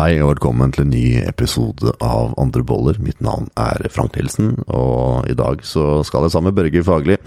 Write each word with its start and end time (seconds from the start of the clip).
Hei 0.00 0.14
og 0.24 0.30
velkommen 0.30 0.70
til 0.72 0.86
en 0.86 0.92
ny 0.94 1.18
episode 1.28 1.90
av 2.00 2.30
Andre 2.40 2.62
boller. 2.64 2.96
Mitt 3.04 3.18
navn 3.20 3.50
er 3.60 3.82
Frank 3.92 4.14
Nilsen, 4.16 4.54
og 4.72 5.26
i 5.28 5.34
dag 5.36 5.60
så 5.66 5.98
skal 6.08 6.24
jeg 6.24 6.32
sammen 6.32 6.54
med 6.54 6.56
Børge 6.56 6.80
Fagli 6.86 7.18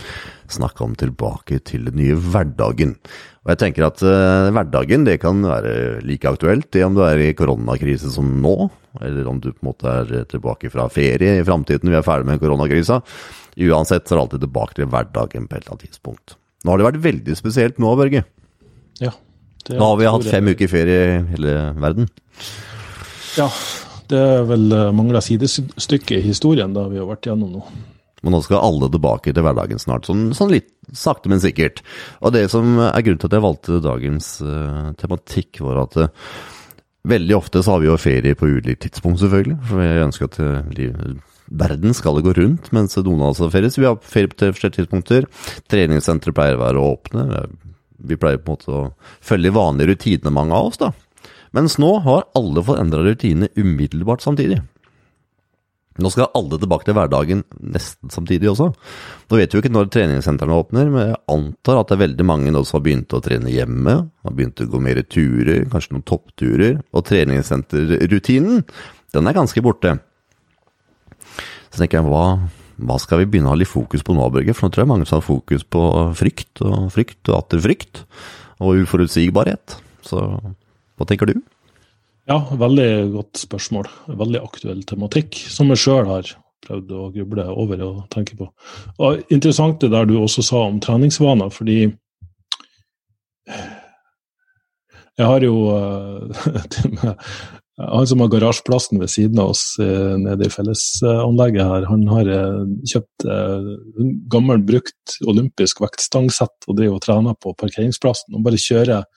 snakke 0.49 0.81
om 0.81 0.95
tilbake 0.97 1.59
til 1.69 1.83
den 1.85 1.99
nye 1.99 2.15
hverdagen. 2.17 2.95
Og 3.45 3.51
jeg 3.53 3.59
tenker 3.61 3.85
at 3.85 4.01
uh, 4.01 4.49
hverdagen 4.55 5.05
det 5.05 5.19
kan 5.21 5.45
være 5.45 6.01
like 6.01 6.31
aktuelt 6.31 6.71
det 6.73 6.81
om 6.87 6.97
du 6.97 7.03
er 7.05 7.21
i 7.21 7.35
koronakrise 7.37 8.09
som 8.15 8.31
nå, 8.41 8.55
eller 9.05 9.29
om 9.29 9.43
du 9.43 9.51
på 9.51 9.59
en 9.59 9.69
måte 9.69 9.93
er 9.93 10.25
tilbake 10.31 10.71
fra 10.73 10.87
ferie 10.89 11.35
i 11.37 11.45
framtiden 11.45 11.93
vi 11.93 11.99
er 11.99 12.07
ferdig 12.07 12.31
med 12.31 12.41
koronakrisa. 12.41 13.03
Uansett 13.69 14.07
så 14.07 14.15
er 14.15 14.17
det 14.17 14.23
alltid 14.23 14.47
tilbake 14.47 14.79
til 14.79 14.89
hverdagen 14.89 15.45
på 15.45 15.59
et 15.59 15.61
eller 15.61 15.75
annet 15.75 15.91
tidspunkt. 15.91 16.39
Nå 16.65 16.73
har 16.73 16.81
det 16.81 16.89
vært 16.89 17.05
veldig 17.05 17.37
spesielt 17.37 17.77
nå, 17.77 17.93
Børge. 18.01 18.25
Ja. 19.03 19.13
Nå 19.71 19.79
har 19.79 19.97
vi 19.99 20.11
hatt 20.11 20.27
fem 20.27 20.51
uker 20.51 20.69
ferie 20.71 20.99
i 21.07 21.17
hele 21.31 21.55
verden. 21.79 22.09
Ja, 23.37 23.47
det 24.11 24.19
er 24.19 24.45
vel 24.49 24.67
uh, 24.75 24.91
mangla 24.95 25.21
sidestykke 25.23 26.19
i 26.19 26.25
historien 26.25 26.75
da 26.75 26.85
vi 26.91 26.99
har 26.99 27.07
vært 27.09 27.29
gjennom 27.29 27.55
nå. 27.55 27.63
Men 28.23 28.37
nå 28.37 28.39
skal 28.45 28.63
alle 28.63 28.87
tilbake 28.91 29.33
til 29.35 29.43
hverdagen 29.43 29.81
snart, 29.81 30.07
sånn, 30.07 30.29
sånn 30.35 30.53
litt 30.53 30.69
sakte, 30.95 31.31
men 31.31 31.41
sikkert. 31.43 31.81
Og 32.23 32.31
det 32.35 32.45
som 32.53 32.77
er 32.79 33.03
grunnen 33.03 33.19
til 33.19 33.29
at 33.29 33.35
jeg 33.35 33.45
valgte 33.45 33.83
dagens 33.83 34.29
uh, 34.45 34.93
tematikk, 34.99 35.59
var 35.65 35.81
at 35.83 35.99
uh, 35.99 36.31
veldig 37.09 37.35
ofte 37.35 37.63
så 37.63 37.75
har 37.75 37.83
vi 37.83 37.89
jo 37.89 37.99
ferie 37.99 38.39
på 38.39 38.47
ulikt 38.47 38.85
tidspunkt, 38.85 39.19
selvfølgelig. 39.23 39.59
For 39.67 39.83
jeg 39.83 40.07
ønsker 40.07 40.31
at 40.31 40.39
uh, 40.39 41.19
verden 41.63 41.95
skal 41.97 42.21
gå 42.23 42.35
rundt 42.37 42.71
mens 42.75 42.95
noen 43.01 43.25
av 43.25 43.33
oss 43.33 43.43
har 43.43 43.51
ferie. 43.53 43.73
Så 43.73 43.83
vi 43.83 43.89
har 43.89 43.99
ferie 43.99 44.31
på 44.31 44.53
forskjellige 44.53 44.79
tidspunkter. 44.79 45.27
Treningssentre 45.71 46.35
pleier 46.35 46.59
å 46.59 46.63
være 46.63 46.87
åpne. 46.93 47.27
Vi 48.03 48.19
pleier 48.19 48.41
på 48.41 48.51
en 48.51 48.57
måte 48.57 48.75
å 48.75 48.83
følge 49.23 49.53
vanlige 49.55 49.93
rutiner, 49.93 50.33
mange 50.35 50.57
av 50.57 50.71
oss, 50.71 50.81
da. 50.81 50.91
Mens 51.53 51.77
nå 51.81 51.95
har 52.05 52.27
alle 52.37 52.63
fått 52.65 52.81
endra 52.81 53.03
rutinene 53.05 53.51
umiddelbart 53.55 54.23
samtidig. 54.25 54.61
Nå 56.01 56.09
skal 56.09 56.31
alle 56.33 56.57
tilbake 56.57 56.87
til 56.87 56.95
hverdagen 56.97 57.43
nesten 57.61 58.09
samtidig 58.09 58.49
også. 58.49 58.71
Nå 59.29 59.37
vet 59.37 59.51
vi 59.53 59.59
jo 59.59 59.61
ikke 59.61 59.73
når 59.75 59.91
treningssentrene 59.93 60.55
åpner, 60.57 60.89
men 60.89 61.11
jeg 61.11 61.19
antar 61.29 61.81
at 61.81 61.91
det 61.91 61.97
er 61.97 62.01
veldig 62.07 62.25
mange 62.25 62.53
nå 62.53 62.63
som 62.65 62.79
har 62.79 62.85
begynt 62.87 63.13
å 63.13 63.21
trene 63.21 63.53
hjemme, 63.53 63.93
har 64.25 64.33
begynt 64.33 64.63
å 64.63 64.69
gå 64.73 64.81
mer 64.81 65.03
turer, 65.05 65.67
kanskje 65.69 65.93
noen 65.93 66.07
toppturer, 66.09 66.81
og 66.89 67.05
treningssenterrutinen, 67.11 68.65
den 69.13 69.29
er 69.29 69.37
ganske 69.37 69.61
borte. 69.61 69.99
Så 71.69 71.77
tenker 71.77 71.99
jeg, 71.99 72.09
hva, 72.09 72.25
hva 72.87 72.99
skal 73.01 73.23
vi 73.23 73.29
begynne 73.31 73.49
å 73.49 73.53
ha 73.53 73.59
litt 73.59 73.71
fokus 73.71 74.03
på 74.05 74.15
nå, 74.15 74.27
Børge? 74.33 74.55
For 74.55 74.67
nå 74.67 74.73
tror 74.73 74.83
jeg 74.83 74.91
mange 74.91 75.07
som 75.09 75.19
har 75.19 75.25
fokus 75.25 75.63
på 75.63 75.81
frykt 76.19 76.63
og 76.65 76.91
frykt 76.93 77.31
og 77.31 77.39
atter 77.39 77.63
frykt, 77.63 78.03
og 78.63 78.83
uforutsigbarhet. 78.83 79.77
Så 80.05 80.21
hva 80.21 81.09
tenker 81.09 81.31
du? 81.31 81.39
Ja, 82.29 82.39
veldig 82.55 82.89
godt 83.15 83.41
spørsmål. 83.41 83.89
Veldig 84.07 84.43
aktuell 84.43 84.83
tematikk, 84.87 85.35
som 85.51 85.73
jeg 85.73 85.83
sjøl 85.83 86.07
har 86.07 86.29
prøvd 86.63 86.93
å 86.95 87.09
gruble 87.11 87.47
over 87.51 87.81
og 87.83 88.03
tenke 88.13 88.37
på. 88.39 88.47
Og 89.03 89.33
Interessant 89.33 89.81
det 89.83 89.91
der 89.91 90.07
du 90.07 90.15
også 90.21 90.45
sa 90.45 90.63
om 90.69 90.79
treningsvaner, 90.83 91.51
fordi 91.51 91.81
jeg 95.13 95.29
har 95.29 95.43
jo 95.45 95.57
Han 97.81 98.05
som 98.05 98.21
har 98.21 98.29
garasjeplassen 98.29 98.99
ved 99.01 99.09
siden 99.09 99.39
av 99.41 99.55
oss 99.55 99.63
nede 99.79 100.45
i 100.45 100.51
fellesanlegget 100.53 101.65
her, 101.65 101.87
han 101.89 102.03
har 102.11 102.27
kjøpt 102.85 103.25
en 103.25 104.11
gammel, 104.29 104.61
brukt 104.61 105.15
olympisk 105.25 105.81
vektstangsett 105.81 106.67
og 106.67 106.77
driver 106.77 106.99
og 106.99 107.05
trener 107.07 107.39
på 107.41 107.55
parkeringsplassen. 107.57 108.35
og 108.37 108.45
bare 108.45 108.61
kjører 108.61 109.07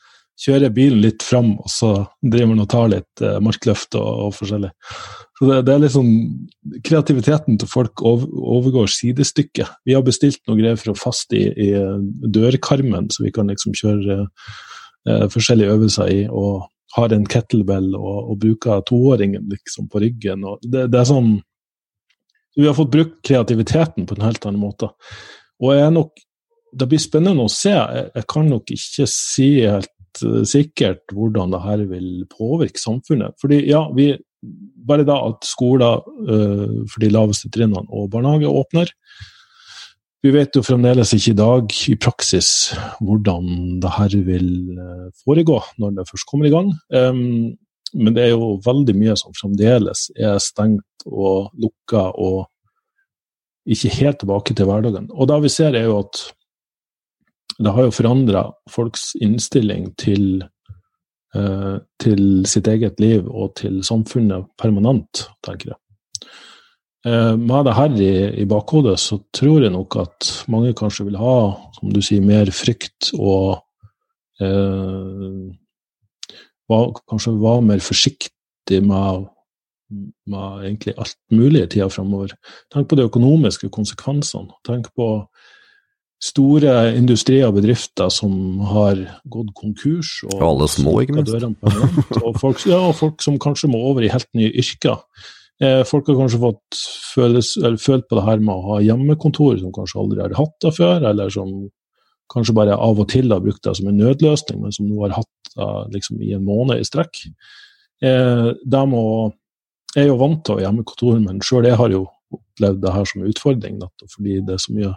kjører 0.40 0.72
bilen 0.74 1.00
litt 1.00 1.24
fram, 1.24 1.54
og 1.62 1.70
så 1.72 1.92
driver 2.20 2.52
han 2.52 2.64
og 2.64 2.68
tar 2.72 2.90
litt 2.92 3.24
eh, 3.24 3.38
markløft 3.44 3.96
og, 3.98 4.06
og, 4.26 4.34
forskjellig. 4.36 4.70
Så 5.38 5.48
det, 5.48 5.58
det, 5.68 5.74
er 5.74 5.82
liksom 5.84 6.10
Kreativiteten 6.86 7.58
til 7.60 7.68
folk 7.70 8.02
overgår 8.04 8.88
sidestykket. 8.92 9.82
Vi 9.86 9.94
har 9.96 10.04
bestilt 10.04 10.42
noe 10.48 10.58
greier 10.58 10.78
for 10.80 10.92
å 10.92 10.98
faste 10.98 11.38
i, 11.38 11.46
i 11.68 12.30
dørkarmen, 12.36 13.10
så 13.12 13.24
vi 13.24 13.32
kan 13.34 13.52
liksom 13.52 13.76
kjøre 13.76 14.22
eh, 14.24 15.26
forskjellige 15.32 15.76
øvelser 15.76 16.12
i. 16.12 16.24
og 16.28 16.66
har 16.96 17.12
en 17.12 17.26
kettlebell 17.28 17.90
og, 17.98 18.30
og 18.32 18.38
bruker 18.42 18.84
toåringen 18.88 19.48
liksom 19.52 19.90
på 19.92 20.00
ryggen. 20.04 20.46
det, 20.64 20.86
det 20.92 21.00
er 21.00 21.08
sånn 21.08 21.34
Vi 22.56 22.64
har 22.66 22.76
fått 22.76 22.94
brukt 22.94 23.18
kreativiteten 23.26 24.06
på 24.08 24.16
en 24.16 24.24
helt 24.24 24.46
annen 24.48 24.62
måte. 24.62 24.88
Og 25.60 25.74
jeg 25.74 25.84
er 25.84 25.92
nok 25.92 26.14
det 26.76 26.88
blir 26.90 27.00
spennende 27.00 27.46
å 27.46 27.52
se. 27.52 27.72
Jeg, 27.72 28.08
jeg 28.14 28.26
kan 28.30 28.48
nok 28.50 28.72
ikke 28.74 29.06
si 29.10 29.48
helt 29.62 30.22
uh, 30.24 30.42
sikkert 30.48 31.14
hvordan 31.14 31.54
det 31.54 31.62
her 31.64 31.84
vil 31.90 32.10
påvirke 32.32 32.80
samfunnet. 32.82 33.36
Fordi 33.42 33.62
ja, 33.68 33.86
vi, 33.96 34.14
Bare 34.86 35.02
da 35.02 35.16
at 35.26 35.46
skoler 35.48 36.04
uh, 36.04 36.84
for 36.86 37.02
de 37.02 37.08
laveste 37.10 37.48
trinnene 37.50 37.88
og 37.90 38.10
barnehage 38.12 38.46
åpner. 38.46 38.92
Vi 40.26 40.32
vet 40.34 40.56
jo 40.58 40.62
fremdeles 40.64 41.12
ikke 41.14 41.30
i 41.30 41.38
dag 41.38 41.74
i 41.86 41.94
praksis 42.02 42.48
hvordan 43.04 43.76
det 43.78 43.92
her 43.94 44.14
vil 44.26 44.48
uh, 44.74 45.04
foregå 45.22 45.60
når 45.78 45.92
det 46.00 46.04
først 46.08 46.26
kommer 46.26 46.48
i 46.48 46.50
gang. 46.50 46.72
Um, 46.90 47.52
men 47.94 48.16
det 48.16 48.24
er 48.24 48.32
jo 48.32 48.56
veldig 48.64 48.96
mye 48.98 49.14
som 49.20 49.36
fremdeles 49.38 50.08
er 50.18 50.40
stengt 50.42 51.06
og 51.06 51.52
lukka 51.62 52.08
og 52.18 52.48
ikke 53.70 53.92
helt 54.00 54.18
tilbake 54.24 54.58
til 54.58 54.66
hverdagen. 54.66 55.06
Og 55.14 55.30
det 55.30 55.38
vi 55.46 55.52
ser, 55.52 55.78
er 55.78 55.86
jo 55.86 56.00
at 56.00 56.24
det 57.62 57.78
har 57.78 57.86
jo 57.86 57.94
forandra 57.94 58.48
folks 58.70 59.12
innstilling 59.22 59.92
til, 60.02 60.42
uh, 61.38 61.78
til 62.02 62.26
sitt 62.50 62.66
eget 62.74 62.98
liv 62.98 63.30
og 63.30 63.54
til 63.62 63.78
samfunnet 63.86 64.50
permanent, 64.58 65.28
tenker 65.46 65.76
jeg. 65.76 65.82
Uh, 67.06 67.36
med 67.38 67.68
det 67.68 67.76
her 67.76 67.92
i, 68.02 68.12
i, 68.42 68.44
bakhodet 68.50 68.96
så 68.98 69.20
tror 69.36 69.62
jeg 69.62 69.70
nok 69.70 69.94
at 70.02 70.30
mange 70.50 70.72
kanskje 70.74 71.06
vil 71.06 71.20
ha, 71.20 71.36
som 71.78 71.92
du 71.94 72.00
sier, 72.02 72.24
mer 72.24 72.50
frykt 72.50 73.12
og 73.14 73.60
eh, 74.42 75.46
var, 76.66 76.90
kanskje 77.06 77.36
var 77.38 77.62
mer 77.62 77.82
forsiktig 77.84 78.80
med, 78.82 79.28
med 80.26 80.64
egentlig 80.66 80.96
alt 80.98 81.18
mulig 81.30 81.62
i 81.62 81.70
tida 81.76 81.88
framover. 81.92 82.34
Tenk 82.74 82.90
på 82.90 82.98
de 82.98 83.06
økonomiske 83.06 83.70
konsekvensene. 83.74 84.50
Tenk 84.66 84.90
på 84.98 85.10
store 86.22 86.96
industrier 86.96 87.50
og 87.50 87.58
bedrifter 87.58 88.10
som 88.12 88.60
har 88.72 88.98
gått 89.30 89.52
konkurs. 89.58 90.22
Og, 90.26 90.38
og 90.40 90.46
alle 90.50 90.68
små, 90.72 90.98
ikke 91.04 91.20
minst. 91.20 91.36
og 92.22 92.38
folk, 92.40 92.62
ja, 92.66 92.80
folk 92.96 93.22
som 93.24 93.38
kanskje 93.42 93.70
må 93.72 93.82
over 93.92 94.06
i 94.06 94.12
helt 94.12 94.30
nye 94.36 94.52
yrker. 94.56 95.04
Eh, 95.62 95.82
folk 95.88 96.08
har 96.10 96.18
kanskje 96.18 96.42
fått 96.42 96.78
føles, 97.14 97.54
følt 97.80 98.04
på 98.10 98.18
det 98.18 98.26
her 98.26 98.42
med 98.42 98.52
å 98.52 98.74
ha 98.74 98.82
hjemmekontor 98.84 99.56
som 99.60 99.72
kanskje 99.72 100.00
aldri 100.02 100.24
har 100.24 100.36
hatt 100.36 100.56
det 100.62 100.72
før, 100.76 101.06
eller 101.10 101.32
som 101.32 101.54
kanskje 102.32 102.56
bare 102.58 102.76
av 102.76 103.00
og 103.00 103.08
til 103.08 103.32
har 103.32 103.40
brukt 103.40 103.62
det 103.64 103.76
som 103.78 103.88
en 103.88 103.96
nødløsning, 103.96 104.60
men 104.60 104.74
som 104.74 104.88
nå 104.90 105.00
har 105.06 105.16
hatt 105.20 105.52
det 105.56 105.96
liksom, 105.96 106.20
i 106.20 106.34
en 106.36 106.44
måned 106.44 106.82
i 106.82 106.86
strekk. 106.86 107.22
Eh, 108.04 108.50
de 108.52 108.82
er 109.96 110.08
jo 110.10 110.20
vant 110.20 110.42
til 110.44 110.56
å 110.56 110.58
ha 110.58 110.66
hjemmekontor, 110.66 111.20
men 111.24 111.40
sjøl 111.44 111.70
jeg 111.70 111.80
har 111.80 111.94
jo 111.94 112.04
opplevd 112.36 112.82
det 112.82 112.92
her 112.92 113.08
som 113.08 113.22
en 113.22 113.32
utfordring, 113.32 113.80
fordi 114.12 114.40
det 114.44 114.56
er 114.56 114.60
så 114.60 114.76
mye 114.76 114.92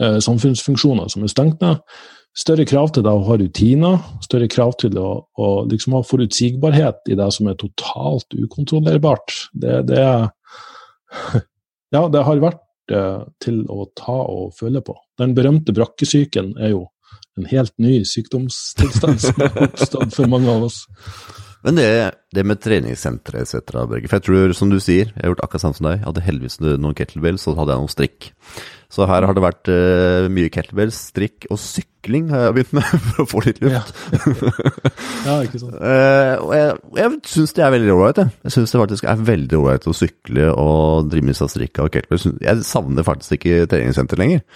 eh, 0.00 0.18
samfunnsfunksjoner 0.24 1.12
som 1.12 1.26
er 1.26 1.32
stengt 1.34 1.60
ned. 1.60 1.84
Større 2.36 2.64
krav 2.68 2.92
til 2.94 3.02
deg 3.02 3.10
å 3.18 3.26
ha 3.26 3.36
rutiner, 3.40 4.02
større 4.22 4.46
krav 4.50 4.76
til 4.78 4.94
å, 5.02 5.08
å 5.34 5.48
liksom 5.66 5.96
ha 5.98 6.02
forutsigbarhet 6.06 7.10
i 7.10 7.16
det 7.18 7.26
som 7.34 7.50
er 7.50 7.58
totalt 7.58 8.36
ukontrollerbart. 8.38 9.34
Det, 9.50 9.80
det, 9.90 10.04
ja, 11.96 12.04
det 12.06 12.22
har 12.28 12.44
vært 12.44 12.94
eh, 12.94 13.26
til 13.42 13.64
å 13.66 13.88
ta 13.98 14.14
og 14.30 14.54
føle 14.58 14.82
på. 14.86 14.94
Den 15.18 15.34
berømte 15.34 15.74
brakkesyken 15.74 16.54
er 16.62 16.76
jo 16.76 16.86
en 17.38 17.50
helt 17.50 17.74
ny 17.82 18.00
sykdomstilstand 18.06 19.22
som 19.22 19.42
har 19.42 19.62
oppstått 19.66 20.14
for 20.14 20.30
mange 20.30 20.54
av 20.54 20.68
oss. 20.68 20.84
Men 21.66 21.76
det, 21.76 21.88
det 22.32 22.44
med 22.48 22.60
treningssentre 22.64 23.42
etc., 23.44 23.60
Børge, 23.74 24.08
for 24.08 24.16
jeg 24.16 24.26
tror, 24.26 24.52
som 24.56 24.70
du 24.72 24.78
sier, 24.80 25.10
jeg 25.12 25.20
har 25.20 25.34
gjort 25.34 25.42
akkurat 25.44 25.64
samme 25.66 25.76
som 25.76 25.88
deg. 25.90 25.98
Jeg 25.98 26.06
hadde 26.08 26.24
heldigvis 26.24 26.60
noen 26.64 26.96
kettlebells, 26.96 27.44
så 27.44 27.52
hadde 27.58 27.74
jeg 27.74 27.82
noen 27.82 27.92
strikk. 27.92 28.28
Så 28.90 29.06
her 29.06 29.26
har 29.28 29.36
det 29.36 29.42
vært 29.44 29.70
uh, 29.70 30.26
mye 30.32 30.50
kettlebells, 30.50 30.96
strikk 31.12 31.46
og 31.52 31.60
sykling 31.62 32.32
har 32.32 32.48
jeg 32.48 32.56
begynt 32.56 32.74
med, 32.80 32.88
for 33.10 33.22
å 33.22 33.28
få 33.30 33.44
litt 33.44 33.60
luft. 33.62 33.92
Ja, 34.10 34.50
ja 35.28 35.36
ikke 35.46 35.60
sant. 35.62 35.76
uh, 35.76 36.34
og 36.42 36.54
jeg, 36.56 36.74
jeg 37.02 37.16
syns 37.34 37.56
det 37.58 37.66
er 37.66 37.74
veldig 37.76 37.94
ålreit, 37.94 38.22
jeg. 38.24 38.36
Jeg 38.48 38.56
syns 38.56 38.74
det 38.74 38.82
faktisk 38.82 39.10
er 39.12 39.24
veldig 39.30 39.60
ålreit 39.60 39.90
å 39.90 39.96
sykle 40.00 40.50
og 40.54 41.10
drive 41.12 41.30
med 41.30 41.38
seg 41.38 41.52
strikk 41.52 41.84
og 41.84 41.92
kettlebells. 41.94 42.30
Jeg 42.42 42.66
savner 42.66 43.06
faktisk 43.06 43.36
ikke 43.36 43.68
treningssenter 43.70 44.18
lenger. 44.20 44.46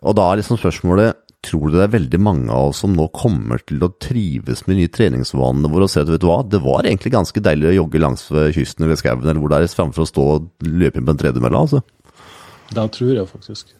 Og 0.00 0.16
da 0.16 0.30
er 0.30 0.40
liksom 0.40 0.56
spørsmålet 0.56 1.20
Tror 1.46 1.70
du 1.70 1.78
det 1.78 1.86
er 1.86 1.94
veldig 1.94 2.20
mange 2.20 2.52
av 2.52 2.70
oss 2.70 2.82
som 2.84 2.92
nå 2.92 3.06
kommer 3.16 3.62
til 3.64 3.80
å 3.80 3.88
trives 4.02 4.66
med 4.66 4.74
de 4.74 4.82
nye 4.82 4.92
treningsvanene 4.92 5.70
våre 5.72 5.88
og 5.88 5.92
se 5.92 6.02
at 6.04 6.12
vet 6.12 6.20
du 6.20 6.28
hva, 6.28 6.42
det 6.44 6.60
var 6.60 6.84
egentlig 6.84 7.14
ganske 7.14 7.42
deilig 7.46 7.70
å 7.70 7.76
jogge 7.78 8.02
langs 8.02 8.26
kysten 8.28 8.84
eller 8.84 9.00
skauen 9.00 9.24
eller 9.24 9.40
hvor 9.40 9.52
det 9.52 9.62
er, 9.62 9.72
framfor 9.72 10.04
å 10.04 10.10
stå 10.10 10.26
og 10.34 10.50
løpe 10.68 11.00
inn 11.00 11.08
på 11.08 11.16
en 11.16 11.22
tredemølle, 11.24 11.64
altså? 11.64 11.80
Det 12.70 12.90
tror 12.94 13.14
jeg 13.16 13.30
faktisk. 13.30 13.72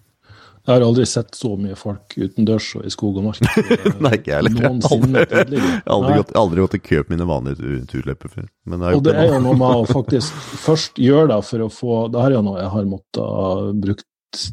Jeg 0.60 0.76
har 0.76 0.84
aldri 0.84 1.06
sett 1.08 1.32
så 1.34 1.54
mye 1.56 1.76
folk 1.78 2.14
utendørs 2.20 2.66
og 2.76 2.84
i 2.84 2.90
skog 2.92 3.16
og 3.18 3.30
mark. 3.30 3.40
Nei, 4.04 4.12
ikke 4.18 4.30
jeg 4.30 4.36
heller. 4.36 4.66
Aldri, 4.68 5.22
aldri, 5.40 5.62
aldri, 5.94 6.18
gått, 6.20 6.34
aldri 6.36 6.64
gått 6.66 6.76
i 6.76 6.82
kø 6.84 7.00
på 7.00 7.14
mine 7.14 7.28
vanlige 7.28 7.80
turløper 7.90 8.34
før. 8.34 8.50
og 8.76 9.02
det 9.06 9.14
er 9.16 9.32
jo 9.32 9.40
noe 9.46 9.56
med 9.56 9.80
å 9.80 9.88
faktisk 9.98 10.44
først 10.66 11.00
gjøre 11.00 11.30
det 11.32 11.40
for 11.48 11.64
å 11.64 11.70
få 11.72 11.96
Det 12.12 12.22
her 12.22 12.34
er 12.34 12.38
jo 12.38 12.44
noe 12.50 12.60
jeg 12.60 12.72
har 12.76 12.90
måttet 12.92 13.80
brukt 13.86 14.06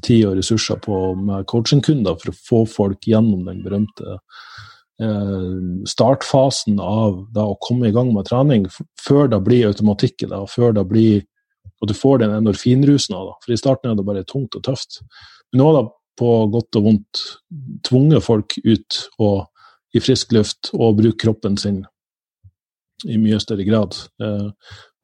tid 0.05 0.25
og 0.27 0.37
ressurser 0.39 0.79
på 0.83 1.15
med 1.19 1.47
coachingkunder 1.49 2.17
for 2.21 2.31
å 2.33 2.37
få 2.49 2.61
folk 2.71 3.07
gjennom 3.09 3.45
den 3.47 3.63
berømte 3.65 4.17
eh, 5.01 5.57
startfasen 5.89 6.81
av 6.83 7.23
da, 7.35 7.47
å 7.47 7.59
komme 7.61 7.89
i 7.89 7.95
gang 7.95 8.13
med 8.15 8.29
trening, 8.29 8.67
før 9.01 9.29
det 9.31 9.41
blir 9.45 9.69
automatikk 9.69 10.25
i 10.25 10.31
det, 10.31 10.39
og 10.39 10.53
før 10.53 10.77
det 10.77 10.87
blir 10.89 11.25
og 11.81 11.91
du 11.91 11.93
får 11.93 12.23
den 12.23 12.33
endorfinrusen 12.33 13.15
av 13.17 13.27
det. 13.27 13.35
For 13.43 13.53
i 13.53 13.59
starten 13.59 13.91
er 13.91 13.97
det 13.99 14.05
bare 14.07 14.25
tungt 14.25 14.55
og 14.57 14.63
tøft. 14.65 15.01
Men 15.51 15.61
nå 15.61 15.67
har 15.69 15.77
det 15.77 15.91
på 16.17 16.31
godt 16.53 16.79
og 16.79 16.87
vondt 16.87 17.21
tvunget 17.85 18.25
folk 18.25 18.57
ut 18.65 18.99
og 19.21 19.45
i 19.95 20.01
frisk 20.01 20.33
luft 20.35 20.71
og 20.73 20.97
bruke 20.97 21.19
kroppen 21.21 21.57
sin 21.61 21.83
i 23.05 23.19
mye 23.21 23.37
større 23.41 23.65
grad. 23.67 23.93
Eh, 24.21 24.49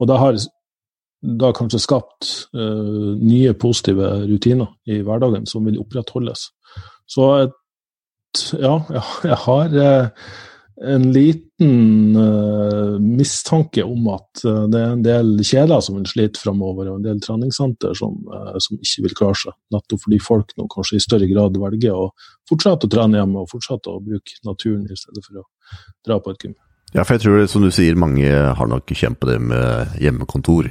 og 0.01 0.09
det 0.09 0.17
har 0.17 0.39
da 1.23 1.53
kanskje 1.55 1.81
skapt 1.81 2.29
uh, 2.57 3.13
nye 3.19 3.53
positive 3.55 4.09
rutiner 4.27 4.73
i 4.89 4.99
hverdagen 5.05 5.47
som 5.49 5.65
vil 5.67 5.79
opprettholdes. 5.81 6.49
Så 7.09 7.29
et, 7.45 8.49
ja, 8.59 8.79
jeg 9.29 9.37
har 9.45 9.77
uh, 9.77 10.33
en 10.83 11.05
liten 11.15 12.17
uh, 12.17 12.99
mistanke 12.99 13.85
om 13.87 14.09
at 14.11 14.43
det 14.43 14.81
er 14.81 14.95
en 14.97 15.05
del 15.05 15.31
kjeder 15.45 15.79
som 15.85 15.99
vil 15.99 16.09
slite 16.11 16.41
framover, 16.41 16.89
og 16.89 16.99
en 16.99 17.07
del 17.07 17.21
treningssenter 17.23 17.95
som, 17.95 18.17
som, 18.57 18.81
ikke 18.81 19.07
vil 19.07 19.17
klare 19.21 19.39
seg. 19.45 19.57
Nettopp 19.71 20.03
fordi 20.03 20.19
folk 20.19 20.51
nå 20.59 20.67
kanskje 20.73 20.99
i 20.99 21.05
større 21.05 21.29
grad 21.31 21.61
velger 21.61 21.95
å 21.95 22.09
fortsette 22.49 22.89
å 22.89 22.93
trene 22.97 23.21
hjemme 23.21 23.45
og 23.45 23.51
fortsette 23.53 23.93
å 23.93 24.03
bruke 24.03 24.43
naturen 24.43 24.83
i 24.89 24.99
stedet 24.99 25.23
for 25.23 25.45
å 25.45 25.47
dra 26.03 26.19
på 26.19 26.35
et 26.35 26.47
gym. 26.49 26.57
Ja, 26.93 27.01
for 27.01 27.15
jeg 27.15 27.23
tror 27.23 27.47
som 27.49 27.63
du 27.65 27.71
sier, 27.73 27.97
mange 27.97 28.29
har 28.29 28.69
nok 28.69 28.91
kjent 28.93 29.17
på 29.17 29.29
det 29.31 29.39
med 29.41 29.97
hjemmekontor. 30.01 30.69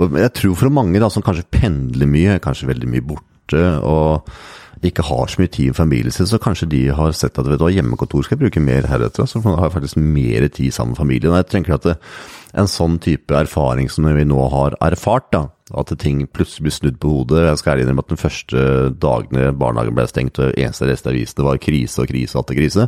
Og 0.00 0.16
jeg 0.16 0.32
tror 0.38 0.56
for 0.56 0.72
mange 0.72 1.02
da, 1.02 1.10
som 1.12 1.24
kanskje 1.26 1.48
pendler 1.50 2.08
mye, 2.08 2.38
kanskje 2.42 2.70
veldig 2.70 2.88
mye 2.88 3.04
borte, 3.04 3.64
og 3.82 4.30
ikke 4.86 5.04
har 5.04 5.28
så 5.28 5.42
mye 5.42 5.50
tid 5.52 5.72
med 5.72 5.76
familien 5.76 6.14
sin, 6.14 6.28
så 6.30 6.38
kanskje 6.40 6.70
de 6.72 6.82
har 6.96 7.12
sett 7.16 7.36
at 7.36 7.48
vet 7.50 7.60
du, 7.60 7.66
hjemmekontor 7.68 8.24
skal 8.24 8.38
jeg 8.38 8.44
bruke 8.46 8.62
mer 8.64 8.86
heretter. 8.88 9.26
Så 9.28 9.42
har 9.44 9.66
jeg 9.66 9.74
faktisk 9.74 9.98
mer 10.00 10.46
tid 10.48 10.72
sammen 10.72 10.94
med 10.94 11.02
familien. 11.02 11.34
Og 11.34 11.42
jeg 11.42 11.50
tenker 11.52 11.76
at 11.76 11.88
det, 11.88 11.96
en 12.54 12.70
sånn 12.70 12.96
type 13.02 13.34
erfaring 13.36 13.90
som 13.92 14.08
vi 14.08 14.24
nå 14.26 14.46
har 14.54 14.78
erfart, 14.86 15.28
da, 15.34 15.44
at 15.78 15.92
ting 16.02 16.24
plutselig 16.26 16.66
blir 16.66 16.74
snudd 16.74 16.98
på 17.02 17.12
hodet 17.12 17.44
Jeg 17.44 17.60
skal 17.60 17.72
ærlig 17.72 17.84
innrømme 17.86 18.04
at 18.04 18.12
den 18.12 18.20
første 18.20 18.64
dagene 19.02 19.46
barnehagen 19.60 19.96
ble 19.96 20.06
stengt 20.10 20.40
og 20.42 20.52
eneste 20.58 20.88
rest 20.88 21.06
av 21.06 21.14
avisene 21.14 21.46
var 21.46 21.62
krise 21.62 22.02
og 22.02 22.10
krise 22.10 22.36
og 22.36 22.44
atter 22.44 22.58
krise, 22.58 22.86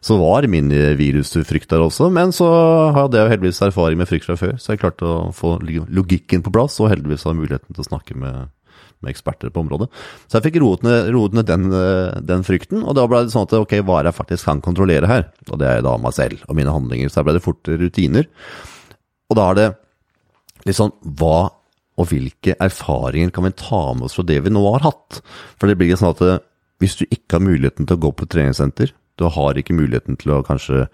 så 0.00 0.18
var 0.20 0.48
min 0.50 0.70
virusfrykt 0.98 1.70
der 1.70 1.84
også. 1.84 2.10
Men 2.14 2.34
så 2.34 2.48
hadde 2.96 3.18
jeg 3.18 3.26
jo 3.26 3.34
heldigvis 3.34 3.64
erfaring 3.68 4.00
med 4.00 4.10
frykt 4.10 4.28
fra 4.28 4.38
før, 4.40 4.54
så 4.58 4.74
jeg 4.74 4.82
klarte 4.82 5.08
å 5.08 5.32
få 5.36 5.56
logikken 5.62 6.44
på 6.44 6.54
plass 6.54 6.78
og 6.82 6.92
heldigvis 6.92 7.26
hadde 7.26 7.40
muligheten 7.42 7.74
til 7.74 7.84
å 7.84 7.90
snakke 7.90 8.18
med 8.18 8.48
med 8.98 9.12
eksperter 9.12 9.52
på 9.54 9.62
området. 9.62 9.86
Så 10.26 10.38
jeg 10.38 10.48
fikk 10.48 10.56
roet 10.62 10.82
ned, 10.86 11.10
roet 11.14 11.36
ned 11.36 11.46
den, 11.46 11.68
den, 12.26 12.44
frykten, 12.46 12.82
og 12.82 12.96
da 12.98 13.04
ble 13.10 13.24
det 13.24 13.34
sånn 13.34 13.46
at 13.46 13.54
ok, 13.58 13.76
hva 13.86 14.00
er 14.00 14.08
det 14.08 14.12
jeg 14.12 14.18
faktisk 14.18 14.48
kan 14.48 14.62
kontrollere 14.64 15.10
her? 15.10 15.28
Og 15.52 15.60
det 15.60 15.68
er 15.70 15.84
da 15.86 15.94
meg 16.02 16.16
selv 16.16 16.42
og 16.48 16.58
mine 16.58 16.74
handlinger. 16.74 17.10
Så 17.10 17.20
da 17.20 17.28
ble 17.28 17.36
det 17.36 17.44
fort 17.44 17.70
rutiner. 17.70 18.26
Og 19.28 19.38
da 19.38 19.46
er 19.52 19.58
det 19.58 19.68
litt 20.66 20.78
sånn 20.78 20.94
hva 21.20 21.36
og 21.98 22.10
hvilke 22.12 22.54
erfaringer 22.62 23.32
kan 23.34 23.48
vi 23.48 23.56
ta 23.58 23.82
med 23.96 24.06
oss 24.08 24.16
fra 24.18 24.26
det 24.26 24.38
vi 24.44 24.52
nå 24.54 24.62
har 24.70 24.86
hatt? 24.86 25.20
For 25.58 25.70
det 25.70 25.78
blir 25.80 25.98
sånn 25.98 26.14
at 26.14 26.24
eh, 26.24 26.42
hvis 26.82 26.98
du 27.00 27.06
ikke 27.08 27.38
har 27.38 27.46
muligheten 27.46 27.88
til 27.88 27.98
å 27.98 28.02
gå 28.06 28.12
på 28.14 28.28
treningssenter, 28.30 28.94
du 29.18 29.26
har 29.34 29.58
ikke 29.58 29.74
muligheten 29.74 30.18
til 30.20 30.36
å 30.36 30.44
kanskje 30.46 30.86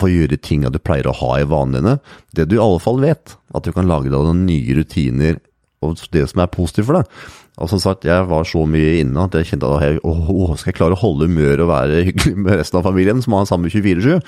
få 0.00 0.10
gjøre 0.12 0.38
tinga 0.40 0.70
du 0.72 0.78
pleier 0.80 1.08
å 1.08 1.16
ha 1.16 1.36
i 1.40 1.48
vanene 1.48 1.80
dine, 1.80 1.96
det 2.36 2.48
du 2.48 2.56
i 2.56 2.62
alle 2.62 2.80
fall 2.82 3.00
vet, 3.00 3.36
at 3.56 3.64
du 3.64 3.72
kan 3.76 3.88
lage 3.88 4.10
deg 4.10 4.16
noen 4.16 4.44
nye 4.48 4.76
rutiner 4.76 5.40
og 5.84 6.00
det 6.12 6.24
som 6.30 6.40
er 6.40 6.52
positivt 6.52 6.88
for 6.88 6.98
deg, 6.98 7.10
og 7.56 7.70
som 7.72 7.80
sagt, 7.80 8.04
jeg 8.04 8.28
var 8.28 8.44
så 8.48 8.64
mye 8.68 8.98
inne 9.00 9.24
at 9.24 9.36
jeg 9.38 9.50
kjente 9.52 9.68
at 9.68 9.84
jeg, 9.84 10.00
å, 10.04 10.52
skal 10.56 10.72
jeg 10.72 10.76
klare 10.76 10.96
å 10.96 11.00
holde 11.00 11.28
humøret 11.28 11.64
og 11.64 11.70
være 11.72 12.02
hyggelig 12.10 12.34
med 12.44 12.58
resten 12.60 12.80
av 12.80 12.88
familien, 12.88 13.22
som 13.24 13.36
har 13.36 13.48
samme 13.48 13.72
24-7? 13.72 14.18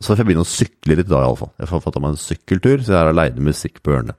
Så 0.00 0.12
får 0.12 0.22
jeg 0.22 0.28
begynne 0.30 0.44
å 0.44 0.48
sykle 0.48 0.96
litt 0.96 1.08
da, 1.08 1.22
iallfall. 1.24 1.52
Jeg 1.60 1.68
får 1.68 1.82
fått 1.84 1.98
meg 2.00 2.14
en 2.14 2.20
sykkeltur, 2.20 2.84
så 2.84 2.94
jeg 2.94 3.00
er 3.00 3.10
aleine 3.12 3.44
musikk 3.44 3.80
på 3.84 3.92
ørene. 3.96 4.16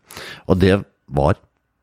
Og 0.50 0.60
det 0.62 0.76
var 1.16 1.40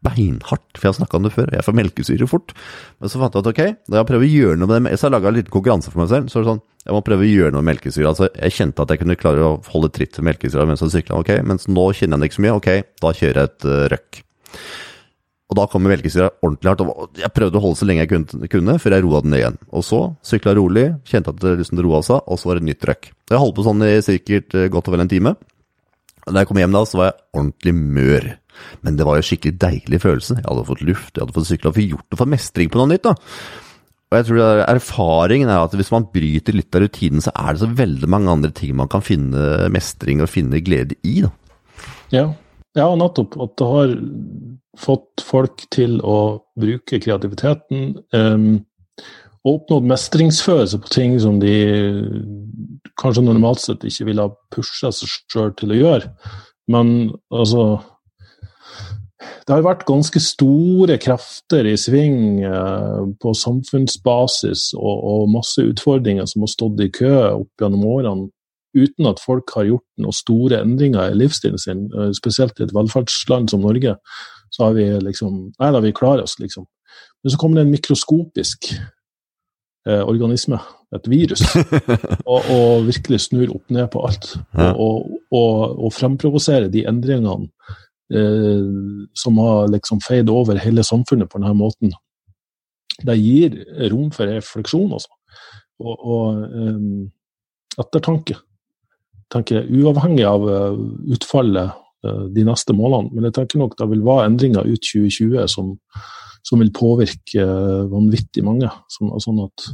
beinhardt, 0.07 0.77
for 0.77 0.87
jeg 0.87 0.93
har 0.93 0.99
snakka 1.01 1.19
om 1.19 1.27
det 1.27 1.35
før. 1.35 1.51
Jeg 1.53 1.67
får 1.67 1.75
melkesyre 1.75 2.29
fort. 2.31 2.55
Men 3.03 3.11
så 3.11 3.21
fant 3.21 3.35
jeg 3.35 3.43
at 3.43 3.51
ok, 3.51 3.63
da 3.91 4.01
jeg 4.01 4.09
prøver 4.11 4.27
å 4.27 4.33
gjøre 4.33 4.59
noe 4.61 4.71
med 4.71 4.93
det, 4.93 4.99
så 5.01 5.09
jeg 5.09 5.17
laga 5.17 5.33
liten 5.35 5.55
konkurranse 5.55 5.93
for 5.93 6.03
meg 6.03 6.11
selv. 6.13 6.31
Så 6.31 6.39
er 6.39 6.45
det 6.45 6.53
sånn, 6.53 6.65
jeg 6.85 6.95
må 6.95 7.05
prøve 7.07 7.27
å 7.27 7.31
gjøre 7.31 7.55
noe 7.55 7.65
med 7.65 7.75
melkesyre. 7.75 8.11
Altså, 8.13 8.29
jeg 8.31 8.55
kjente 8.55 8.85
at 8.85 8.95
jeg 8.95 9.03
kunne 9.03 9.19
klare 9.19 9.47
å 9.47 9.57
holde 9.73 9.91
tritt 9.95 10.19
med 10.21 10.33
melkesyra 10.33 10.69
mens 10.69 10.85
jeg 10.85 10.95
sykla. 10.95 11.19
Ok, 11.19 11.33
mens 11.47 11.67
nå 11.71 11.89
kjenner 11.99 12.17
jeg 12.17 12.23
det 12.23 12.31
ikke 12.31 12.39
så 12.39 12.45
mye. 12.47 12.59
Ok, 12.61 12.71
da 13.03 13.15
kjører 13.21 13.43
jeg 13.43 13.51
et 13.51 13.69
uh, 13.69 13.81
røkk. 13.95 14.23
Og 15.49 15.57
da 15.57 15.65
kommer 15.73 15.95
melkesyra 15.95 16.31
ordentlig 16.45 16.71
hardt. 16.71 16.83
og 16.85 17.19
Jeg 17.19 17.33
prøvde 17.35 17.59
å 17.59 17.63
holde 17.65 17.81
så 17.81 17.89
lenge 17.89 18.05
jeg 18.05 18.51
kunne, 18.53 18.79
før 18.83 18.95
jeg 18.95 19.05
roa 19.05 19.23
den 19.25 19.33
ned 19.33 19.41
igjen. 19.43 19.61
Og 19.73 19.85
så 19.87 20.01
sykla 20.31 20.53
rolig, 20.59 20.91
kjente 21.09 21.33
at 21.33 21.41
det 21.41 21.55
liksom 21.63 21.81
roa 21.87 22.03
seg, 22.05 22.21
og 22.21 22.39
så 22.39 22.51
var 22.51 22.59
det 22.59 22.67
et 22.67 22.71
nytt 22.71 22.89
røkk. 22.91 23.09
Jeg 23.33 23.41
holdt 23.41 23.57
på 23.57 23.65
sånn 23.65 23.87
i 23.87 23.95
sikkert 24.05 24.57
eh, 24.57 24.69
godt 24.73 24.91
og 24.91 24.95
vel 24.95 25.07
en 25.07 25.11
time. 25.11 25.33
Da 26.29 26.43
jeg 26.43 26.51
kom 26.51 26.61
hjem 26.61 26.77
da, 26.77 26.85
så 26.89 27.01
var 27.01 27.11
jeg 27.11 27.19
ordentlig 27.41 27.75
mør. 27.79 28.29
Men 28.85 28.99
det 28.99 29.07
var 29.07 29.19
jo 29.19 29.27
skikkelig 29.29 29.61
deilig 29.63 30.03
følelse. 30.03 30.41
Jeg 30.41 30.49
hadde 30.49 30.67
fått 30.69 30.85
luft, 30.87 31.15
jeg 31.15 31.25
hadde 31.25 31.37
fått 31.37 31.49
sykla, 31.51 31.73
fått 31.75 31.91
gjort 31.95 32.15
og 32.15 32.21
fått 32.23 32.33
mestring 32.35 32.73
på 32.73 32.81
noe 32.81 32.93
nytt. 32.93 33.07
da. 33.07 33.15
Og 34.09 34.17
jeg 34.17 34.27
tror 34.31 34.63
Erfaringen 34.65 35.51
er 35.53 35.61
at 35.61 35.75
hvis 35.77 35.93
man 35.93 36.09
bryter 36.13 36.57
litt 36.57 36.75
av 36.75 36.87
rutinen, 36.87 37.21
så 37.25 37.33
er 37.37 37.55
det 37.55 37.63
så 37.63 37.69
veldig 37.81 38.09
mange 38.09 38.33
andre 38.33 38.51
ting 38.57 38.73
man 38.77 38.89
kan 38.89 39.05
finne 39.05 39.69
mestring 39.73 40.23
og 40.25 40.33
finne 40.33 40.63
glede 40.65 40.97
i. 41.05 41.21
da. 41.27 41.33
Ja, 42.15 42.25
ja 42.79 42.89
nettopp. 42.97 43.37
At 43.45 43.59
det 43.61 43.69
har 43.69 43.93
fått 44.79 45.25
folk 45.27 45.67
til 45.75 45.99
å 46.01 46.19
bruke 46.59 47.03
kreativiteten. 47.05 47.99
Um, 48.17 48.49
oppnådd 49.47 49.87
mestringsfølelse 49.89 50.81
på 50.83 50.91
ting 50.93 51.19
som 51.23 51.39
de 51.43 51.55
kanskje 52.99 53.25
normalt 53.27 53.63
sett 53.63 53.85
ikke 53.87 54.09
ville 54.09 54.27
ha 54.27 54.35
pusha 54.55 54.91
seg 54.95 55.13
sjøl 55.31 55.55
til 55.59 55.75
å 55.75 55.79
gjøre. 55.79 56.11
Men 56.69 57.13
altså 57.31 57.81
Det 59.49 59.55
har 59.57 59.65
vært 59.65 59.87
ganske 59.89 60.21
store 60.23 60.99
krefter 61.01 61.67
i 61.67 61.75
sving 61.81 62.45
eh, 62.45 63.07
på 63.19 63.33
samfunnsbasis 63.35 64.75
og, 64.77 64.97
og, 65.09 65.23
masse 65.33 65.65
utfordringer 65.65 66.29
som 66.29 66.45
har 66.45 66.53
stått 66.53 66.83
i 66.85 66.91
kø 66.93 67.15
opp 67.33 67.63
gjennom 67.65 67.87
årene 67.89 68.29
uten 68.77 69.09
at 69.09 69.23
folk 69.25 69.51
har 69.57 69.67
gjort 69.67 69.87
noen 69.99 70.15
store 70.15 70.61
endringer 70.61 71.11
i 71.11 71.17
livsstilen 71.17 71.59
sin, 71.59 71.87
eh, 71.97 72.13
spesielt 72.15 72.61
i 72.61 72.67
et 72.69 72.77
velferdsland 72.77 73.51
som 73.51 73.65
Norge 73.65 73.97
så 74.55 74.69
har 74.69 74.77
vi 74.77 74.87
liksom 75.03 75.41
Nei 75.59 75.73
da, 75.75 75.81
vi 75.85 75.97
klarer 75.97 76.25
oss, 76.25 76.39
liksom. 76.41 76.67
Men 77.23 77.33
så 77.33 77.41
kommer 77.41 77.59
det 77.59 77.67
en 77.67 77.75
mikroskopisk 77.75 78.71
eh, 79.89 80.03
organisme, 80.05 80.61
et 80.95 81.09
virus, 81.11 81.43
og, 82.33 82.47
og, 82.49 82.87
virkelig 82.89 83.21
snur 83.27 83.55
opp 83.57 83.75
ned 83.75 83.89
på 83.93 84.03
alt. 84.09 84.33
Ja. 84.57 84.73
Og, 84.73 85.09
og, 85.35 85.79
og 85.85 85.95
fremprovoserer 85.97 86.71
de 86.73 86.85
endringene 86.89 87.51
eh, 88.15 88.69
som 89.17 89.41
har 89.43 89.73
liksom 89.73 90.03
feid 90.05 90.31
over 90.33 90.61
hele 90.63 90.85
samfunnet 90.87 91.31
på 91.33 91.41
denne 91.43 91.57
måten. 91.59 91.95
Det 92.99 93.15
gir 93.21 93.61
rom 93.93 94.11
for 94.15 94.31
refleksjon, 94.31 94.91
altså. 94.97 95.13
Og, 95.79 96.41
um, 96.51 97.05
ettertanke. 97.79 98.35
Tenker, 99.31 99.69
uavhengig 99.71 100.25
av 100.27 100.43
uh, 100.43 100.81
utfallet 101.15 101.77
Eh, 102.07 102.25
de 102.31 102.45
neste 102.47 102.75
månedene. 102.79 103.11
Men 103.15 103.27
jeg 103.27 103.35
tenker 103.35 103.59
nok 103.59 103.75
det 103.79 103.89
vil 103.91 104.05
være 104.07 104.29
endringer 104.31 104.67
ut 104.69 104.85
2020 104.87 105.49
som, 105.51 105.73
som 106.47 106.63
vil 106.63 106.73
påvirke 106.75 107.43
eh, 107.43 107.85
vanvittig 107.91 108.45
mange. 108.47 108.71
Sånn, 108.93 109.13
sånn 109.23 109.45
at 109.47 109.69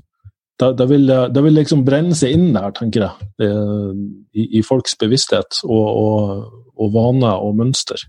det, 0.78 0.86
vil, 0.86 1.08
det, 1.10 1.40
vil, 1.42 1.56
liksom 1.58 1.82
brenne 1.84 2.14
seg 2.16 2.36
inn 2.36 2.52
der, 2.54 2.70
tenker 2.76 3.08
jeg, 3.08 3.48
i, 4.38 4.44
i 4.54 4.60
folks 4.62 4.94
bevissthet 5.00 5.58
og, 5.66 5.88
og, 5.90 6.44
og 6.78 6.92
vaner 6.94 7.42
og 7.42 7.56
mønster. 7.58 8.04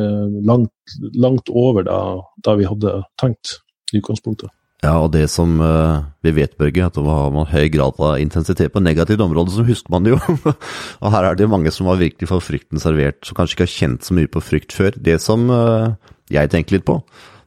Eh, 0.00 0.28
langt, 0.48 0.72
langt 1.20 1.52
over 1.52 1.84
det, 1.84 2.00
det 2.46 2.56
vi 2.62 2.68
hadde 2.68 2.96
tenkt 3.20 3.58
i 3.92 4.00
utgangspunktet. 4.00 4.52
Ja, 4.82 4.96
og 5.04 5.12
det 5.14 5.28
som 5.30 5.60
uh, 5.62 6.02
vi 6.26 6.32
vet, 6.34 6.56
Børge, 6.58 6.88
at 6.88 6.96
man 6.98 7.12
har 7.12 7.28
man 7.30 7.50
høy 7.52 7.68
grad 7.70 8.00
av 8.02 8.16
intensitet 8.18 8.72
på 8.74 8.80
negativt 8.82 9.20
område, 9.22 9.52
så 9.54 9.62
husker 9.62 9.92
man 9.94 10.02
det 10.02 10.16
jo. 10.16 10.18
og 11.02 11.12
her 11.14 11.28
er 11.28 11.38
det 11.38 11.50
mange 11.52 11.70
som 11.70 11.86
har 11.86 12.00
virkelig 12.00 12.30
fått 12.32 12.48
frykten 12.48 12.82
servert, 12.82 13.20
som 13.22 13.38
kanskje 13.38 13.54
ikke 13.54 13.68
har 13.68 13.74
kjent 13.76 14.08
så 14.08 14.16
mye 14.16 14.32
på 14.32 14.42
frykt 14.42 14.74
før. 14.74 14.96
Det 14.96 15.20
som 15.22 15.44
uh, 15.52 15.92
jeg 16.32 16.50
tenker 16.50 16.78
litt 16.78 16.88
på, 16.88 16.98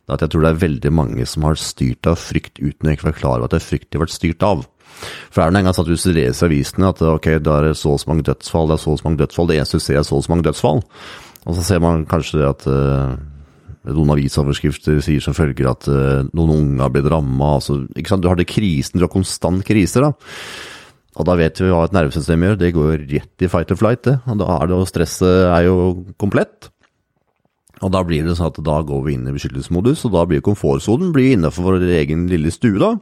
er 0.07 0.15
at 0.17 0.24
jeg 0.25 0.33
tror 0.33 0.45
det 0.45 0.53
er 0.53 0.63
veldig 0.63 0.93
mange 0.93 1.27
som 1.29 1.45
har 1.47 1.59
styrt 1.59 2.09
av 2.09 2.19
frykt 2.21 2.59
uten 2.62 2.88
å 2.88 2.91
egentlig 2.91 3.09
være 3.12 3.19
klar 3.19 3.38
over 3.39 3.50
at 3.50 3.55
det 3.55 3.62
er 3.62 3.69
frykt 3.69 3.89
de 3.89 4.00
har 4.00 4.05
vært 4.05 4.15
styrt 4.15 4.45
av. 4.45 4.65
For 5.33 5.43
er 5.43 5.51
det 5.51 5.59
en 5.59 5.67
gang 5.67 5.75
sånn 5.75 5.88
at 5.88 5.91
hvis 5.91 6.07
du 6.07 6.15
leser 6.15 6.47
avisene 6.47 6.89
at 6.93 7.03
ok, 7.03 7.29
da 7.43 7.59
er 7.59 7.69
det 7.69 7.77
så 7.79 7.95
og 7.95 8.01
så 8.01 8.12
mange 8.12 8.25
dødsfall, 8.27 8.69
det 8.69 8.77
er 8.77 8.83
så 8.83 8.93
og 8.93 9.00
så 9.01 9.07
mange 9.07 9.21
dødsfall, 9.24 9.50
det 9.50 9.57
eneste 9.59 9.79
du 9.79 9.85
ser 9.85 10.00
er 10.00 10.07
så 10.07 10.19
og 10.19 10.25
så 10.25 10.33
mange 10.33 10.47
dødsfall, 10.47 10.83
og 11.45 11.57
så 11.57 11.65
ser 11.65 11.81
man 11.83 12.05
kanskje 12.09 12.45
at 12.47 12.67
uh, 12.69 13.15
Noen 13.85 14.15
avisoverskrifter 14.15 14.97
sier 15.05 15.21
som 15.21 15.35
følger 15.38 15.67
at 15.69 15.85
uh, 15.85 16.24
noen 16.33 16.53
unge 16.55 16.81
har 16.81 16.89
blitt 16.89 17.05
ramma. 17.12 17.51
Altså, 17.59 17.83
du 17.85 18.25
har 18.25 18.39
det 18.39 18.47
krisen, 18.50 18.97
du 18.97 19.05
har 19.05 19.12
konstant 19.13 19.62
kriser. 19.62 20.07
da. 20.07 20.09
Og 21.15 21.27
da 21.29 21.35
vet 21.38 21.62
vi 21.62 21.69
hva 21.69 21.83
et 21.85 21.93
nervesystem 21.93 22.47
gjør, 22.47 22.57
det 22.59 22.71
går 22.75 23.05
rett 23.12 23.45
i 23.45 23.50
fight 23.51 23.69
or 23.71 23.77
flight. 23.79 24.01
det. 24.07 24.15
Og 24.25 24.39
da 24.41 24.47
er 24.57 24.71
det 24.71 24.75
jo 24.75 24.88
stresset 24.89 25.51
er 25.51 25.67
jo 25.67 25.75
komplett. 26.17 26.71
Og 27.84 27.91
da 27.91 28.03
blir 28.08 28.24
det 28.24 28.38
sånn 28.38 28.51
at 28.51 28.60
da 28.63 28.77
går 28.88 29.01
vi 29.05 29.15
inn 29.17 29.27
i 29.27 29.34
beskyttelsesmodus, 29.36 30.05
og 30.08 30.13
da 30.15 30.24
blir 30.29 30.44
komfortsonen 30.46 31.12
innenfor 31.12 31.67
vår 31.67 31.88
egen 32.00 32.27
lille 32.32 32.53
stue, 32.53 32.79
da. 32.79 32.94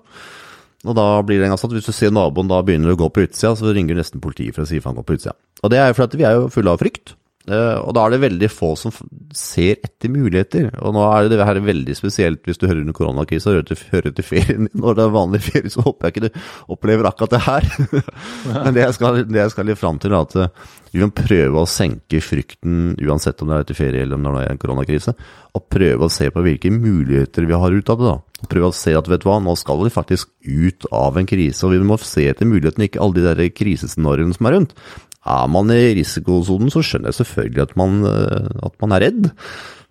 Og 0.83 0.97
da 0.97 1.07
blir 1.23 1.39
det 1.39 1.47
en 1.47 1.53
gang 1.53 1.59
sånn 1.61 1.71
at 1.71 1.77
hvis 1.77 1.87
du 1.87 1.95
ser 1.95 2.11
naboen 2.11 2.49
da 2.51 2.59
begynner 2.65 2.91
å 2.91 2.99
gå 2.99 3.07
på 3.13 3.23
utsida, 3.27 3.53
så 3.55 3.71
ringer 3.71 3.95
nesten 3.95 4.23
politiet 4.23 4.55
for 4.55 4.65
å 4.65 4.69
si 4.69 4.81
at 4.81 4.87
han 4.89 4.97
går 4.97 5.05
på 5.07 5.19
utsida. 5.19 5.35
Og 5.63 5.71
det 5.71 5.79
er 5.79 5.91
jo 5.91 5.99
fordi 5.99 6.19
vi 6.19 6.27
er 6.27 6.39
jo 6.39 6.49
fulle 6.51 6.73
av 6.73 6.81
frykt. 6.81 7.15
Uh, 7.43 7.75
og 7.83 7.89
da 7.91 8.05
er 8.05 8.13
det 8.13 8.21
veldig 8.23 8.47
få 8.47 8.69
som 8.79 8.93
ser 9.35 9.81
etter 9.83 10.11
muligheter. 10.11 10.69
Og 10.79 10.93
nå 10.95 11.01
er 11.09 11.27
det 11.27 11.41
her 11.43 11.59
veldig 11.65 11.95
spesielt 11.97 12.47
hvis 12.47 12.61
du 12.61 12.69
hører 12.69 12.85
under 12.85 12.95
koronakrisa 12.95 13.51
og 13.51 13.57
hører, 13.57 13.81
hører 13.91 14.15
til 14.15 14.27
ferien. 14.27 14.69
Når 14.79 14.95
det 14.95 15.03
er 15.03 15.17
vanlig 15.17 15.41
ferie, 15.49 15.73
så 15.73 15.83
håper 15.83 16.07
jeg 16.07 16.15
ikke 16.15 16.29
du 16.29 16.71
opplever 16.75 17.09
akkurat 17.09 17.35
det 17.35 17.43
her. 17.43 17.67
Men 18.63 18.77
det 18.77 18.85
jeg 18.85 18.97
skal, 18.99 19.19
det 19.27 19.43
jeg 19.43 19.55
skal 19.55 19.67
litt 19.67 19.81
fram 19.81 19.99
til, 19.99 20.15
er 20.15 20.23
at 20.23 20.39
uh, 20.39 20.71
vi 20.93 21.03
må 21.03 21.11
prøve 21.17 21.59
å 21.59 21.67
senke 21.67 22.23
frykten, 22.23 22.93
uansett 23.01 23.43
om 23.43 23.51
det 23.51 23.57
er 23.57 23.67
etter 23.67 23.81
ferie 23.81 24.05
eller 24.05 24.19
om 24.19 24.27
det 24.29 24.43
er 24.45 24.53
en 24.53 24.61
koronakrise, 24.61 25.15
og 25.53 25.69
prøve 25.73 26.07
å 26.07 26.13
se 26.13 26.29
på 26.31 26.43
hvilke 26.45 26.71
muligheter 26.71 27.49
vi 27.49 27.59
har 27.59 27.75
ut 27.75 27.91
av 27.91 27.99
det. 27.99 28.11
da. 28.13 28.47
Prøve 28.51 28.69
å 28.69 28.75
se 28.75 28.93
at 28.95 29.07
vet 29.09 29.23
du 29.23 29.27
hva, 29.27 29.39
nå 29.43 29.55
skal 29.59 29.83
vi 29.83 29.91
faktisk 29.91 30.31
ut 30.47 30.87
av 30.95 31.17
en 31.19 31.27
krise, 31.27 31.65
og 31.65 31.73
vi 31.75 31.83
må 31.83 31.99
se 31.99 32.29
etter 32.29 32.47
mulighetene, 32.47 32.87
ikke 32.87 33.01
alle 33.03 33.19
de 33.19 33.25
der 33.27 33.51
krisescenarioene 33.51 34.37
som 34.37 34.47
er 34.47 34.55
rundt. 34.57 34.77
Er 35.23 35.47
man 35.47 35.71
i 35.71 35.93
risikosonen, 35.95 36.71
så 36.73 36.81
skjønner 36.83 37.11
jeg 37.11 37.21
selvfølgelig 37.21 37.63
at 37.63 37.77
man, 37.79 38.01
eh, 38.09 38.49
at 38.67 38.75
man, 38.83 38.95
er 38.95 39.05
redd. 39.05 39.29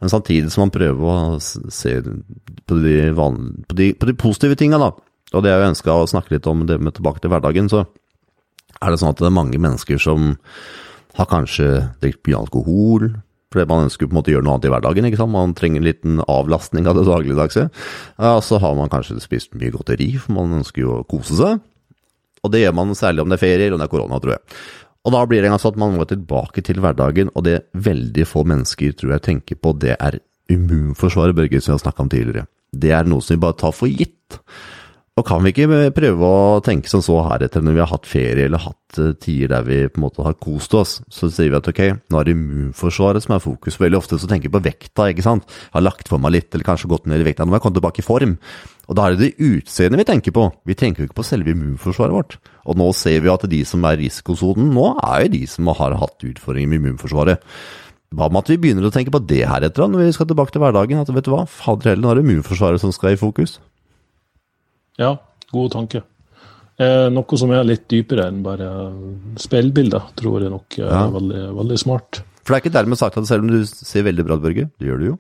Men 0.03 0.13
samtidig 0.13 0.53
som 0.53 0.67
man 0.67 0.75
prøver 0.75 1.09
å 1.09 1.41
se 1.41 1.97
på 2.03 2.79
de, 2.83 2.99
vanlige, 3.17 3.65
på 3.71 3.79
de, 3.79 3.89
på 3.97 4.11
de 4.11 4.19
positive 4.19 4.59
tinga, 4.61 4.81
da. 4.83 4.93
Og 5.33 5.45
det 5.45 5.53
jeg 5.55 5.71
ønska 5.71 5.97
å 5.97 6.09
snakke 6.11 6.35
litt 6.35 6.49
om 6.51 6.67
det 6.69 6.77
med 6.83 6.99
tilbake 6.99 7.23
til 7.23 7.33
hverdagen, 7.33 7.71
så 7.73 7.87
er 8.83 8.93
det 8.93 9.01
sånn 9.01 9.15
at 9.15 9.21
det 9.23 9.31
er 9.31 9.37
mange 9.39 9.61
mennesker 9.61 10.01
som 10.03 10.35
har 11.17 11.29
kanskje 11.31 11.69
drukket 12.03 12.29
mye 12.29 12.41
alkohol, 12.41 13.09
fordi 13.53 13.69
man 13.69 13.87
ønsker 13.87 14.09
på 14.09 14.15
en 14.15 14.19
måte 14.19 14.33
å 14.33 14.37
gjøre 14.37 14.47
noe 14.47 14.55
annet 14.57 14.69
i 14.69 14.73
hverdagen. 14.73 15.09
ikke 15.09 15.21
sant? 15.21 15.33
Man 15.33 15.53
trenger 15.57 15.83
en 15.83 15.89
liten 15.89 16.23
avlastning 16.25 16.89
av 16.89 16.97
det 16.97 17.05
dagligdagse. 17.09 17.67
Ja, 18.17 18.37
så 18.41 18.61
har 18.63 18.77
man 18.79 18.93
kanskje 18.93 19.21
spist 19.21 19.53
mye 19.57 19.73
godteri, 19.75 20.09
for 20.21 20.37
man 20.39 20.57
ønsker 20.61 20.85
jo 20.85 20.95
å 20.99 21.09
kose 21.09 21.37
seg. 21.37 21.61
Og 22.43 22.53
det 22.53 22.65
gjør 22.65 22.75
man 22.75 22.97
særlig 22.99 23.23
om 23.23 23.31
det 23.31 23.37
er 23.39 23.45
ferie 23.45 23.67
eller 23.69 23.77
om 23.77 23.83
det 23.83 23.91
er 23.91 23.93
korona, 23.93 24.21
tror 24.23 24.35
jeg. 24.39 24.57
Og 25.03 25.15
da 25.15 25.23
blir 25.27 25.43
det 25.43 25.49
en 25.51 25.57
gang 25.57 25.63
sånn 25.63 25.75
at 25.75 25.81
man 25.83 25.97
må 25.99 26.07
tilbake 26.07 26.63
til 26.67 26.79
hverdagen, 26.83 27.33
og 27.35 27.47
det 27.47 27.65
veldig 27.75 28.27
få 28.29 28.45
mennesker 28.47 28.95
tror 28.99 29.17
jeg 29.17 29.27
tenker 29.27 29.59
på, 29.59 29.75
det 29.75 29.97
er 29.99 30.21
immunforsvaret, 30.53 31.37
Børge, 31.37 31.63
som 31.63 31.73
vi 31.73 31.79
har 31.79 31.87
snakka 31.87 32.05
om 32.05 32.13
tidligere. 32.13 32.47
Det 32.73 32.93
er 32.95 33.09
noe 33.09 33.25
som 33.25 33.35
vi 33.35 33.43
bare 33.43 33.59
tar 33.59 33.75
for 33.75 33.91
gitt. 33.91 34.39
Og 35.13 35.27
kan 35.29 35.43
vi 35.45 35.51
ikke 35.53 35.91
prøve 35.93 36.25
å 36.25 36.61
tenke 36.65 36.89
som 36.89 37.03
så 37.05 37.19
heretter, 37.27 37.61
når 37.61 37.75
vi 37.77 37.81
har 37.83 37.91
hatt 37.91 38.07
ferie 38.09 38.47
eller 38.47 38.63
hatt 38.65 38.97
uh, 38.97 39.11
tider 39.21 39.51
der 39.53 39.67
vi 39.67 39.81
på 39.93 40.01
en 40.01 40.07
måte 40.07 40.25
har 40.25 40.39
kost 40.41 40.73
oss, 40.79 40.95
så 41.13 41.29
sier 41.29 41.51
vi 41.53 41.59
at 41.59 41.69
ok, 41.69 41.83
nå 42.09 42.21
er 42.21 42.29
det 42.29 42.33
immunforsvaret 42.33 43.27
som 43.27 43.35
er 43.37 43.43
fokus. 43.45 43.77
Veldig 43.83 43.99
ofte 43.99 44.17
så 44.17 44.31
tenker 44.31 44.49
vi 44.49 44.55
på 44.57 44.63
vekta, 44.65 45.11
ikke 45.13 45.27
sant. 45.27 45.45
Har 45.75 45.85
lagt 45.85 46.09
for 46.09 46.23
meg 46.23 46.33
litt, 46.39 46.49
eller 46.55 46.65
kanskje 46.65 46.89
gått 46.95 47.11
ned 47.11 47.21
i 47.21 47.27
vekta. 47.29 47.45
Nå 47.45 47.53
må 47.53 47.59
jeg 47.59 47.67
komme 47.67 47.77
tilbake 47.77 48.01
i 48.01 48.07
form. 48.07 48.39
Og 48.93 48.97
da 48.99 49.07
er 49.09 49.15
det 49.17 49.31
det 49.31 49.47
utseendet 49.49 50.03
vi 50.03 50.05
tenker 50.05 50.35
på. 50.37 50.43
Vi 50.69 50.77
tenker 50.77 51.01
jo 51.01 51.09
ikke 51.09 51.23
på 51.23 51.25
selve 51.25 51.55
immunforsvaret 51.55 52.13
vårt. 52.13 52.35
Og 52.69 52.77
nå 52.77 52.91
ser 52.93 53.23
vi 53.25 53.31
at 53.33 53.47
de 53.49 53.63
som 53.65 53.87
er 53.89 53.97
i 53.97 54.05
risikosonen 54.05 54.69
nå, 54.77 54.91
er 55.01 55.25
jo 55.25 55.33
de 55.33 55.47
som 55.49 55.71
har 55.73 55.97
hatt 55.97 56.27
utfordringer 56.29 56.69
med 56.69 56.83
immunforsvaret. 56.83 57.41
Hva 58.13 58.29
med 58.29 58.43
at 58.43 58.53
vi 58.53 58.59
begynner 58.61 58.85
å 58.85 58.93
tenke 58.93 59.15
på 59.15 59.23
det 59.25 59.47
her 59.49 59.65
etter 59.65 59.89
når 59.89 60.05
vi 60.05 60.13
skal 60.13 60.29
tilbake 60.29 60.53
til 60.53 60.61
hverdagen? 60.61 61.01
At 61.01 61.13
vet 61.17 61.25
du 61.25 61.33
hva, 61.33 61.47
fader 61.49 61.95
heller, 61.95 62.05
nå 62.05 62.11
er 62.13 62.21
det 62.21 62.27
immunforsvaret 62.27 62.83
som 62.83 62.93
skal 62.93 63.17
i 63.17 63.21
fokus. 63.21 63.57
Ja, 65.01 65.15
god 65.57 65.73
tanke. 65.73 66.05
Eh, 66.77 67.07
noe 67.13 67.41
som 67.41 67.53
er 67.57 67.65
litt 67.65 67.89
dypere 67.89 68.29
enn 68.29 68.45
bare 68.45 68.69
speilbilder, 69.41 70.13
tror 70.21 70.45
jeg 70.45 70.53
nok 70.53 70.77
er 70.83 70.93
ja. 70.93 71.07
veldig, 71.17 71.43
veldig, 71.63 71.81
smart. 71.81 72.21
For 72.43 72.53
det 72.53 72.59
er 72.59 72.65
ikke 72.65 72.75
dermed 72.75 72.99
sagt 72.99 73.17
at 73.21 73.29
selv 73.29 73.47
om 73.47 73.53
du 73.53 73.63
ser 73.67 74.07
veldig 74.07 74.27
bra 74.27 74.37
ut, 74.37 74.43
Børge, 74.43 74.67
det 74.81 74.89
gjør 74.89 74.99
du 74.99 75.07
jo, 75.13 75.17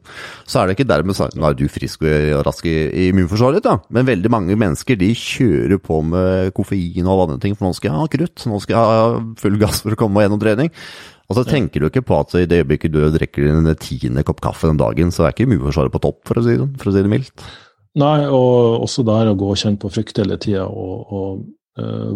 så 0.48 0.60
er 0.60 0.68
det 0.68 0.76
ikke 0.76 0.88
dermed 0.90 1.16
sagt 1.18 1.36
Nå 1.38 1.46
er 1.46 1.56
du 1.58 1.64
frisk 1.70 2.02
og 2.08 2.42
rask 2.48 2.66
i, 2.66 2.74
immunforsvaret 3.08 3.60
ditt, 3.60 3.68
da, 3.68 3.78
men 3.94 4.08
veldig 4.08 4.32
mange 4.34 4.58
mennesker 4.58 4.98
de 4.98 5.12
kjører 5.16 5.78
på 5.82 6.00
med 6.06 6.52
koffein 6.56 7.06
og 7.06 7.28
andre 7.28 7.40
ting, 7.44 7.56
for 7.58 7.68
nå 7.68 7.78
skal 7.78 7.92
jeg 7.92 8.00
ha 8.00 8.12
krutt, 8.16 8.46
nå 8.50 8.60
skal 8.64 8.76
jeg 8.78 9.00
ha 9.02 9.24
full 9.38 9.58
gass 9.62 9.84
for 9.84 9.94
å 9.94 10.00
komme 10.02 10.18
meg 10.18 10.26
gjennom 10.26 10.42
trening. 10.42 10.72
Og 11.30 11.38
så 11.38 11.46
tenker 11.48 11.80
du 11.80 11.88
ikke 11.88 12.04
på 12.04 12.18
at 12.18 12.34
i 12.36 12.44
det 12.50 12.58
øyeblikket 12.60 12.92
du 12.92 13.00
drikker 13.14 13.46
din 13.46 13.70
tiende 13.80 14.24
kopp 14.26 14.42
kaffe 14.44 14.68
den 14.68 14.80
dagen, 14.80 15.14
så 15.14 15.24
er 15.24 15.36
ikke 15.36 15.46
immunforsvaret 15.46 15.94
på 15.94 16.02
topp, 16.02 16.20
for 16.28 16.40
å 16.40 16.44
si 16.44 16.58
det, 16.58 16.68
for 16.82 16.90
å 16.90 16.96
si 16.96 17.04
det 17.06 17.12
mildt. 17.12 17.46
Nei, 18.02 18.18
og 18.26 18.82
også 18.82 19.04
der 19.04 19.30
å 19.30 19.36
gå 19.38 19.50
og 19.52 19.58
kjenne 19.60 19.80
på 19.80 19.90
frykt 19.92 20.18
hele 20.20 20.38
tida 20.40 20.64
og, 20.66 21.12
og 21.12 21.42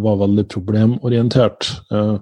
var 0.03 0.19
veldig 0.21 0.45
problemorientert. 0.53 1.69
Uh, 1.93 2.19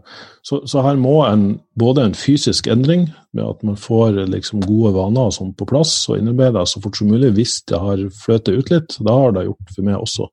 så, 0.47 0.61
så, 0.71 0.83
her 0.87 0.99
må 1.01 1.17
en 1.27 1.47
både 1.81 2.05
en 2.07 2.15
fysisk 2.15 2.69
endring, 2.71 3.09
med 3.35 3.45
at 3.49 3.65
man 3.67 3.79
får 3.81 4.21
liksom 4.31 4.63
gode 4.63 4.93
vaner 4.95 5.31
og 5.31 5.35
sånn 5.35 5.55
på 5.59 5.67
plass, 5.67 5.97
og 6.07 6.21
innarbeider 6.21 6.69
så 6.71 6.83
fort 6.85 7.01
som 7.01 7.11
mulig 7.11 7.33
hvis 7.35 7.57
det 7.71 7.81
har 7.83 8.03
fløtet 8.23 8.55
ut 8.55 8.71
litt. 8.71 8.99
Det 9.01 9.17
har 9.19 9.35
det 9.35 9.49
gjort 9.49 9.73
for 9.75 9.89
meg 9.89 9.99
også. 9.99 10.29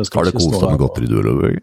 har 0.00 0.30
du 0.30 0.32
kost 0.34 0.56
deg 0.56 0.64
med 0.66 0.82
godteri, 0.82 1.10
du, 1.10 1.20
eller? 1.22 1.60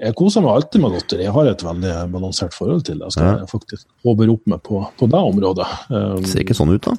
Jeg 0.00 0.16
koser 0.18 0.44
meg 0.44 0.58
alltid 0.58 0.82
med 0.82 0.96
godteri. 0.96 1.24
Jeg 1.24 1.34
har 1.36 1.48
et 1.48 1.62
veldig 1.64 1.92
balansert 2.12 2.56
forhold 2.56 2.82
til 2.88 2.98
det. 2.98 3.06
Jeg 3.08 3.16
skal 3.16 3.28
ja. 3.30 3.46
faktisk 3.48 3.86
påberope 4.04 4.52
meg 4.52 4.60
på, 4.66 4.82
på 4.98 5.08
det 5.08 5.22
området. 5.30 5.68
Um, 5.88 6.26
ser 6.28 6.44
ikke 6.44 6.56
sånn 6.58 6.74
ut, 6.74 6.88
da? 6.90 6.96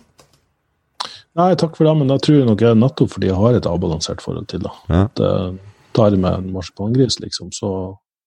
Nei, 1.40 1.52
takk 1.56 1.78
for 1.78 1.88
det, 1.88 1.94
men 2.00 2.10
da 2.12 2.18
tror 2.20 2.42
jeg 2.42 2.48
nok 2.48 2.64
jeg 2.64 2.80
nettopp 2.80 3.14
fordi 3.14 3.30
jeg 3.30 3.40
har 3.40 3.56
et 3.56 3.68
avbalansert 3.70 4.24
forhold 4.24 4.50
til 4.52 4.66
det. 4.66 4.72
Ja. 4.90 5.04
At 5.06 5.22
uh, 5.24 5.54
tar 5.96 6.16
med 6.16 6.34
en 6.34 6.52
marsipangris, 6.56 7.20
liksom, 7.20 7.52
så 7.56 7.72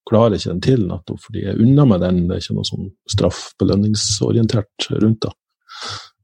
klarer 0.09 0.37
jeg 0.37 0.45
ikke 0.45 0.53
den 0.53 0.65
til, 0.65 0.83
nettopp 0.89 1.23
fordi 1.25 1.45
jeg 1.47 1.61
unner 1.65 1.89
meg 1.89 2.03
den. 2.03 2.25
Det 2.29 2.37
er 2.37 2.43
ikke 2.45 2.59
noe 2.59 2.69
sånn 2.69 2.91
straff-belønningsorientert 3.15 4.91
rundt 5.01 5.25
det. 5.25 5.33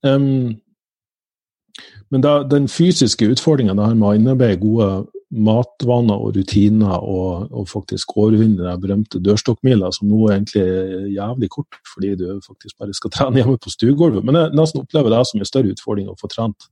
Um, 0.04 0.58
men 2.10 2.24
da, 2.24 2.40
den 2.44 2.66
fysiske 2.68 3.28
utfordringa 3.30 3.76
med 3.76 4.04
å 4.04 4.12
innarbeide 4.18 4.60
gode 4.60 4.90
matvaner 5.30 6.18
og 6.18 6.34
rutiner 6.34 7.04
og, 7.06 7.52
og 7.54 7.68
faktisk 7.70 8.16
overvinne 8.18 8.64
den 8.64 8.80
berømte 8.82 9.20
dørstokkmila, 9.22 9.92
som 9.94 10.10
nå 10.10 10.24
er 10.26 10.40
egentlig 10.40 11.12
jævlig 11.14 11.50
kort 11.54 11.78
fordi 11.92 12.16
du 12.18 12.24
faktisk 12.42 12.80
bare 12.82 12.96
skal 12.96 13.12
trene 13.16 13.42
hjemme 13.42 13.60
på 13.62 13.72
stuegulvet. 13.72 14.26
Men 14.26 14.40
jeg 14.40 14.56
nesten 14.58 14.82
opplever 14.82 15.14
det 15.14 15.22
som 15.30 15.40
en 15.40 15.50
større 15.50 15.76
utfordring 15.76 16.10
å 16.10 16.18
få 16.18 16.30
trent 16.32 16.66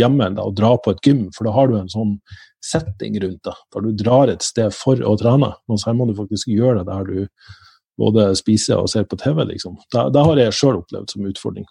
hjemme 0.00 0.26
enn 0.26 0.40
å 0.42 0.50
dra 0.52 0.74
på 0.82 0.92
et 0.92 1.00
gym, 1.06 1.28
for 1.32 1.46
da 1.46 1.54
har 1.54 1.70
du 1.70 1.78
en 1.78 1.90
sånn 1.92 2.18
setting 2.64 3.18
rundt 3.22 3.44
det, 3.46 3.54
da 3.74 3.82
du 3.84 3.92
drar 3.98 4.32
et 4.32 4.44
sted 4.44 4.72
for 4.74 5.00
å 5.04 5.14
trene. 5.20 5.52
Mens 5.70 5.84
her 5.88 5.96
må 5.96 6.08
du 6.08 6.16
faktisk 6.18 6.50
gjøre 6.52 6.82
det 6.82 6.88
der 6.88 7.10
du 7.10 7.52
både 8.00 8.30
spiser 8.38 8.80
og 8.80 8.90
ser 8.90 9.06
på 9.06 9.18
TV, 9.20 9.44
liksom. 9.52 9.76
Det, 9.92 10.08
det 10.14 10.24
har 10.26 10.40
jeg 10.40 10.56
sjøl 10.56 10.80
opplevd 10.80 11.14
som 11.14 11.28
utfordring. 11.28 11.66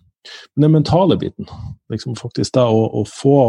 Men 0.56 0.68
den 0.68 0.76
mentale 0.78 1.18
biten, 1.20 1.50
liksom 1.92 2.16
faktisk 2.20 2.56
det 2.56 2.64
å, 2.64 2.86
å 3.02 3.04
få 3.10 3.40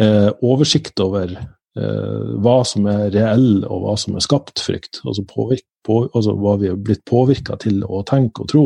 eh, 0.00 0.30
oversikt 0.44 1.02
over 1.04 1.34
eh, 1.34 2.30
hva 2.44 2.56
som 2.68 2.88
er 2.90 3.10
reell 3.14 3.66
og 3.68 3.84
hva 3.84 3.98
som 4.00 4.16
er 4.16 4.24
skapt 4.24 4.62
frykt. 4.64 5.02
Altså, 5.04 5.26
påvirk, 5.28 5.66
på, 5.84 6.06
altså 6.14 6.36
hva 6.40 6.56
vi 6.62 6.72
er 6.72 6.80
blitt 6.80 7.04
påvirka 7.08 7.58
til 7.60 7.84
å 7.84 8.00
tenke 8.08 8.46
og 8.46 8.52
tro. 8.54 8.64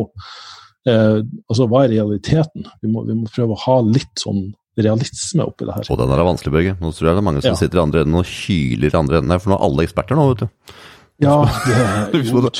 Eh, 0.88 1.18
altså 1.49 1.66
hva 1.68 1.85
er 1.85 1.97
realiteten? 1.97 2.68
Vi 2.83 2.92
må, 2.92 3.04
vi 3.09 3.18
må, 3.18 3.26
prøve 3.35 3.57
å 3.57 3.62
ha 3.66 3.80
litt 3.87 4.23
sånn 4.23 4.52
realisme 4.87 5.47
oppi 5.49 5.67
det 5.67 5.75
her. 5.79 5.89
Og 5.93 5.99
den 6.01 6.13
er 6.15 6.23
vanskelig, 6.29 6.55
Børge. 6.55 6.77
Nå 6.81 6.93
tror 6.95 7.11
jeg 7.11 7.17
det 7.17 7.23
er 7.23 7.29
mange 7.31 7.43
som 7.45 7.55
ja. 7.55 7.59
sitter 7.61 7.81
i 7.81 7.83
andre 7.83 8.05
enden 8.05 8.21
og 8.21 8.29
hyler 8.29 8.93
i 8.93 9.01
andre 9.01 9.21
enden 9.21 9.35
her, 9.35 9.43
for 9.43 9.53
nå 9.53 9.59
er 9.59 9.67
alle 9.69 9.89
eksperter 9.89 10.19
nå, 10.19 10.29
vet 10.33 10.45
du. 10.45 10.75
Ja, 11.19 11.35
det 12.13 12.21
er 12.21 12.29
utrolig. 12.31 12.53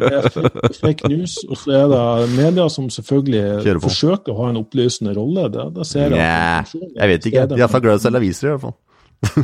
Det 0.00 0.10
er 0.10 0.78
fake 0.80 1.10
news. 1.12 1.36
Og 1.46 1.58
så 1.60 1.76
er 1.78 1.90
det 1.92 2.30
media 2.34 2.66
som 2.72 2.88
selvfølgelig 2.90 3.78
forsøker 3.84 4.34
å 4.34 4.40
ha 4.40 4.48
en 4.50 4.58
opplysende 4.64 5.14
rolle. 5.14 5.46
Det, 5.54 5.68
det 5.76 5.86
ser 5.86 6.16
jeg. 6.18 6.80
jeg 6.96 7.12
vet 7.14 7.28
ikke. 7.30 7.46
De 7.54 7.62
er 7.62 7.70
så 7.70 7.82
glad 7.84 7.94
i 7.94 8.02
å 8.02 8.04
selge 8.08 8.22
aviser, 8.24 8.48
i 8.48 8.54
hvert 8.56 8.64
fall. 8.66 8.78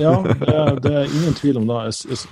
Ja, 0.01 0.13
det 0.41 0.53
er, 0.53 0.79
det 0.81 0.93
er, 0.93 1.09
ingen 1.11 1.35
tvil 1.37 1.61
om 1.61 1.69
det. 1.69 1.81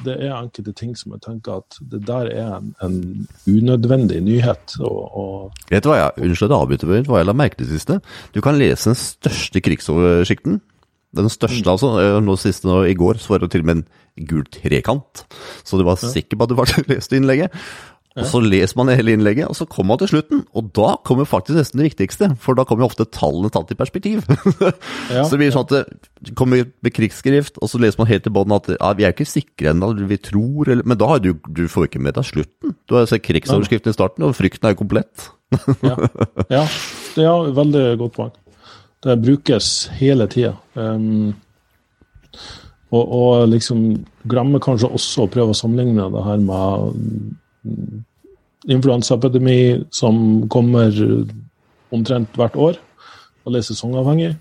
Det 0.07 0.15
er 0.17 0.35
enkelte 0.37 0.75
ting 0.77 0.95
som 0.99 1.15
jeg 1.15 1.25
tenker 1.27 1.61
at 1.63 1.79
det 1.93 2.03
der 2.09 2.31
er 2.33 2.53
en, 2.59 2.75
en 2.85 3.27
unødvendig 3.51 4.21
nyhet. 4.25 4.77
Og, 4.81 5.01
og 5.21 5.67
Vet 5.71 5.85
du 5.85 5.91
hva 5.93 6.01
jeg 6.01 6.29
unnskyld 6.29 6.55
at 6.57 6.87
jeg 6.89 7.09
hva 7.09 7.21
jeg 7.21 7.29
la 7.29 7.37
merke 7.37 7.61
til 7.61 7.73
siste? 7.73 8.01
Du 8.35 8.41
kan 8.45 8.59
lese 8.61 8.91
den 8.93 9.01
største 9.01 9.61
krigsoversikten. 9.65 10.63
Den 11.15 11.31
største, 11.31 11.63
mm. 11.63 11.73
altså. 11.77 11.93
Eh, 12.03 12.21
nå 12.25 12.37
siste 12.41 12.69
nå, 12.69 12.83
I 12.91 12.97
går 12.99 13.21
så 13.23 13.35
var 13.35 13.45
det 13.45 13.53
til 13.55 13.63
og 13.63 13.71
med 13.71 13.85
en 13.85 14.29
gul 14.29 14.47
trekant. 14.51 15.25
Så 15.67 15.79
du 15.79 15.85
var 15.87 16.01
sikker 16.01 16.39
på 16.39 16.47
at 16.47 16.53
du 16.53 16.59
faktisk 16.59 16.89
leste 16.93 17.19
innlegget. 17.19 17.55
Og 18.14 18.28
så 18.30 18.38
leser 18.38 18.78
man 18.78 18.92
hele 18.94 19.16
innlegget, 19.16 19.49
og 19.50 19.56
så 19.59 19.66
kommer 19.66 19.94
man 19.94 20.00
til 20.04 20.12
slutten. 20.12 20.44
Og 20.54 20.68
da 20.76 20.92
kommer 21.06 21.26
faktisk 21.26 21.59
nesten 21.59 21.80
det 21.80 21.88
viktigste, 21.88 22.28
for 22.38 22.54
da 22.54 22.62
kommer 22.66 22.85
jo 22.85 22.90
ofte 22.92 23.09
tallene 23.11 23.50
tatt 23.50 23.73
i 23.75 23.78
perspektiv. 23.78 24.23
ja, 25.11 25.25
så 25.26 25.35
det 25.35 25.40
blir 25.40 25.54
sånn 25.54 25.66
at 25.66 25.75
det 26.23 26.37
kommer 26.38 26.62
med 26.62 26.94
krigsskrift, 26.94 27.59
og 27.59 27.73
så 27.73 27.83
leser 27.83 27.99
man 27.99 28.11
helt 28.12 28.26
til 28.26 28.37
bånn 28.37 28.54
at 28.54 28.71
ja, 28.76 28.92
vi 28.94 29.09
er 29.09 29.16
ikke 29.16 29.26
sikre 29.26 29.73
ennå, 29.75 29.90
vi 30.06 30.21
tror 30.23 30.71
eller 30.71 30.87
Men 30.87 31.00
da 31.00 31.11
har 31.11 31.25
du, 31.25 31.33
du 31.50 31.66
får 31.71 31.90
ikke 31.90 32.04
med 32.06 32.14
deg 32.14 32.30
slutten. 32.30 32.78
Du 32.87 32.99
har 33.00 33.11
sett 33.11 33.26
krigsoverskriften 33.26 33.90
i 33.90 33.99
starten, 33.99 34.28
og 34.28 34.38
frykten 34.38 34.71
er 34.71 34.76
jo 34.76 34.83
komplett. 34.85 35.28
ja. 35.83 35.99
ja, 36.54 36.64
det 37.18 37.26
er 37.26 37.54
veldig 37.59 37.87
godt 37.99 38.18
poeng. 38.21 38.35
Det 39.04 39.21
brukes 39.21 39.75
hele 39.99 40.30
tida. 40.30 40.54
Um, 40.78 41.35
og, 42.94 43.02
og, 43.04 43.49
liksom 43.50 43.88
glemmer 44.30 44.62
kanskje 44.62 44.92
også 44.94 45.26
å 45.26 45.30
prøve 45.33 45.50
å 45.50 45.59
sammenligne 45.59 46.06
det 46.14 46.23
her 46.25 46.38
med 46.47 47.35
influensaepidemi 48.68 49.85
som 49.92 50.47
kommer 50.49 50.94
omtrent 51.92 52.37
hvert 52.38 52.56
år, 52.56 52.78
og 53.44 53.52
det 53.52 53.61
er 53.61 53.68
sesongavhengig 53.68 54.33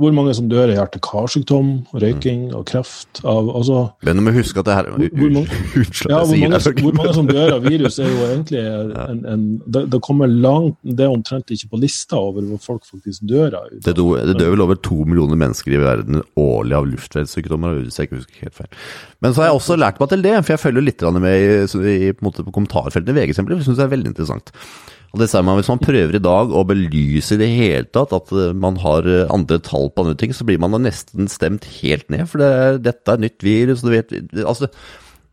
hvor 0.00 0.14
mange 0.16 0.32
som 0.36 0.48
dør 0.48 0.70
av 0.70 0.78
hjerte-karsykdom, 0.78 1.70
røyking 2.00 2.46
og 2.56 2.64
kreft 2.70 3.20
av 3.20 3.50
altså, 3.58 3.82
Men 4.06 4.20
du 4.20 4.24
må 4.24 4.32
huske 4.34 4.62
at 4.62 4.68
det 4.68 4.76
her 4.78 4.88
hvor, 4.88 5.04
hvor, 5.20 5.32
mange, 5.34 5.58
ja, 6.12 6.20
hvor, 6.24 6.40
mange, 6.40 6.74
hvor 6.80 6.96
mange 6.96 7.14
som 7.18 7.28
dør 7.28 7.54
av 7.58 7.66
virus, 7.66 7.98
er 8.00 8.08
jo 8.08 8.26
egentlig 8.30 8.62
en, 8.64 9.22
en 9.28 9.44
det, 9.66 9.84
det, 9.92 10.00
kommer 10.04 10.30
langt 10.30 10.78
Det 10.82 11.04
er 11.04 11.12
omtrent 11.12 11.52
ikke 11.52 11.72
på 11.74 11.82
lista 11.82 12.18
over 12.20 12.46
hvor 12.48 12.62
folk 12.64 12.88
faktisk 12.88 13.26
dør 13.28 13.58
av. 13.60 13.68
Det, 13.76 13.94
do, 13.98 14.12
det 14.16 14.38
dør 14.40 14.54
vel 14.54 14.64
over 14.64 14.80
to 14.80 15.02
millioner 15.04 15.38
mennesker 15.40 15.76
i 15.76 15.82
verden 15.82 16.22
årlig 16.40 16.78
av 16.78 16.88
luftveissykdommer, 16.94 17.82
hvis 17.84 18.00
jeg 18.00 18.08
ikke 18.08 18.22
husker 18.22 18.46
helt 18.46 18.56
feil. 18.62 18.70
Men 19.20 19.34
så 19.34 19.44
har 19.44 19.50
jeg 19.50 19.60
også 19.60 19.76
lært 19.78 20.00
meg 20.00 20.12
til 20.12 20.24
det, 20.24 20.36
for 20.40 20.56
jeg 20.56 20.64
følger 20.64 20.86
litt 20.86 21.04
med 21.20 21.36
i, 21.36 21.90
i, 21.92 22.12
på, 22.16 22.32
på 22.40 22.54
kommentarfeltene 22.54 23.12
i 23.12 23.20
VG, 23.20 23.34
eksempler, 23.34 23.60
syns 23.64 23.80
det 23.80 23.86
er 23.86 23.92
veldig 23.92 24.14
interessant. 24.14 24.54
Og 25.10 25.18
det 25.18 25.26
ser 25.30 25.42
man 25.46 25.58
Hvis 25.58 25.70
man 25.70 25.82
prøver 25.82 26.16
i 26.16 26.22
dag 26.22 26.52
å 26.54 26.64
belyse 26.66 27.34
i 27.34 27.40
det 27.40 27.50
hele 27.50 27.86
tatt 27.90 28.14
at 28.14 28.32
eh, 28.34 28.54
man 28.54 28.78
har 28.82 29.06
eh, 29.10 29.26
andre 29.32 29.58
tall 29.64 29.90
på 29.90 30.04
andre 30.04 30.18
ting, 30.18 30.34
så 30.36 30.46
blir 30.46 30.60
man 30.62 30.74
da 30.74 30.82
nesten 30.82 31.30
stemt 31.30 31.66
helt 31.80 32.06
ned. 32.12 32.28
For 32.30 32.42
det, 32.42 32.82
dette 32.86 33.14
er 33.14 33.24
nytt 33.24 33.42
virus. 33.44 33.82
du 33.82 33.90
vet, 33.90 34.14
altså, 34.44 34.70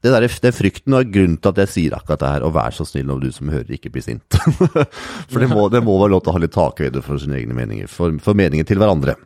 det 0.05 0.13
der, 0.13 0.27
den 0.41 0.55
frykten 0.55 0.98
og 0.98 1.13
grunnen 1.13 1.38
til 1.41 1.53
at 1.53 1.62
jeg 1.63 1.74
sier 1.74 1.98
akkurat 1.98 2.22
det 2.22 2.34
her, 2.36 2.48
og 2.48 2.55
vær 2.57 2.74
så 2.74 2.86
snill 2.88 3.13
om 3.13 3.22
du 3.22 3.29
som 3.34 3.50
hører, 3.53 3.69
ikke 3.77 3.93
blir 3.93 4.05
sint. 4.05 4.39
for 5.31 5.41
det 5.41 5.50
må, 5.51 5.67
det 5.74 5.84
må 5.86 5.98
være 6.01 6.13
lov 6.15 6.25
til 6.25 6.34
å 6.34 6.38
ha 6.38 6.43
litt 6.43 6.55
takhøyde 6.57 7.05
for 7.05 7.22
sine 7.22 7.39
egne 7.39 7.57
meninger, 7.57 7.89
for, 7.91 8.13
for 8.24 8.38
meninger 8.38 8.67
til 8.67 8.81
hverandre. 8.81 9.17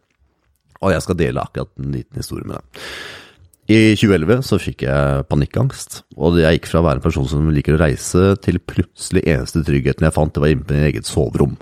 Og 0.82 0.96
jeg 0.96 1.04
skal 1.06 1.20
dele 1.20 1.44
akkurat 1.44 1.72
en 1.80 1.92
liten 1.96 2.24
historie 2.24 2.48
med 2.48 2.58
deg. 2.58 2.86
I 3.70 3.94
2011 3.94 4.42
så 4.48 4.58
fikk 4.60 4.84
jeg 4.88 5.26
panikkangst, 5.30 6.02
og 6.18 6.40
jeg 6.42 6.58
gikk 6.58 6.70
fra 6.72 6.82
å 6.82 6.86
være 6.88 7.00
en 7.00 7.06
person 7.06 7.28
som 7.30 7.52
liker 7.54 7.78
å 7.78 7.82
reise, 7.84 8.24
til 8.42 8.58
plutselig 8.58 9.22
eneste 9.30 9.62
tryggheten 9.68 10.08
jeg 10.08 10.16
fant, 10.16 10.34
det 10.34 10.42
var 10.42 10.54
inne 10.54 10.66
på 10.66 10.74
mitt 10.74 10.88
eget 10.90 11.10
soverom. 11.10 11.54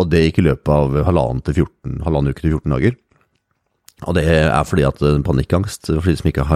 Og 0.00 0.08
det 0.10 0.24
gikk 0.24 0.40
i 0.40 0.46
løpet 0.48 0.72
av 0.74 0.96
halvannen, 1.06 1.42
til 1.44 1.66
14, 1.66 2.00
halvannen 2.06 2.32
uke 2.32 2.42
til 2.42 2.56
14 2.56 2.74
dager. 2.74 2.96
Og 4.04 4.16
det 4.16 4.24
er 4.26 4.66
fordi 4.66 4.84
at 4.88 5.04
panikkangst, 5.28 5.92
for 5.92 6.08
de 6.08 6.16
som 6.18 6.30
ikke 6.32 6.48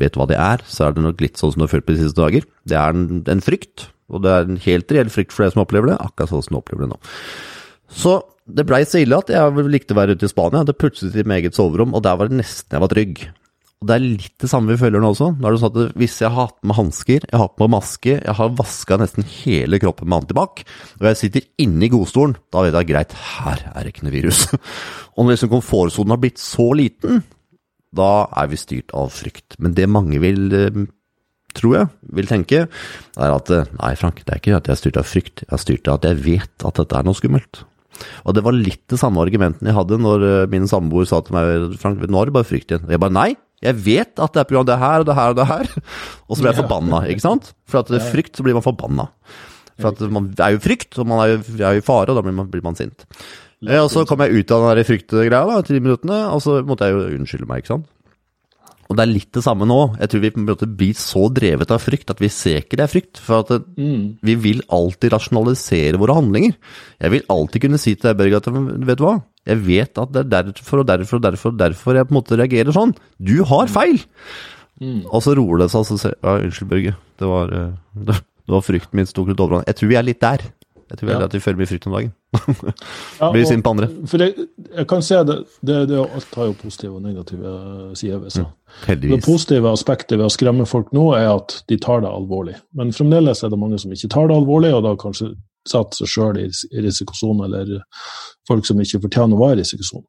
vet 0.00 0.16
hva 0.18 0.26
det 0.28 0.40
er, 0.40 0.64
så 0.66 0.88
er 0.88 0.96
det 0.96 1.04
nok 1.04 1.22
litt 1.22 1.38
sånn 1.38 1.54
som 1.54 1.62
du 1.62 1.68
har 1.68 1.72
følt 1.72 1.86
på 1.86 1.94
de 1.94 2.02
siste 2.02 2.18
dager. 2.18 2.48
Det 2.68 2.78
er 2.80 2.96
en, 2.96 3.22
en 3.30 3.44
frykt, 3.44 3.86
og 4.12 4.24
det 4.24 4.32
er 4.32 4.48
en 4.48 4.60
helt 4.66 4.92
reell 4.96 5.12
frykt 5.12 5.36
for 5.36 5.44
deg 5.44 5.54
som 5.54 5.62
opplever 5.62 5.92
det, 5.92 6.00
akkurat 6.02 6.32
sånn 6.32 6.44
som 6.48 6.56
du 6.56 6.60
opplever 6.60 6.88
det 6.88 6.94
nå. 6.94 6.98
Så 7.92 8.18
det 8.50 8.66
blei 8.66 8.82
så 8.88 8.98
ille 8.98 9.20
at 9.20 9.30
jeg 9.30 9.68
likte 9.70 9.94
å 9.94 10.00
være 10.00 10.16
ute 10.16 10.26
i 10.26 10.32
Spania. 10.32 10.64
Det 10.66 10.74
plutselig 10.80 11.14
til 11.14 11.28
mitt 11.28 11.44
eget 11.44 11.56
soverom, 11.56 11.94
og 11.94 12.02
der 12.04 12.18
var 12.18 12.32
det 12.32 12.40
nesten 12.40 12.74
jeg 12.74 12.82
var 12.82 12.92
trygg. 12.92 13.24
Og 13.82 13.88
Det 13.90 13.94
er 13.96 14.04
litt 14.04 14.38
det 14.38 14.46
samme 14.46 14.70
vi 14.70 14.78
føler 14.78 15.02
nå 15.02 15.10
også. 15.10 15.32
Nå 15.34 15.48
er 15.48 15.56
det 15.56 15.60
sånn 15.60 15.74
at 15.74 15.96
Hvis 15.98 16.20
jeg 16.22 16.30
har 16.30 16.46
hatt 16.46 16.58
med 16.62 16.78
hansker, 16.78 17.26
jeg 17.26 17.40
har 17.40 17.50
på 17.50 17.66
meg 17.66 17.72
maske, 17.74 18.14
jeg 18.14 18.36
har 18.38 18.56
vaska 18.60 18.98
nesten 19.02 19.26
hele 19.42 19.80
kroppen 19.82 20.06
med 20.06 20.22
antibac, 20.22 20.62
og 21.00 21.08
jeg 21.10 21.18
sitter 21.18 21.48
inne 21.64 21.88
i 21.88 21.90
godstolen, 21.90 22.36
da 22.54 22.62
vet 22.62 22.78
jeg 22.78 22.90
greit, 22.92 23.16
her 23.34 23.64
er 23.72 23.82
det 23.82 23.92
ikke 23.92 24.06
noe 24.06 24.14
virus. 24.14 24.46
Og 25.16 25.26
når 25.26 25.34
liksom 25.34 25.50
komfortsonen 25.52 26.14
har 26.14 26.22
blitt 26.22 26.38
så 26.40 26.70
liten, 26.78 27.24
da 27.92 28.12
er 28.38 28.48
vi 28.48 28.60
styrt 28.60 28.94
av 28.96 29.10
frykt. 29.12 29.58
Men 29.58 29.74
det 29.76 29.90
mange 29.90 30.22
vil, 30.22 30.46
eh, 30.56 30.80
tror 31.58 31.76
jeg, 31.76 31.90
vil 32.16 32.30
tenke, 32.30 32.64
er 33.18 33.34
at 33.34 33.52
eh, 33.52 33.68
nei, 33.82 33.92
Frank, 33.98 34.22
det 34.22 34.32
er 34.32 34.40
ikke 34.40 34.56
at 34.62 34.70
jeg 34.70 34.76
er 34.78 34.82
styrt 34.84 35.02
av 35.02 35.10
frykt, 35.10 35.44
jeg 35.44 35.52
er 35.58 35.64
styrt 35.66 35.90
av 35.90 36.00
at 36.00 36.08
jeg 36.08 36.22
vet 36.24 36.68
at 36.70 36.80
dette 36.80 37.02
er 37.02 37.08
noe 37.10 37.18
skummelt. 37.18 37.64
Og 38.24 38.34
det 38.38 38.46
var 38.46 38.56
litt 38.56 38.86
det 38.88 38.98
samme 39.00 39.20
argumentene 39.20 39.68
jeg 39.68 39.76
hadde 39.76 39.98
når 40.00 40.28
eh, 40.30 40.50
min 40.54 40.70
samboer 40.70 41.08
sa 41.10 41.20
til 41.24 41.36
meg 41.36 41.74
Frank, 41.82 42.00
nå 42.06 42.22
har 42.22 42.30
du 42.30 42.38
bare 42.38 42.48
frykt 42.48 42.72
igjen. 42.72 42.86
Og 42.86 42.94
Jeg 42.94 43.02
bare 43.02 43.18
nei, 43.18 43.32
jeg 43.62 43.78
vet 43.84 44.18
at 44.22 44.34
det 44.34 44.42
er 44.42 44.48
pga. 44.50 44.64
det 44.66 44.78
her 44.80 45.04
og 45.04 45.06
det 45.08 45.16
her 45.16 45.32
og 45.32 45.38
det 45.38 45.46
her. 45.46 45.70
Og 46.28 46.36
så 46.36 46.42
blir 46.42 46.52
jeg 46.52 46.60
forbanna, 46.62 47.02
ikke 47.12 47.24
sant? 47.24 47.52
For 47.68 47.82
at 47.82 47.92
det 47.92 48.00
er 48.00 48.10
frykt, 48.10 48.36
så 48.36 48.44
blir 48.46 48.56
man 48.56 48.64
forbanna. 48.64 49.08
For 49.80 49.92
at 49.92 50.02
man 50.12 50.28
er 50.36 50.56
jo 50.56 50.62
frykt, 50.64 50.98
og 51.00 51.08
man 51.08 51.22
er 51.22 51.34
jo, 51.34 51.40
er 51.58 51.78
jo 51.78 51.82
i 51.82 51.84
fare, 51.84 52.10
og 52.10 52.18
da 52.18 52.24
blir 52.24 52.36
man, 52.36 52.50
blir 52.52 52.64
man 52.64 52.78
sint. 52.78 53.06
Og 53.62 53.88
så 53.92 54.02
kom 54.08 54.22
jeg 54.24 54.42
ut 54.42 54.54
av 54.54 54.72
den 54.74 54.86
fryktgreia 54.86 55.42
da, 55.48 55.58
ti 55.66 55.78
minuttene, 55.78 56.24
og 56.34 56.42
så 56.42 56.60
måtte 56.66 56.88
jeg 56.88 56.96
jo 56.96 57.18
unnskylde 57.20 57.48
meg, 57.48 57.62
ikke 57.62 57.76
sant. 57.76 57.90
Og 58.90 58.98
det 58.98 59.06
er 59.06 59.12
litt 59.12 59.30
det 59.32 59.44
samme 59.44 59.64
nå. 59.64 59.78
Jeg 60.02 60.10
tror 60.12 60.20
vi 60.20 60.30
blir 60.76 60.96
så 60.98 61.22
drevet 61.32 61.70
av 61.72 61.80
frykt 61.80 62.10
at 62.12 62.18
vi 62.20 62.28
ser 62.32 62.60
ikke 62.60 62.76
det 62.76 62.84
er 62.84 62.92
frykt. 62.92 63.20
For 63.24 63.40
at 63.40 63.64
mm. 63.78 64.18
vi 64.20 64.34
vil 64.36 64.60
alltid 64.68 65.14
rasjonalisere 65.14 66.00
våre 66.00 66.18
handlinger. 66.18 66.58
Jeg 67.00 67.14
vil 67.14 67.24
alltid 67.32 67.64
kunne 67.64 67.80
si 67.80 67.94
til 67.94 68.10
deg, 68.10 68.18
Børge, 68.20 68.42
at 68.42 68.50
vet 68.90 69.00
du 69.00 69.06
hva, 69.06 69.14
jeg 69.48 69.62
vet 69.66 69.98
at 69.98 70.14
det 70.14 70.22
er 70.22 70.32
derfor 70.52 70.82
og 70.82 70.88
derfor 70.88 71.18
og 71.18 71.24
derfor, 71.24 71.54
derfor 71.58 71.98
jeg 71.98 72.08
på 72.08 72.14
en 72.14 72.20
måte 72.20 72.38
reagerer 72.38 72.74
sånn. 72.74 72.94
Du 73.18 73.40
har 73.48 73.70
feil! 73.72 73.98
Mm. 74.82 75.04
Og 75.10 75.22
så 75.22 75.34
roer 75.38 75.62
det 75.62 75.70
seg, 75.72 75.84
og 75.84 75.88
så 75.88 75.98
sier 76.00 76.16
ja, 76.16 76.38
unnskyld, 76.42 76.70
Børge, 76.70 76.96
det 77.20 77.28
var, 77.30 77.54
eh, 77.54 77.70
det, 78.08 78.18
det 78.46 78.56
var 78.56 78.66
frykten 78.66 78.98
min 78.98 79.08
som 79.08 79.18
tok 79.18 79.32
litt 79.32 79.42
overhånd. 79.42 79.68
Jeg 79.70 79.78
tror 79.78 79.92
vi 79.92 79.98
er 79.98 80.06
litt 80.06 80.22
der. 80.22 80.46
Jeg 80.92 80.98
tror 81.00 81.08
ja. 81.08 81.18
at 81.24 81.32
vi 81.32 81.40
føler 81.40 81.56
mye 81.56 81.68
frykt 81.70 81.86
om 81.88 81.94
dagen. 81.96 82.10
Blir 83.32 83.46
sint 83.48 83.64
på 83.64 83.72
andre. 83.72 83.86
For 84.10 84.20
jeg, 84.20 84.46
jeg 84.68 84.88
kan 84.90 85.04
se 85.04 85.20
det, 85.24 85.36
det, 85.64 85.76
det, 85.88 86.00
Alt 86.02 86.34
har 86.36 86.50
jo 86.50 86.56
positive 86.58 86.98
og 86.98 87.06
negative 87.06 87.52
sider 87.96 88.20
ved 88.20 88.34
seg. 88.34 88.50
Mm, 88.84 89.06
det 89.06 89.20
positive 89.24 89.72
aspektet 89.72 90.18
ved 90.18 90.26
å 90.26 90.32
skremme 90.32 90.66
folk 90.68 90.92
nå 90.92 91.06
er 91.16 91.30
at 91.30 91.62
de 91.72 91.78
tar 91.80 92.04
det 92.04 92.12
alvorlig. 92.12 92.58
Men 92.76 92.92
fremdeles 92.92 93.40
er 93.40 93.54
det 93.54 93.60
mange 93.62 93.80
som 93.80 93.94
ikke 93.94 94.12
tar 94.12 94.28
det 94.28 94.36
alvorlig, 94.36 94.74
og 94.76 94.84
da 94.84 94.92
kanskje 95.00 95.30
satt 95.68 95.98
seg 95.98 96.10
sjøl 96.10 96.40
i, 96.42 96.48
risikosonen, 96.82 97.46
eller 97.46 97.82
folk 98.48 98.66
som 98.66 98.80
ikke 98.82 99.02
fortjener 99.06 99.38
å 99.38 99.44
være 99.44 99.60
i 99.60 99.62
risikosonen. 99.62 100.08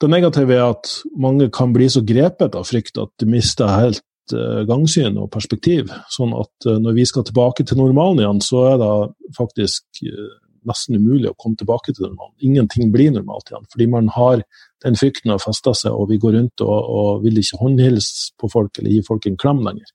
Det 0.00 0.08
negative 0.08 0.56
er 0.56 0.70
at 0.72 0.90
mange 1.20 1.50
kan 1.52 1.74
bli 1.76 1.90
så 1.92 2.00
grepet 2.06 2.54
av 2.56 2.64
frykt 2.64 2.96
at 2.98 3.10
de 3.20 3.28
mister 3.28 3.68
helt 3.68 4.00
Eh, 4.36 4.62
gangsyn 4.68 5.18
og 5.20 5.30
perspektiv. 5.34 5.90
Sånn 6.12 6.34
at 6.38 6.68
eh, 6.68 6.78
når 6.82 6.96
vi 6.98 7.06
skal 7.08 7.26
tilbake 7.26 7.66
til 7.66 7.80
normalen 7.80 8.22
igjen, 8.22 8.42
så 8.44 8.64
er 8.72 8.80
det 8.80 9.34
faktisk 9.36 10.02
eh, 10.06 10.34
nesten 10.68 10.98
umulig 11.00 11.30
å 11.30 11.36
komme 11.40 11.58
tilbake 11.58 11.94
til 11.94 12.06
normalen. 12.06 12.34
Ingenting 12.44 12.92
blir 12.94 13.12
normalt 13.14 13.50
igjen, 13.50 13.66
fordi 13.72 13.88
man 13.90 14.10
har 14.14 14.44
den 14.84 14.96
frykten 14.96 15.32
har 15.32 15.42
festa 15.42 15.74
seg, 15.76 15.96
og 15.96 16.10
vi 16.12 16.20
går 16.20 16.36
rundt 16.36 16.64
og, 16.64 16.76
og 16.98 17.24
vil 17.24 17.40
ikke 17.40 17.60
håndhilse 17.60 18.36
på 18.40 18.50
folk 18.52 18.80
eller 18.80 18.94
gi 18.94 19.02
folk 19.08 19.26
en 19.28 19.40
klem 19.40 19.64
lenger. 19.66 19.88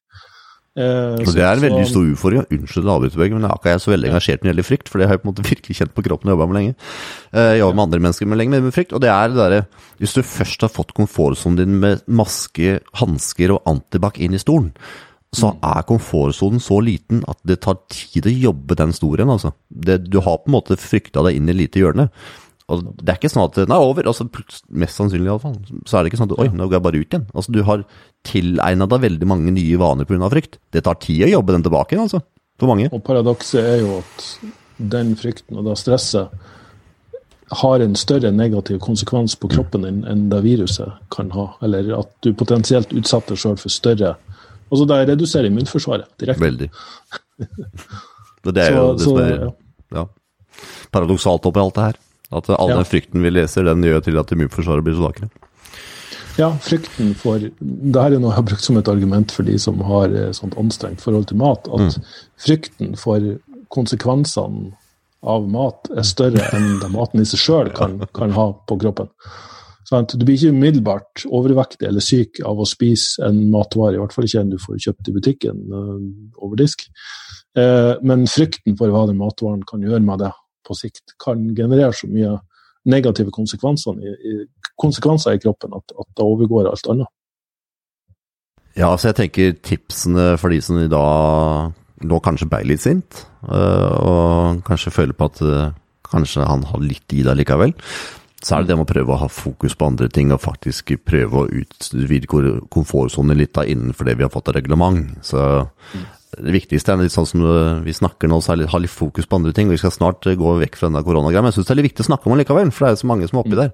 Eh, 0.76 1.22
det 1.24 1.40
er 1.40 1.56
en 1.56 1.64
veldig 1.64 1.86
stor 1.88 2.04
utfordring. 2.04 2.44
Unnskyld 2.52 2.90
avbryter, 2.92 3.32
men 3.32 3.46
jeg 3.46 3.52
er 3.54 3.60
ikke 3.62 3.84
så 3.86 3.94
veldig 3.94 4.10
engasjert 4.12 4.42
når 4.42 4.50
det 4.50 4.52
gjelder 4.52 4.68
frykt, 4.68 4.92
for 4.92 5.00
det 5.00 5.08
har 5.08 5.16
jeg 5.16 5.24
på 5.24 5.28
en 5.28 5.32
måte 5.32 5.48
virkelig 5.54 5.78
kjent 5.80 5.96
på 5.96 6.06
kroppen 6.10 6.32
og 6.32 6.36
jobba 6.36 6.50
med 6.52 6.60
lenge. 6.60 6.76
Eh, 7.32 7.50
jeg 7.54 7.62
jobber 7.62 7.80
med 7.80 7.86
andre 7.86 8.04
mennesker 8.04 8.30
med 8.30 8.42
lenge 8.42 8.62
med 8.68 8.76
frykt, 8.76 8.96
og 8.96 9.04
det 9.04 9.12
er 9.14 9.32
det 9.32 9.40
derre 9.40 9.64
Hvis 10.04 10.18
du 10.18 10.22
først 10.22 10.68
har 10.68 10.74
fått 10.76 10.96
komfortsonen 10.98 11.62
din 11.62 11.80
med 11.80 12.04
maske, 12.12 12.80
hansker 13.00 13.56
og 13.56 13.72
antibac 13.72 14.20
inn 14.20 14.36
i 14.36 14.42
stolen, 14.44 14.74
så 15.36 15.52
mm. 15.52 15.62
er 15.68 15.88
komfortsonen 15.88 16.64
så 16.64 16.80
liten 16.84 17.24
at 17.28 17.40
det 17.48 17.62
tar 17.64 17.80
tid 17.92 18.28
å 18.28 18.36
jobbe 18.52 18.76
den 18.80 18.94
store 18.96 19.24
altså. 19.24 19.54
Det, 19.70 20.02
du 20.08 20.20
har 20.24 20.42
på 20.44 20.52
en 20.52 20.58
måte 20.58 20.80
frykta 20.80 21.24
deg 21.26 21.40
inn 21.40 21.48
i 21.48 21.56
et 21.56 21.62
lite 21.64 21.82
hjørne. 21.82 22.10
Og 22.74 22.82
det 22.98 23.12
er 23.12 23.20
ikke 23.20 23.30
sånn 23.30 23.46
at 23.46 23.58
den 23.60 23.74
er 23.76 23.84
over, 23.84 24.08
altså 24.10 24.26
mest 24.74 24.98
sannsynlig 24.98 25.30
iallfall. 25.30 25.60
Så 25.86 25.98
er 25.98 26.06
det 26.06 26.12
ikke 26.12 26.22
sånn 26.24 26.32
at 26.32 26.40
oi, 26.42 26.48
nå 26.50 26.66
går 26.66 26.80
jeg 26.80 26.86
bare 26.88 27.02
ut 27.02 27.12
igjen. 27.14 27.28
Altså 27.38 27.54
Du 27.54 27.62
har 27.68 27.84
tilegna 28.26 28.88
deg 28.90 29.04
veldig 29.04 29.30
mange 29.30 29.54
nye 29.54 29.78
vaner 29.82 30.10
pga. 30.10 30.30
frykt. 30.34 30.58
Det 30.74 30.82
tar 30.88 30.98
tid 31.04 31.28
å 31.28 31.34
jobbe 31.36 31.54
den 31.54 31.66
tilbake 31.68 31.94
igjen, 31.94 32.08
altså. 32.08 32.24
For 32.58 32.72
mange. 32.72 32.90
Og 32.96 33.04
paradokset 33.06 33.62
er 33.62 33.82
jo 33.84 34.00
at 34.00 34.28
den 34.78 35.14
frykten 35.20 35.60
og 35.60 35.68
det 35.70 35.78
stresset 35.78 36.34
har 37.56 37.84
en 37.84 37.94
større 37.96 38.32
negativ 38.34 38.80
konsekvens 38.82 39.36
på 39.38 39.52
kroppen 39.52 39.86
din 39.86 40.02
enn 40.10 40.26
det 40.32 40.42
viruset 40.42 40.96
kan 41.14 41.30
ha. 41.36 41.52
Eller 41.62 41.92
at 42.00 42.10
du 42.26 42.32
potensielt 42.34 42.96
utsetter 42.98 43.38
sjøl 43.38 43.60
for 43.62 43.74
større 43.74 44.16
Altså 44.66 44.88
det 44.90 44.96
reduserer 45.12 45.46
immunforsvaret 45.46 46.08
direkte. 46.18 46.42
Veldig. 46.42 46.70
Det 48.46 48.62
er 48.62 48.76
jo 48.76 48.82
så, 48.82 48.90
det 48.94 49.06
som 49.06 49.16
er 49.18 49.32
ja. 49.42 49.48
ja. 49.98 50.02
paradoksalt 50.94 51.48
oppi 51.50 51.62
alt 51.62 51.78
det 51.78 51.86
her. 51.88 51.96
At 52.34 52.50
all 52.50 52.72
ja. 52.72 52.80
den 52.80 52.88
frykten 52.90 53.26
vi 53.26 53.34
leser, 53.34 53.68
den 53.68 53.84
gjør 53.86 54.06
til 54.06 54.18
at 54.22 54.32
immunforsvaret 54.34 54.86
blir 54.86 54.98
svakere. 54.98 55.30
Ja, 56.36 56.50
frykten 56.60 57.14
for 57.16 57.40
Det 57.40 58.02
her 58.02 58.12
er 58.12 58.20
noe 58.20 58.34
jeg 58.34 58.42
har 58.42 58.48
brukt 58.50 58.66
som 58.66 58.80
et 58.80 58.90
argument 58.92 59.32
for 59.32 59.48
de 59.48 59.56
som 59.62 59.80
har 59.88 60.12
eh, 60.12 60.34
sånt 60.36 60.58
anstrengt 60.60 61.04
forhold 61.04 61.30
til 61.30 61.40
mat. 61.40 61.70
At 61.72 61.96
mm. 61.96 62.10
frykten 62.44 62.98
for 63.00 63.24
konsekvensene 63.74 64.74
av 65.26 65.48
mat 65.50 65.90
er 65.96 66.06
større 66.06 66.44
enn 66.54 66.80
det 66.82 66.92
maten 66.94 67.24
i 67.24 67.28
seg 67.28 67.42
sjøl 67.42 67.72
kan, 67.76 67.98
kan, 68.14 68.34
ha 68.36 68.52
på 68.70 68.78
kroppen. 68.84 69.10
Sånn, 69.86 70.08
du 70.10 70.26
blir 70.26 70.38
ikke 70.38 70.54
umiddelbart 70.54 71.26
overvektig 71.30 71.88
eller 71.88 72.04
syk 72.04 72.42
av 72.46 72.62
å 72.62 72.68
spise 72.70 73.22
en 73.26 73.44
matvare, 73.54 73.96
i 73.98 74.02
hvert 74.02 74.14
fall 74.14 74.28
ikke 74.28 74.42
en 74.42 74.54
du 74.54 74.60
får 74.62 74.82
kjøpt 74.88 75.10
i 75.10 75.14
butikken 75.14 75.60
uh, 75.70 76.00
over 76.42 76.58
disk. 76.62 76.88
Uh, 77.58 77.94
men 78.06 78.26
frykten 78.30 78.78
for 78.78 78.94
hva 78.94 79.06
den 79.10 79.22
matvaren 79.22 79.62
kan 79.70 79.86
gjøre 79.86 80.02
med 80.06 80.26
det 80.26 80.32
på 80.66 80.78
sikt, 80.78 81.16
kan 81.22 81.48
generere 81.58 81.94
så 81.96 82.10
mye 82.12 82.36
negative 82.86 83.34
konsekvenser 83.34 84.02
i, 84.02 84.36
konsekvenser 84.82 85.36
i 85.36 85.42
kroppen 85.42 85.74
at, 85.78 85.96
at 85.96 86.10
det 86.18 86.26
overgår 86.26 86.70
alt 86.70 86.92
annet. 86.92 87.12
Ja, 88.76 88.92
så 89.00 89.10
jeg 89.10 89.20
tenker 89.22 89.56
tipsene 89.64 90.34
for 90.40 90.52
de 90.52 90.60
som 90.64 90.82
i 90.82 90.92
dag 90.92 91.72
nå 92.06 92.20
kanskje 92.24 92.50
ble 92.52 92.66
litt 92.68 92.84
sint, 92.84 93.24
øh, 93.48 93.94
og 93.96 94.62
kanskje 94.68 94.94
føler 94.94 95.16
på 95.16 95.30
at 95.32 95.42
øh, 95.46 95.70
kanskje 96.06 96.48
han 96.48 96.66
har 96.68 96.84
litt 96.84 97.16
i 97.16 97.24
det 97.26 97.38
likevel. 97.40 97.74
så 98.44 98.56
er 98.56 98.62
det 98.62 98.70
det 98.70 98.76
med 98.78 98.86
å 98.86 98.92
prøve 98.92 99.14
å 99.14 99.22
ha 99.24 99.28
fokus 99.32 99.74
på 99.74 99.88
andre 99.88 100.10
ting, 100.12 100.32
og 100.32 100.44
faktisk 100.44 100.92
prøve 101.08 101.40
å 101.40 101.48
utvide 101.50 102.28
komfortsonen 102.70 103.38
litt 103.40 103.56
da, 103.56 103.64
innenfor 103.66 104.06
det 104.06 104.18
vi 104.20 104.26
har 104.28 104.30
fått 104.30 104.52
av 104.52 104.60
reglement. 104.60 105.16
Så 105.26 105.40
det 106.40 106.56
viktigste 106.56 106.94
er 106.94 107.04
litt 107.04 107.14
sånn 107.14 107.30
som 107.30 107.46
vi 107.86 107.94
snakker 107.96 108.30
nå, 108.32 108.42
så 108.44 108.58
litt, 108.58 108.72
ha 108.74 108.82
litt 108.82 108.94
fokus 108.94 109.30
på 109.30 109.40
andre 109.40 109.54
ting. 109.56 109.70
og 109.70 109.78
Vi 109.78 109.84
skal 109.84 109.96
snart 109.96 110.28
gå 110.28 110.58
vekk 110.62 110.80
fra 110.80 110.90
denne 110.90 111.06
koronagreia, 111.06 111.44
men 111.44 111.54
jeg 111.54 111.60
syns 111.60 111.70
det 111.70 111.76
er 111.76 111.82
litt 111.82 111.90
viktig 111.92 112.06
å 112.06 112.10
snakke 112.12 112.30
om 112.30 112.38
likevel, 112.40 112.74
for 112.74 112.86
det 112.86 112.92
er 112.92 112.98
jo 112.98 113.04
så 113.04 113.10
mange 113.14 113.30
som 113.30 113.40
er 113.40 113.46
oppi 113.46 113.62
der. 113.62 113.72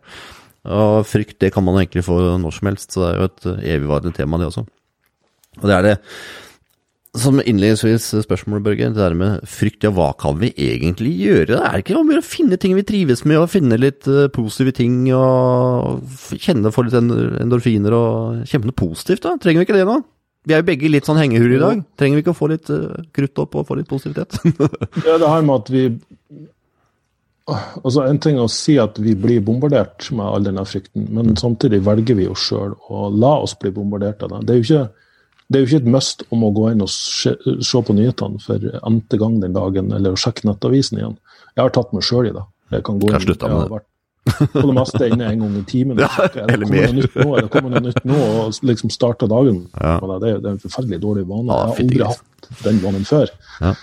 Og 0.78 1.08
frykt, 1.10 1.40
det 1.42 1.54
kan 1.56 1.66
man 1.66 1.80
egentlig 1.82 2.06
få 2.06 2.20
når 2.38 2.58
som 2.60 2.70
helst, 2.70 2.94
så 2.94 3.02
det 3.02 3.10
er 3.10 3.18
jo 3.18 3.30
et 3.32 3.50
evigvarende 3.76 4.14
tema, 4.14 4.38
det 4.38 4.52
også. 4.52 4.66
Og 5.60 5.68
det 5.68 5.78
er 5.78 5.88
det 5.90 5.98
som 7.20 7.42
innledningsvis 7.42 8.06
spørsmålet, 8.24 8.64
Børge, 8.64 8.88
det 8.94 9.02
der 9.02 9.16
med 9.20 9.42
frykt, 9.50 9.84
ja, 9.84 9.90
hva 9.92 10.14
kan 10.16 10.38
vi 10.40 10.54
egentlig 10.56 11.12
gjøre? 11.20 11.58
Det 11.58 11.58
er 11.60 11.82
ikke 11.82 11.98
noe 11.98 12.22
å 12.22 12.24
finne 12.24 12.56
ting 12.62 12.78
vi 12.78 12.86
trives 12.88 13.26
med, 13.28 13.36
og 13.42 13.52
finne 13.52 13.80
litt 13.82 14.08
positive 14.32 14.72
ting, 14.78 15.02
og 15.12 16.06
kjenne 16.40 16.72
for 16.72 16.88
litt 16.88 16.96
endorfiner 16.96 17.98
og 17.98 18.46
kjempe 18.48 18.70
noe 18.70 18.80
positivt, 18.80 19.26
da? 19.26 19.36
Trenger 19.44 19.60
vi 19.60 19.68
ikke 19.68 19.76
det 19.76 19.90
nå? 19.90 19.98
Vi 20.48 20.56
er 20.56 20.64
jo 20.64 20.70
begge 20.72 20.90
litt 20.90 21.06
sånn 21.06 21.20
hengehur 21.22 21.52
i 21.54 21.60
dag. 21.62 21.84
Trenger 22.00 22.18
vi 22.18 22.24
ikke 22.24 22.34
å 22.34 22.38
få 22.38 22.50
litt 22.50 22.72
uh, 22.74 22.96
krutt 23.14 23.44
opp 23.44 23.60
og 23.60 23.68
få 23.68 23.78
litt 23.78 23.90
positivitet? 23.90 24.40
ja, 25.08 25.20
det 25.22 25.30
her 25.30 25.46
med 25.46 25.56
at 25.60 25.72
vi 25.74 25.86
Altså, 27.52 28.06
En 28.06 28.20
ting 28.22 28.38
er 28.38 28.46
å 28.46 28.52
si 28.54 28.78
at 28.80 29.00
vi 29.02 29.12
blir 29.18 29.42
bombardert 29.44 30.06
med 30.16 30.24
all 30.24 30.46
denne 30.46 30.64
frykten, 30.64 31.08
men 31.12 31.34
samtidig 31.40 31.82
velger 31.84 32.16
vi 32.16 32.28
jo 32.30 32.36
sjøl 32.38 32.78
å 32.94 33.10
la 33.12 33.32
oss 33.44 33.58
bli 33.60 33.74
bombardert 33.76 34.22
av 34.24 34.32
det. 34.32 34.42
Det 34.46 34.54
er 34.54 34.60
jo 34.60 34.68
ikke 34.68 34.84
det 35.52 35.60
er 35.60 35.66
jo 35.66 35.68
ikke 35.68 35.82
et 35.82 35.92
must 35.92 36.24
om 36.32 36.46
å 36.48 36.54
gå 36.56 36.70
inn 36.72 36.84
og 36.86 36.88
se, 36.94 37.34
se 37.36 37.80
på 37.84 37.96
nyhetene 37.98 38.40
for 38.40 38.70
n-te 38.88 39.18
gang 39.20 39.34
den 39.42 39.58
dagen, 39.58 39.90
eller 39.92 40.16
å 40.16 40.20
sjekke 40.20 40.48
nettavisen 40.48 41.02
igjen. 41.02 41.18
Jeg 41.58 41.66
har 41.66 41.74
tatt 41.76 41.92
meg 41.92 42.06
sjøl 42.08 42.30
i 42.30 42.36
det. 42.38 42.46
Jeg 42.72 42.86
kan 42.88 43.02
gå 43.02 43.10
inn, 43.10 43.26
jeg 43.28 43.52
har 43.52 43.74
vært 43.74 43.91
på 44.54 44.62
det 44.62 44.74
meste 44.78 45.08
inne 45.10 45.30
en 45.32 45.44
gang 45.44 45.56
i 45.58 45.64
timen. 45.70 46.02
Ja, 46.02 46.28
eller 46.44 46.70
mer. 46.70 46.92
Det 46.94 47.48
kommer 47.54 47.74
noe 47.74 47.84
nytt 47.88 48.04
nå, 48.08 48.18
og 48.18 48.60
liksom 48.68 48.92
starte 48.94 49.30
dagen 49.32 49.64
ja. 49.74 49.96
det. 50.22 50.34
Er, 50.34 50.44
det 50.44 50.52
en 50.54 50.62
forferdelig 50.62 51.02
dårlig 51.02 51.26
vane. 51.30 51.56
Jeg 51.56 51.72
har 51.72 51.82
aldri 51.86 52.12
hatt 52.12 52.52
den 52.66 52.84
vanen 52.84 53.08
før. 53.08 53.32
Ja. 53.62 53.74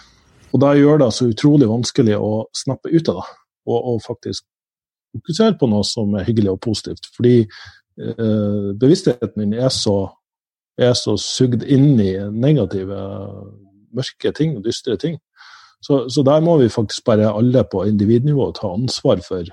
Og 0.49 0.63
det 0.63 0.77
gjør 0.79 1.03
det 1.03 1.11
så 1.17 1.29
utrolig 1.29 1.69
vanskelig 1.69 2.17
å 2.17 2.31
snappe 2.57 2.93
ut 2.93 3.11
av 3.13 3.19
det, 3.21 3.27
og, 3.69 3.79
og 3.79 3.99
faktisk 4.07 4.47
fokusere 5.17 5.59
på 5.61 5.69
noe 5.71 5.85
som 5.87 6.15
er 6.17 6.27
hyggelig 6.29 6.55
og 6.55 6.63
positivt. 6.65 7.11
Fordi 7.17 7.37
eh, 7.43 8.71
bevisstheten 8.79 9.43
min 9.43 9.57
er 9.59 9.73
så 9.75 10.01
er 10.79 10.95
så 10.95 11.17
sugd 11.19 11.65
inn 11.67 11.99
i 11.99 12.13
negative, 12.31 12.99
mørke 13.99 14.33
ting 14.37 14.61
dystre 14.63 14.95
ting. 15.01 15.17
Så, 15.83 16.05
så, 16.11 16.23
der 16.27 16.43
må 16.43 16.57
vi 16.59 16.71
faktisk 16.71 17.05
bare 17.07 17.31
alle 17.31 17.63
på 17.71 17.85
individnivå 17.87 18.51
ta 18.57 18.73
ansvar 18.75 19.23
for 19.27 19.47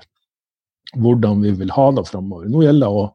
hvordan 0.94 1.42
vi 1.42 1.54
vil 1.58 1.72
ha 1.74 1.86
det 1.96 2.06
framover. 2.08 2.48
Nå 2.50 2.64
gjelder 2.64 2.86
det 2.86 3.04
å 3.04 3.08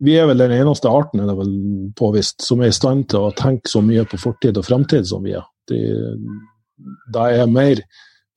Vi 0.00 0.14
er 0.16 0.30
vel 0.30 0.40
den 0.40 0.54
eneste 0.56 0.88
arten 0.88 1.20
er 1.20 1.26
det 1.28 1.34
vel 1.36 1.50
påvist, 1.92 2.38
som 2.40 2.62
er 2.62 2.70
i 2.70 2.72
stand 2.72 3.10
til 3.12 3.26
å 3.26 3.34
tenke 3.36 3.68
så 3.68 3.82
mye 3.84 4.06
på 4.08 4.16
fortid 4.16 4.56
og 4.56 4.64
framtid 4.64 5.04
som 5.04 5.26
vi 5.26 5.34
er. 5.36 5.44
Det, 5.68 5.80
det 7.12 7.26
er 7.36 7.50
mer 7.52 7.82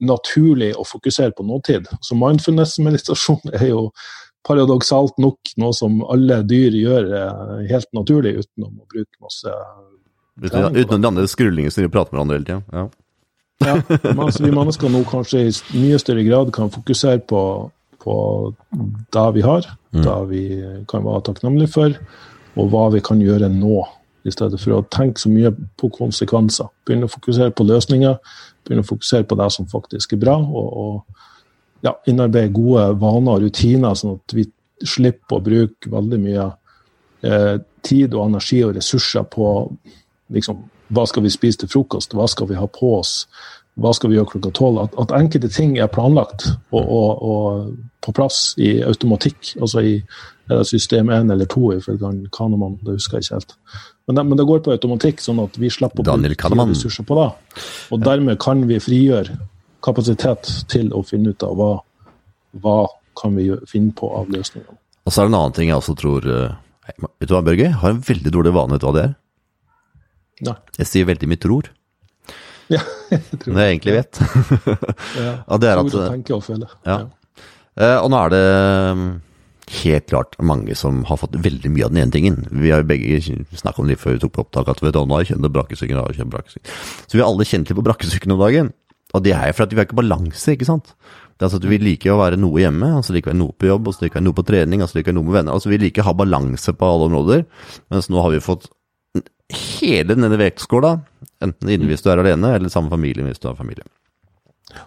naturlig 0.03 0.73
å 0.75 0.83
fokusere 0.83 1.31
på 1.37 1.45
nåtid. 1.47 1.87
Så 2.03 2.17
mindfulness-meditasjon 2.19 3.53
er 3.55 3.69
jo 3.69 3.85
paradoksalt 4.43 5.15
nok 5.23 5.53
noe 5.61 5.75
som 5.77 6.01
alle 6.11 6.41
dyr 6.43 6.75
gjør 6.75 7.09
eh, 7.21 7.55
helt 7.71 7.89
naturlig, 7.95 8.35
uten 8.43 8.67
å 8.67 8.73
bruke 8.83 9.23
masse 9.23 9.55
Uten, 10.41 10.73
uten 10.73 10.97
de 10.97 11.07
andre 11.07 11.27
skrullingene 11.29 11.69
som 11.69 11.83
de 11.85 11.91
prater 11.93 12.09
med 12.09 12.17
hverandre 12.17 12.37
hele 12.39 12.47
tida. 12.47 12.61
Ja. 12.73 12.87
ja, 13.67 13.99
men 14.15 14.21
altså, 14.25 14.41
vi 14.41 14.49
mennesker 14.49 14.89
nå 14.89 15.03
kanskje 15.05 15.43
i 15.45 15.51
mye 15.77 15.99
større 16.01 16.23
grad 16.25 16.49
kan 16.55 16.71
fokusere 16.73 17.21
på, 17.29 17.41
på 18.03 18.15
det 19.13 19.25
vi 19.37 19.43
har, 19.45 19.67
mm. 19.95 20.03
det 20.03 20.19
vi 20.29 20.43
kan 20.91 21.05
være 21.05 21.25
takknemlige 21.29 21.73
for, 21.73 21.97
og 22.59 22.71
hva 22.71 22.87
vi 22.93 23.03
kan 23.03 23.21
gjøre 23.23 23.49
nå. 23.51 23.83
I 24.23 24.31
stedet 24.31 24.59
for 24.61 24.77
å 24.77 24.85
tenke 24.87 25.19
så 25.19 25.27
mye 25.27 25.49
på 25.79 25.89
konsekvenser. 25.91 26.69
Begynne 26.87 27.09
å 27.09 27.11
fokusere 27.11 27.51
på 27.51 27.65
løsninger, 27.67 28.13
begynne 28.63 28.85
å 28.85 28.87
fokusere 28.87 29.27
på 29.27 29.35
det 29.39 29.49
som 29.51 29.67
faktisk 29.71 30.15
er 30.15 30.21
bra, 30.21 30.37
og, 30.39 30.69
og 30.83 31.83
ja, 31.83 31.97
innarbeide 32.07 32.53
gode 32.55 32.85
vaner 33.01 33.35
og 33.35 33.43
rutiner, 33.43 33.97
sånn 33.99 34.15
at 34.15 34.35
vi 34.37 34.45
slipper 34.87 35.39
å 35.39 35.43
bruke 35.43 35.91
veldig 35.91 36.19
mye 36.23 36.45
eh, 37.27 37.57
tid 37.83 38.15
og 38.15 38.29
energi 38.29 38.61
og 38.63 38.77
ressurser 38.77 39.27
på 39.31 39.49
liksom, 40.33 40.63
hva 40.93 41.05
skal 41.09 41.25
vi 41.25 41.33
spise 41.33 41.63
til 41.63 41.71
frokost, 41.71 42.15
hva 42.15 42.27
skal 42.31 42.47
vi 42.51 42.59
ha 42.59 42.67
på 42.71 42.93
oss, 42.99 43.25
hva 43.81 43.93
skal 43.95 44.11
vi 44.11 44.19
gjøre 44.19 44.33
klokka 44.35 44.51
tolv. 44.53 44.81
At, 44.83 44.93
at, 45.01 45.15
enkelte 45.17 45.49
ting 45.53 45.77
er 45.81 45.89
planlagt 45.91 46.45
og, 46.73 46.83
og, 46.83 47.23
og, 47.23 47.73
på 48.03 48.11
plass 48.13 48.51
i 48.59 48.75
automatikk. 48.83 49.55
altså 49.61 49.81
i 49.81 49.95
system 50.67 51.09
1 51.09 51.31
eller 51.31 51.47
2 51.47 51.73
ifølge 51.77 52.11
Kahneman, 52.35 52.77
det 52.83 52.97
husker 52.97 53.17
jeg 53.17 53.23
ikke 53.23 53.39
helt. 53.39 53.55
Men 54.07 54.15
det, 54.15 54.25
men 54.27 54.37
det, 54.37 54.45
går 54.45 54.59
på 54.59 54.73
automatikk, 54.75 55.23
sånn 55.23 55.39
at 55.39 55.55
vi 55.57 55.71
slipper 55.71 56.03
å 56.03 56.17
bruke 56.19 56.51
ressurser 56.67 57.07
på 57.07 57.17
det. 57.21 57.29
Og 57.95 58.03
dermed 58.03 58.39
kan 58.43 58.65
vi 58.67 58.81
frigjøre 58.83 59.37
kapasitet 59.83 60.49
til 60.71 60.91
å 60.95 61.03
finne 61.07 61.31
ut 61.31 61.45
av 61.47 61.55
hva, 61.59 61.71
hva 62.59 62.77
kan 63.19 63.35
vi 63.39 63.49
finne 63.69 63.95
på 63.95 64.09
av 64.15 64.31
løsninger. 64.31 64.75
Og 65.03 65.11
så 65.11 65.23
er 65.23 65.27
det 65.27 65.33
en 65.33 65.39
annen 65.39 65.55
ting 65.55 65.71
jeg 65.71 65.79
også 65.79 65.95
tror 65.99 66.27
eh, 66.31 66.59
Vet 67.19 67.29
du 67.29 67.33
hva, 67.35 67.43
Børge? 67.43 67.69
Jeg 67.69 67.79
har 67.79 67.93
en 67.93 68.03
veldig 68.03 68.31
dårlig 68.35 68.51
vane, 68.55 68.75
vet 68.75 68.83
du 68.83 68.87
hva 68.89 68.95
det 68.95 69.03
er? 69.05 69.11
Nei. 70.43 70.55
Jeg 70.75 70.89
sier 70.89 71.07
veldig 71.07 71.29
mye 71.31 71.39
tror. 71.39 71.69
Ja, 72.71 72.79
jeg 73.11 73.41
tror 73.41 73.57
det 73.57 73.67
jeg 73.67 73.75
egentlig 73.75 73.97
vet. 73.97 74.23
ja, 75.19 75.33
ja, 75.35 75.59
det 75.59 75.69
er 75.69 75.81
at, 75.81 75.91
tror, 75.91 76.09
tenke 76.13 76.35
og 76.37 76.43
føle. 76.45 76.69
Ja. 76.87 77.03
ja. 77.03 77.43
Eh, 77.73 77.97
og 77.99 78.11
nå 78.13 78.19
er 78.21 78.33
det 78.33 78.43
mm, 78.99 79.07
helt 79.81 80.07
klart 80.11 80.37
mange 80.43 80.77
som 80.77 81.01
har 81.09 81.19
fått 81.21 81.39
veldig 81.43 81.71
mye 81.73 81.87
av 81.87 81.93
den 81.93 82.03
ene 82.03 82.15
tingen. 82.15 82.39
Vi 82.51 82.71
har 82.73 82.83
jo 82.83 82.91
begge 82.93 83.19
snakket 83.23 83.81
om 83.83 83.89
det 83.89 83.99
før 84.01 84.17
vi 84.17 84.23
tok 84.23 84.35
på 84.37 84.45
opptak, 84.45 84.71
at 84.71 84.83
vet 84.83 84.95
du, 84.95 85.01
nå 85.03 85.17
har 85.17 85.25
jeg 85.25 85.33
kjent 85.33 85.49
brakkesyken, 85.55 85.99
Så 87.07 87.17
vi 87.17 87.23
har 87.23 87.29
alle 87.29 87.47
kjent 87.47 87.69
litt 87.69 87.79
på 87.79 87.85
brakkesyken 87.85 88.35
om 88.35 88.41
dagen. 88.43 88.73
Og 89.13 89.21
det 89.21 89.35
er 89.37 89.51
jo 89.51 89.57
fordi 89.59 89.75
vi 89.75 89.81
har 89.81 89.87
ikke 89.87 90.01
balanse, 90.01 90.55
ikke 90.55 90.67
sant. 90.69 90.95
Det 91.33 91.45
er 91.45 91.49
altså 91.49 91.59
at 91.61 91.69
Vi 91.69 91.77
liker 91.81 92.13
å 92.13 92.21
være 92.21 92.37
noe 92.37 92.61
hjemme, 92.61 92.87
altså 92.97 93.13
liker 93.13 93.31
være 93.31 93.41
noe 93.41 93.53
på 93.57 93.67
jobb, 93.69 93.89
og 93.89 93.95
så 93.95 94.05
liker 94.05 94.21
vi 94.21 94.27
noe 94.27 94.37
på 94.37 94.45
trening, 94.47 94.81
altså 94.81 94.99
liker 94.99 95.13
vi 95.13 95.17
noe 95.17 95.27
med 95.27 95.37
venner. 95.37 95.57
altså 95.57 95.69
Vi 95.69 95.81
liker 95.81 96.03
å 96.03 96.09
ha 96.11 96.15
balanse 96.17 96.73
på 96.77 96.89
alle 96.89 97.09
områder. 97.09 97.43
Mens 97.93 98.09
nå 98.09 98.21
har 98.21 98.33
vi 98.33 98.41
fått 98.41 98.69
hele 99.51 100.15
denne 100.15 100.39
vektskåla, 100.39 100.95
enten 101.43 101.71
inne 101.73 101.89
hvis 101.89 102.03
du 102.05 102.09
er 102.11 102.21
alene, 102.21 102.55
eller 102.55 102.71
sammen 102.71 102.89
med 102.89 102.97
familien 102.97 103.27
hvis 103.29 103.41
du 103.43 103.49
har 103.49 103.59
familie. 103.59 103.85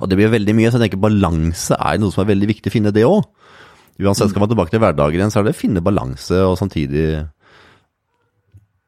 Og 0.00 0.10
det 0.10 0.18
blir 0.18 0.32
veldig 0.32 0.54
mye, 0.56 0.70
så 0.70 0.80
jeg 0.80 0.88
tenker 0.88 1.04
balanse 1.04 1.76
er 1.76 2.00
noe 2.00 2.14
som 2.14 2.24
er 2.24 2.32
veldig 2.32 2.48
viktig 2.50 2.72
å 2.72 2.74
finne, 2.74 2.94
det 2.94 3.06
òg. 3.06 3.22
Uansett, 4.02 4.28
skal 4.32 4.42
man 4.42 4.50
tilbake 4.50 4.72
til 4.74 4.82
hverdagen 4.82 5.20
igjen, 5.20 5.32
så 5.32 5.40
er 5.40 5.48
det 5.48 5.56
å 5.56 5.60
finne 5.60 5.84
balanse, 5.84 6.42
og 6.44 6.58
samtidig 6.60 7.06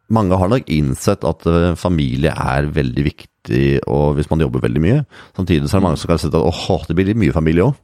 Mange 0.08 0.38
har 0.40 0.48
nok 0.48 0.70
innsett 0.72 1.20
at 1.28 1.42
eh, 1.44 1.74
familie 1.76 2.30
er 2.32 2.70
veldig 2.72 3.02
viktig 3.04 3.58
og 3.92 4.14
hvis 4.16 4.30
man 4.30 4.40
jobber 4.40 4.62
veldig 4.64 4.80
mye. 4.80 5.02
Samtidig 5.36 5.68
så 5.68 5.76
er 5.76 5.82
det 5.82 5.84
mange 5.84 5.98
som 6.00 6.08
kan 6.08 6.20
sett 6.22 6.32
at 6.32 6.46
åh, 6.48 6.86
det 6.88 6.96
blir 6.96 7.10
litt 7.10 7.20
mye 7.20 7.34
familie 7.36 7.66
òg. 7.66 7.74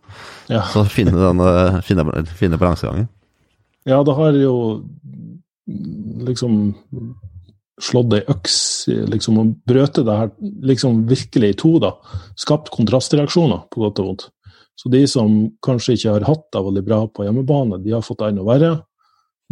Ja. 0.48 0.62
Så 0.72 0.86
finne, 0.88 1.12
den, 1.12 1.42
eh, 1.44 1.76
finne, 1.84 2.24
finne 2.32 2.56
balansegangen. 2.56 3.10
Ja, 3.84 4.00
det 4.08 4.16
har 4.16 4.40
jo 4.40 4.54
liksom 6.24 6.72
slått 7.82 8.14
ei 8.14 8.22
øks 8.30 8.56
liksom, 9.10 9.38
og 9.40 9.52
brøte 9.66 10.04
det 10.06 10.16
her 10.18 10.32
liksom 10.70 11.04
virkelig 11.10 11.50
i 11.50 11.58
to. 11.58 11.76
da, 11.82 11.94
Skapt 12.38 12.70
kontrastreaksjoner, 12.74 13.66
på 13.70 13.82
godt 13.82 14.02
og 14.02 14.10
vondt. 14.10 14.26
Så 14.78 14.90
de 14.90 15.04
som 15.10 15.34
kanskje 15.62 15.94
ikke 15.96 16.16
har 16.16 16.26
hatt 16.28 16.44
det 16.52 16.64
veldig 16.66 16.82
bra 16.86 17.00
på 17.06 17.26
hjemmebane, 17.26 17.80
de 17.82 17.94
har 17.94 18.02
fått 18.02 18.20
det 18.22 18.32
enda 18.32 18.46
verre. 18.46 18.72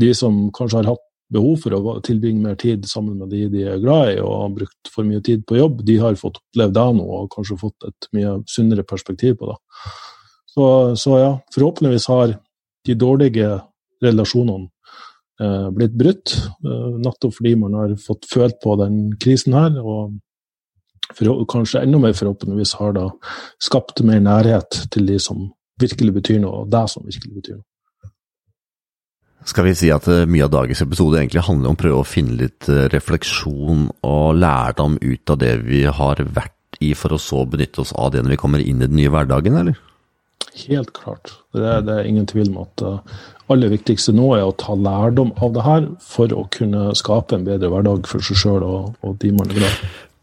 De 0.00 0.11
som 0.18 0.48
kanskje 0.54 0.80
har 0.80 0.94
hatt 0.94 1.04
behov 1.32 1.62
for 1.62 1.74
å 1.74 1.98
tilbringe 2.04 2.42
mer 2.44 2.56
tid 2.61 2.85
sammen 2.88 3.16
med 3.20 3.30
de 3.32 3.46
de 3.52 3.64
er 3.70 3.80
glad 3.82 4.14
i, 4.14 4.20
og 4.20 4.32
har 4.42 4.56
brukt 4.58 4.90
for 4.92 5.08
mye 5.08 5.22
tid 5.24 5.46
på 5.48 5.56
jobb, 5.58 5.80
de 5.87 5.96
har 6.02 6.18
fått 6.20 6.40
opplevd 6.42 6.76
det 6.76 6.88
nå 6.98 7.06
og 7.18 7.30
kanskje 7.32 7.61
fått 7.61 7.88
et 7.88 8.08
mye 8.16 8.35
sunnere 8.50 8.85
perspektiv 8.88 9.38
på 9.40 9.52
det. 9.52 9.58
Så, 10.52 10.64
så 11.00 11.18
ja, 11.20 11.32
forhåpentligvis 11.54 12.11
har 12.12 12.35
de 12.85 12.96
dårlige 12.98 13.54
relasjonene 14.04 14.68
blitt 15.40 15.97
brutt, 15.99 16.35
eh, 16.64 16.92
nettopp 17.03 17.35
fordi 17.38 17.55
man 17.59 17.75
har 17.75 17.97
fått 18.01 18.29
følt 18.31 18.61
på 18.62 18.77
den 18.81 19.16
krisen 19.21 19.55
her. 19.55 19.79
og 19.81 20.18
for, 21.12 21.45
kanskje 21.45 21.83
enda 21.83 21.99
mer 21.99 22.14
forhåpentligvis 22.16 22.75
har 22.79 22.92
da 22.97 23.11
skapt 23.61 24.01
mer 24.03 24.21
nærhet 24.21 24.87
til 24.90 25.07
de 25.07 25.18
som 25.18 25.51
virkelig 25.81 26.14
betyr 26.14 26.40
noe, 26.40 26.62
og 26.62 26.71
det 26.71 26.88
som 26.88 27.05
virkelig 27.05 27.35
betyr 27.35 27.59
noe. 27.59 27.66
Skal 29.45 29.66
vi 29.66 29.75
si 29.75 29.90
at 29.90 30.07
eh, 30.09 30.25
mye 30.31 30.47
av 30.47 30.53
dagens 30.55 30.85
episode 30.85 31.18
egentlig 31.18 31.42
handler 31.42 31.73
om 31.73 31.77
å 31.77 31.83
prøve 31.83 32.03
å 32.03 32.07
finne 32.07 32.38
litt 32.45 32.68
eh, 32.71 32.87
refleksjon 32.92 33.88
og 34.07 34.27
lærdom 34.38 35.01
ut 35.03 35.33
av 35.35 35.40
det 35.42 35.57
vi 35.66 35.83
har 35.85 36.23
vært 36.23 36.79
i, 36.81 36.92
for 36.95 37.14
å 37.14 37.21
så 37.21 37.42
benytte 37.51 37.83
oss 37.83 37.92
av 37.99 38.12
det 38.14 38.23
når 38.23 38.37
vi 38.37 38.42
kommer 38.45 38.62
inn 38.62 38.79
i 38.81 38.87
den 38.87 38.97
nye 38.97 39.11
hverdagen, 39.11 39.59
eller? 39.59 39.81
Helt 40.53 40.93
klart. 40.97 41.33
Det 41.57 41.65
er, 41.65 41.83
det 41.85 41.95
er 41.97 42.09
ingen 42.09 42.27
tvil 42.29 42.51
om 42.53 42.62
at 42.67 42.73
det 42.81 42.93
uh, 43.01 43.21
aller 43.53 43.73
viktigste 43.73 44.15
nå 44.17 44.31
er 44.37 44.47
å 44.47 44.55
ta 44.57 44.77
lærdom 44.77 45.33
av 45.45 45.53
det 45.57 45.65
her 45.67 45.87
for 46.05 46.33
å 46.37 46.47
kunne 46.53 46.91
skape 46.99 47.37
en 47.37 47.47
bedre 47.47 47.71
hverdag 47.73 48.09
for 48.09 48.25
seg 48.25 48.41
sjøl 48.41 48.65
og, 48.65 48.91
og, 49.01 49.17
de 49.21 49.33
man 49.37 49.49
er 49.51 49.61
glad. 49.61 49.79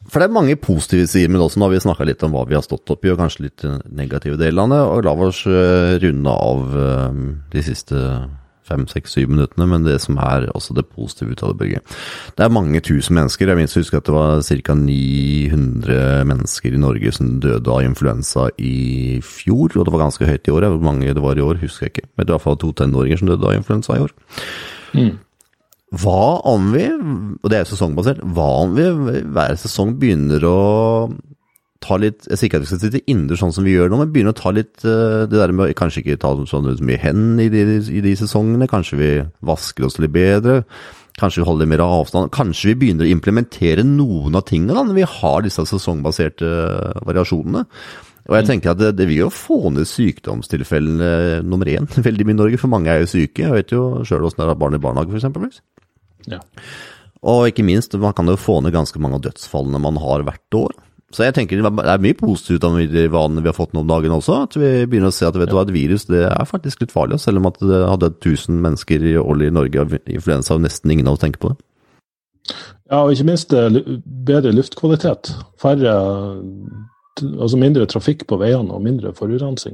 For 0.09 0.21
det 0.21 0.29
er 0.29 0.37
mange 0.39 0.57
positive 0.57 1.05
sider 1.09 1.29
med 1.29 1.41
det 1.41 1.47
også. 1.47 1.61
Nå 1.61 1.67
har 1.67 1.73
vi 1.75 1.81
snakka 1.85 2.07
litt 2.09 2.25
om 2.25 2.33
hva 2.33 2.45
vi 2.49 2.57
har 2.57 2.65
stått 2.65 2.89
oppi, 2.89 3.11
og 3.11 3.19
kanskje 3.21 3.45
litt 3.45 3.65
negative 3.93 4.39
delene. 4.41 4.79
Og 4.89 5.03
la 5.05 5.13
oss 5.27 5.43
runde 5.45 6.33
av 6.33 6.77
de 7.53 7.65
siste 7.65 7.99
fem, 8.69 8.85
seks, 8.89 9.17
syv 9.17 9.33
minuttene, 9.33 9.67
men 9.69 9.85
det 9.87 9.97
som 10.03 10.19
er 10.21 10.47
også 10.53 10.75
det 10.77 10.87
positive 10.93 11.33
ut 11.33 11.43
av 11.43 11.53
det, 11.53 11.59
Børge. 11.59 11.81
Det 12.37 12.45
er 12.45 12.53
mange 12.53 12.81
tusen 12.85 13.17
mennesker. 13.17 13.49
Jeg 13.49 13.59
minst 13.59 13.79
husker 13.79 13.99
at 13.99 14.07
det 14.07 14.15
var 14.15 14.43
ca. 14.45 14.75
900 14.79 16.27
mennesker 16.29 16.75
i 16.75 16.81
Norge 16.81 17.13
som 17.15 17.39
døde 17.43 17.73
av 17.73 17.85
influensa 17.85 18.49
i 18.57 19.19
fjor, 19.25 19.73
og 19.75 19.87
det 19.87 19.95
var 19.95 20.05
ganske 20.05 20.29
høyt 20.29 20.47
i 20.47 20.53
år. 20.55 20.69
Hvor 20.75 20.85
mange 20.91 21.15
det 21.15 21.23
var 21.23 21.39
i 21.39 21.45
år, 21.45 21.61
husker 21.63 21.87
jeg 21.87 21.97
ikke. 21.97 22.11
Men 22.15 22.25
det 22.25 22.33
var 22.33 22.37
i 22.37 22.37
hvert 22.37 22.47
fall 22.47 22.61
to 22.61 22.71
tenåringer 22.77 23.21
som 23.21 23.31
døde 23.31 23.49
av 23.49 23.57
influensa 23.57 23.97
i 23.97 24.05
år. 24.05 24.15
Mm. 24.93 25.17
Hva 25.99 26.23
om 26.45 26.69
vi, 26.75 26.85
og 27.41 27.49
det 27.49 27.59
er 27.59 27.69
sesongbasert, 27.69 28.21
hva 28.35 28.47
om 28.61 28.75
vi 28.77 28.85
hver 29.25 29.55
sesong 29.57 29.95
begynner 29.97 30.43
å 30.45 30.59
ta 31.83 31.97
litt 31.99 32.27
Jeg 32.27 32.39
sier 32.39 32.49
ikke 32.49 32.59
at 32.59 32.65
vi 32.65 32.69
skal 32.71 32.81
sitte 32.83 33.01
innendørs 33.05 33.41
sånn 33.43 33.53
som 33.55 33.67
vi 33.67 33.75
gjør 33.75 33.91
nå, 33.91 34.01
men 34.01 34.11
begynne 34.13 34.33
å 34.33 34.37
ta 34.37 34.51
litt 34.55 34.83
uh, 34.83 35.25
det 35.29 35.39
der 35.39 35.53
med 35.55 35.75
kanskje 35.79 36.03
ikke 36.03 36.19
ta 36.21 36.33
så 36.49 36.61
mye 36.63 36.99
hen 37.01 37.39
i 37.41 37.49
de, 37.51 37.63
i 37.79 38.03
de 38.03 38.15
sesongene. 38.19 38.69
Kanskje 38.71 38.99
vi 38.99 39.11
vasker 39.47 39.87
oss 39.87 39.99
litt 40.01 40.13
bedre. 40.15 40.61
Kanskje 41.19 41.43
vi 41.43 41.47
holder 41.47 41.69
mer 41.71 41.83
avstand. 41.83 42.31
Kanskje 42.35 42.73
vi 42.73 42.77
begynner 42.83 43.07
å 43.07 43.13
implementere 43.13 43.85
noen 43.87 44.37
av 44.39 44.45
tingene 44.49 44.75
da, 44.75 44.85
når 44.87 44.99
vi 44.99 45.07
har 45.17 45.47
disse 45.47 45.65
sesongbaserte 45.71 46.51
uh, 46.51 47.01
variasjonene. 47.07 47.65
Og 48.29 48.35
jeg 48.37 48.45
tenker 48.45 48.75
at 48.75 48.81
det, 48.81 48.91
det 48.99 49.07
vil 49.09 49.23
jo 49.23 49.31
få 49.33 49.71
ned 49.73 49.89
sykdomstilfellene 49.89 51.41
nummer 51.47 51.71
én 51.71 51.89
veldig 52.07 52.27
mye 52.27 52.37
i 52.37 52.41
Norge, 52.43 52.61
for 52.61 52.71
mange 52.71 52.91
er 52.93 53.03
jo 53.03 53.13
syke. 53.15 53.47
Jeg 53.47 53.55
vet 53.55 53.73
jo 53.73 54.05
sjøl 54.07 54.27
åssen 54.27 54.43
det 54.43 54.51
er 54.51 54.59
barn 54.59 54.77
i 54.77 54.83
barnehage, 54.83 55.15
f.eks. 55.15 55.63
Ja. 56.29 56.43
Og 57.29 57.49
ikke 57.49 57.65
minst, 57.67 57.95
man 57.99 58.13
kan 58.15 58.29
jo 58.29 58.37
få 58.39 58.59
ned 58.63 58.75
ganske 58.75 58.99
mange 59.01 59.17
av 59.17 59.25
dødsfallene 59.25 59.81
man 59.81 59.97
har 60.03 60.27
hvert 60.27 60.59
år. 60.59 60.77
Så 61.09 61.25
jeg 61.25 61.33
tenker 61.33 61.57
det 61.57 61.85
er 61.89 62.01
mye 62.03 62.17
positivt 62.17 62.65
av 62.67 62.75
de 62.77 63.05
vanene 63.09 63.41
vi 63.41 63.49
har 63.49 63.57
fått 63.57 63.71
nå 63.73 63.81
om 63.81 63.89
dagen 63.89 64.13
også. 64.13 64.43
At 64.45 64.57
vi 64.59 64.69
begynner 64.85 65.09
å 65.09 65.15
se 65.15 65.25
at 65.25 65.37
vet 65.39 65.49
du 65.49 65.57
et 65.57 65.73
virus 65.73 66.05
det 66.09 66.21
er 66.27 66.49
faktisk 66.49 66.83
litt 66.83 66.93
farlig. 66.93 67.17
Selv 67.23 67.41
om 67.41 67.49
at 67.49 67.57
det 67.63 67.79
har 67.81 67.97
dødd 68.01 68.19
1000 68.19 68.61
mennesker 68.65 69.07
i 69.09 69.15
årlig 69.17 69.49
i 69.49 69.55
Norge 69.57 69.85
av 69.85 69.97
influensa, 70.03 70.53
og 70.53 70.67
nesten 70.67 70.93
ingen 70.93 71.09
av 71.09 71.17
oss 71.17 71.23
tenker 71.25 71.41
på 71.41 71.53
det. 71.53 71.59
Ja, 72.89 73.01
og 73.01 73.13
ikke 73.13 73.27
minst 73.29 73.53
eh, 73.57 73.81
bedre 74.29 74.53
luftkvalitet. 74.55 75.33
Færre 75.61 75.97
Altså 77.19 77.57
mindre 77.59 77.83
trafikk 77.83 78.21
på 78.29 78.37
veiene 78.39 78.71
og 78.71 78.79
mindre 78.85 79.09
forurensning. 79.11 79.73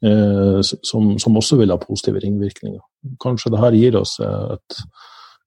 Eh, 0.00 0.60
som, 0.64 1.10
som, 1.20 1.36
også 1.36 1.58
vil 1.60 1.70
ha 1.74 1.76
positive 1.76 2.22
ringvirkninger. 2.22 2.80
Kanskje 3.20 3.52
det 3.52 3.60
her 3.60 3.76
gir 3.76 3.98
oss 4.00 4.14
et 4.24 4.78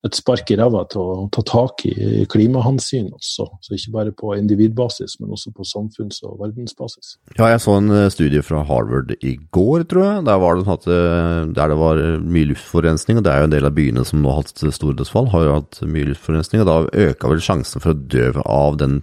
et 0.05 0.17
spark 0.17 0.51
i 0.53 0.57
ræva 0.59 0.83
til 0.91 1.01
å 1.01 1.27
ta 1.33 1.43
tak 1.47 1.85
i 1.89 2.25
klimahensyn 2.29 3.07
også. 3.15 3.47
Så 3.65 3.77
ikke 3.77 3.93
bare 3.95 4.13
på 4.15 4.33
individbasis, 4.37 5.17
men 5.21 5.33
også 5.35 5.53
på 5.55 5.65
samfunns- 5.67 6.21
og 6.27 6.37
verdensbasis. 6.43 7.15
Ja, 7.37 7.49
jeg 7.51 7.63
så 7.63 7.77
en 7.79 7.93
eh, 7.93 8.09
studie 8.13 8.43
fra 8.45 8.61
Harvard 8.69 9.15
i 9.17 9.35
går, 9.55 9.87
tror 9.89 10.05
jeg. 10.05 10.25
Der, 10.29 10.41
var 10.43 10.59
det 10.59 10.67
hatt, 10.69 10.89
eh, 10.89 11.39
der 11.57 11.73
det 11.73 11.79
var 11.79 12.03
mye 12.21 12.51
luftforurensning. 12.51 13.19
og 13.19 13.25
Det 13.25 13.33
er 13.33 13.41
jo 13.41 13.49
en 13.49 13.55
del 13.55 13.69
av 13.69 13.77
byene 13.77 14.05
som 14.05 14.21
nå 14.21 14.33
har 14.33 14.43
hatt 14.43 14.65
store 14.77 14.99
dødsfall, 14.99 15.31
har 15.33 15.47
jo 15.47 15.57
hatt 15.59 15.81
mye 15.89 16.11
luftforurensning. 16.11 16.61
og 16.61 16.69
Da 16.69 17.07
øka 17.09 17.31
vel 17.31 17.43
sjansen 17.43 17.81
for 17.81 17.95
å 17.95 17.99
dø 17.99 18.29
av 18.45 18.77
den 18.81 19.01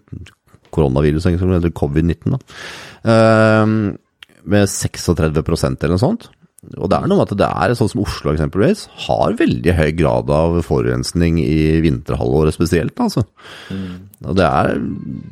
koronaviruset, 0.73 1.37
eller 1.43 1.75
covid-19, 1.77 2.33
da. 2.33 2.39
Uh, 3.03 3.67
med 4.43 4.71
36% 4.71 5.85
eller 5.85 5.95
noe 5.95 6.03
sånt. 6.03 6.31
Og 6.79 6.87
det 6.87 6.95
er 6.95 7.09
noe 7.11 7.19
med 7.19 7.27
at 7.27 7.41
det 7.41 7.49
er 7.49 7.75
sånn 7.75 7.91
som 7.91 8.05
Oslo 8.05 8.33
eksempelvis, 8.33 8.85
har 9.09 9.35
veldig 9.41 9.75
høy 9.75 9.91
grad 9.99 10.31
av 10.31 10.61
forurensning 10.63 11.41
i 11.43 11.81
vinterhalvåret 11.83 12.55
spesielt, 12.55 12.95
altså. 13.03 13.25
Mm. 13.75 14.07
Og 14.31 14.39
det 14.39 14.47
er, 14.47 14.79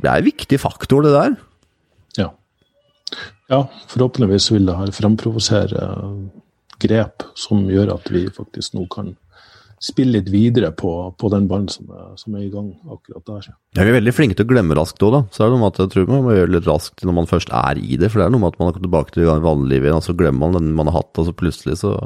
det 0.02 0.10
er 0.10 0.16
en 0.16 0.26
viktig 0.26 0.58
faktor, 0.58 1.06
det 1.06 1.14
der. 1.14 1.36
Ja. 2.18 2.28
Ja, 3.50 3.62
forhåpentligvis 3.92 4.50
vil 4.56 4.66
det 4.66 4.78
her 4.80 4.90
fremprovosere 4.94 5.86
grep 6.82 7.26
som 7.38 7.68
gjør 7.70 7.94
at 7.94 8.10
vi 8.10 8.26
faktisk 8.34 8.74
nå 8.74 8.88
kan 8.90 9.14
spille 9.80 10.18
litt 10.18 10.28
videre 10.28 10.70
på, 10.76 10.92
på 11.16 11.30
den 11.32 11.46
ballen 11.48 11.68
som 11.72 11.88
som 12.20 12.34
er, 12.36 12.44
i 12.44 12.52
gang 12.52 12.68
akkurat 12.84 13.24
der. 13.26 13.46
Ja, 13.78 13.84
Vi 13.86 13.88
er 13.88 13.96
veldig 13.96 14.12
flinke 14.12 14.36
til 14.36 14.44
å 14.44 14.50
glemme 14.52 14.76
raskt 14.76 15.00
òg, 15.06 15.14
da. 15.14 15.20
Så 15.32 15.42
er 15.42 15.48
det 15.48 15.56
noe 15.56 15.62
med 15.62 15.72
at 15.72 15.80
jeg 15.80 15.92
tror 15.94 16.10
man 16.10 16.26
må 16.26 16.34
gjøre 16.36 16.50
det 16.50 16.56
litt 16.58 16.68
raskt 16.68 17.06
når 17.06 17.16
man 17.16 17.30
først 17.30 17.54
er 17.56 17.80
i 17.80 17.96
det. 18.00 18.10
For 18.12 18.20
det 18.20 18.26
er 18.26 18.34
noe 18.34 18.44
med 18.44 18.52
at 18.52 18.60
man 18.60 18.68
har 18.68 18.76
kommet 18.76 18.88
tilbake 18.90 19.16
til 19.16 19.30
vanliglivet 19.30 19.88
igjen, 19.88 20.02
og 20.02 20.04
så 20.04 20.16
glemmer 20.20 20.44
man 20.44 20.58
den 20.58 20.76
man 20.76 20.92
har 20.92 21.00
hatt, 21.00 21.12
og 21.16 21.28
så 21.28 21.36
plutselig 21.36 21.80
så 21.80 21.96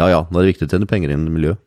Ja 0.00 0.08
ja, 0.08 0.20
nå 0.24 0.40
er 0.40 0.46
det 0.46 0.54
viktig 0.54 0.66
å 0.66 0.72
tjene 0.72 0.88
penger 0.88 1.12
innen 1.12 1.28
i 1.28 1.34
miljøet. 1.36 1.58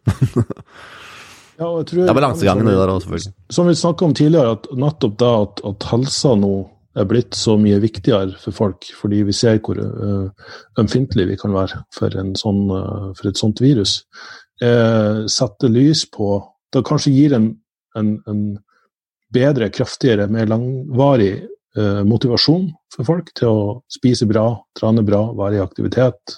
ja, 1.62 1.68
og 1.70 1.84
jeg 1.84 1.89
tror, 1.91 2.00
det 2.02 2.10
er 2.10 2.18
balansegangen 2.20 2.68
det 2.68 2.78
der 2.80 2.91
òg, 2.91 3.04
selvfølgelig. 3.04 3.36
Som 3.54 3.70
vi 3.70 3.76
snakka 3.80 4.08
om 4.08 4.15
tidligere, 4.18 4.56
at 4.58 4.72
nettopp 4.86 5.20
da 5.22 5.34
at, 5.44 5.62
at 5.72 5.91
helsa 5.91 6.32
nå 6.41 6.56
er 6.96 7.08
blitt 7.08 7.36
så 7.36 7.58
mye 7.60 7.78
viktigere 7.84 8.39
for 8.39 8.56
folk, 8.56 8.88
fordi 8.98 9.22
vi 9.28 9.36
ser 9.36 9.60
hvor 9.63 9.78
uh, 9.78 10.32
vi 10.80 11.38
kan 11.38 11.54
være 11.54 11.84
for, 11.94 12.18
sånn, 12.39 12.62
for 13.20 13.30
et 13.30 13.39
sånt 13.39 13.62
virus 13.62 14.00
eh, 14.63 15.26
setter 15.32 15.72
lys 15.72 16.06
på 16.12 16.38
Det 16.74 16.82
kanskje 16.84 17.12
gir 17.13 17.34
en, 17.38 17.46
en, 17.96 18.15
en 18.28 18.39
bedre, 19.32 19.70
kraftigere, 19.72 20.28
mer 20.28 20.50
langvarig 20.50 21.46
eh, 21.78 22.02
motivasjon 22.04 22.65
for 22.91 23.08
folk 23.08 23.32
til 23.38 23.48
å 23.52 23.68
spise 23.91 24.28
bra, 24.28 24.50
trane 24.76 25.04
bra, 25.08 25.22
være 25.38 25.60
i 25.60 25.63
aktivitet, 25.63 26.36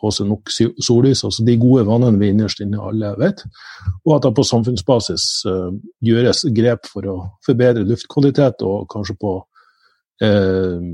få 0.00 0.12
seg 0.14 0.28
nok 0.28 0.52
sollys. 0.52 1.24
Altså 1.26 1.46
de 1.46 1.56
gode 1.60 1.86
vannene 1.88 2.20
vi 2.20 2.30
innerst 2.30 2.62
inne 2.62 2.82
alle 2.82 3.14
vet. 3.20 3.42
Og 4.04 4.16
at 4.16 4.26
det 4.26 4.34
på 4.36 4.46
samfunnsbasis 4.46 5.26
eh, 5.50 5.68
gjøres 6.10 6.44
grep 6.56 6.88
for 6.90 7.10
å 7.10 7.18
forbedre 7.46 7.86
luftkvalitet, 7.88 8.64
og 8.66 8.88
kanskje 8.92 9.18
på 9.20 9.36
eh, 10.22 10.90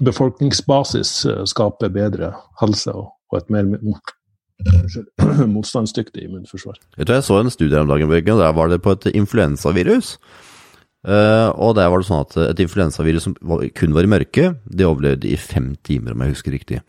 befolkningsbasis 0.00 1.16
eh, 1.30 1.42
skape 1.50 1.90
bedre 1.94 2.34
helse 2.62 2.94
og, 2.94 3.14
og 3.32 3.40
et 3.40 3.50
mer 3.54 3.72
motstandsdyktig 5.56 6.28
immunforsvar. 6.28 6.78
Jeg 6.98 7.06
tror 7.06 7.18
jeg 7.18 7.26
så 7.26 7.38
en 7.40 7.52
studie 7.52 7.80
om 7.80 7.90
dagen, 7.90 8.10
og 8.10 8.42
der 8.42 8.56
var 8.56 8.70
det 8.70 8.82
på 8.84 8.94
et 8.94 9.10
influensavirus. 9.14 10.16
Uh, 11.04 11.52
og 11.60 11.74
der 11.76 11.90
var 11.92 12.00
det 12.00 12.08
sånn 12.08 12.22
at 12.24 12.36
et 12.46 12.62
influensavirus 12.64 13.26
som 13.26 13.34
kun 13.76 13.96
var 13.96 14.06
i 14.06 14.08
mørke, 14.08 14.54
det 14.64 14.86
overlevde 14.88 15.28
i 15.28 15.36
fem 15.36 15.74
timer, 15.84 16.14
om 16.14 16.24
jeg 16.24 16.36
husker 16.36 16.54
riktig. 16.54 16.80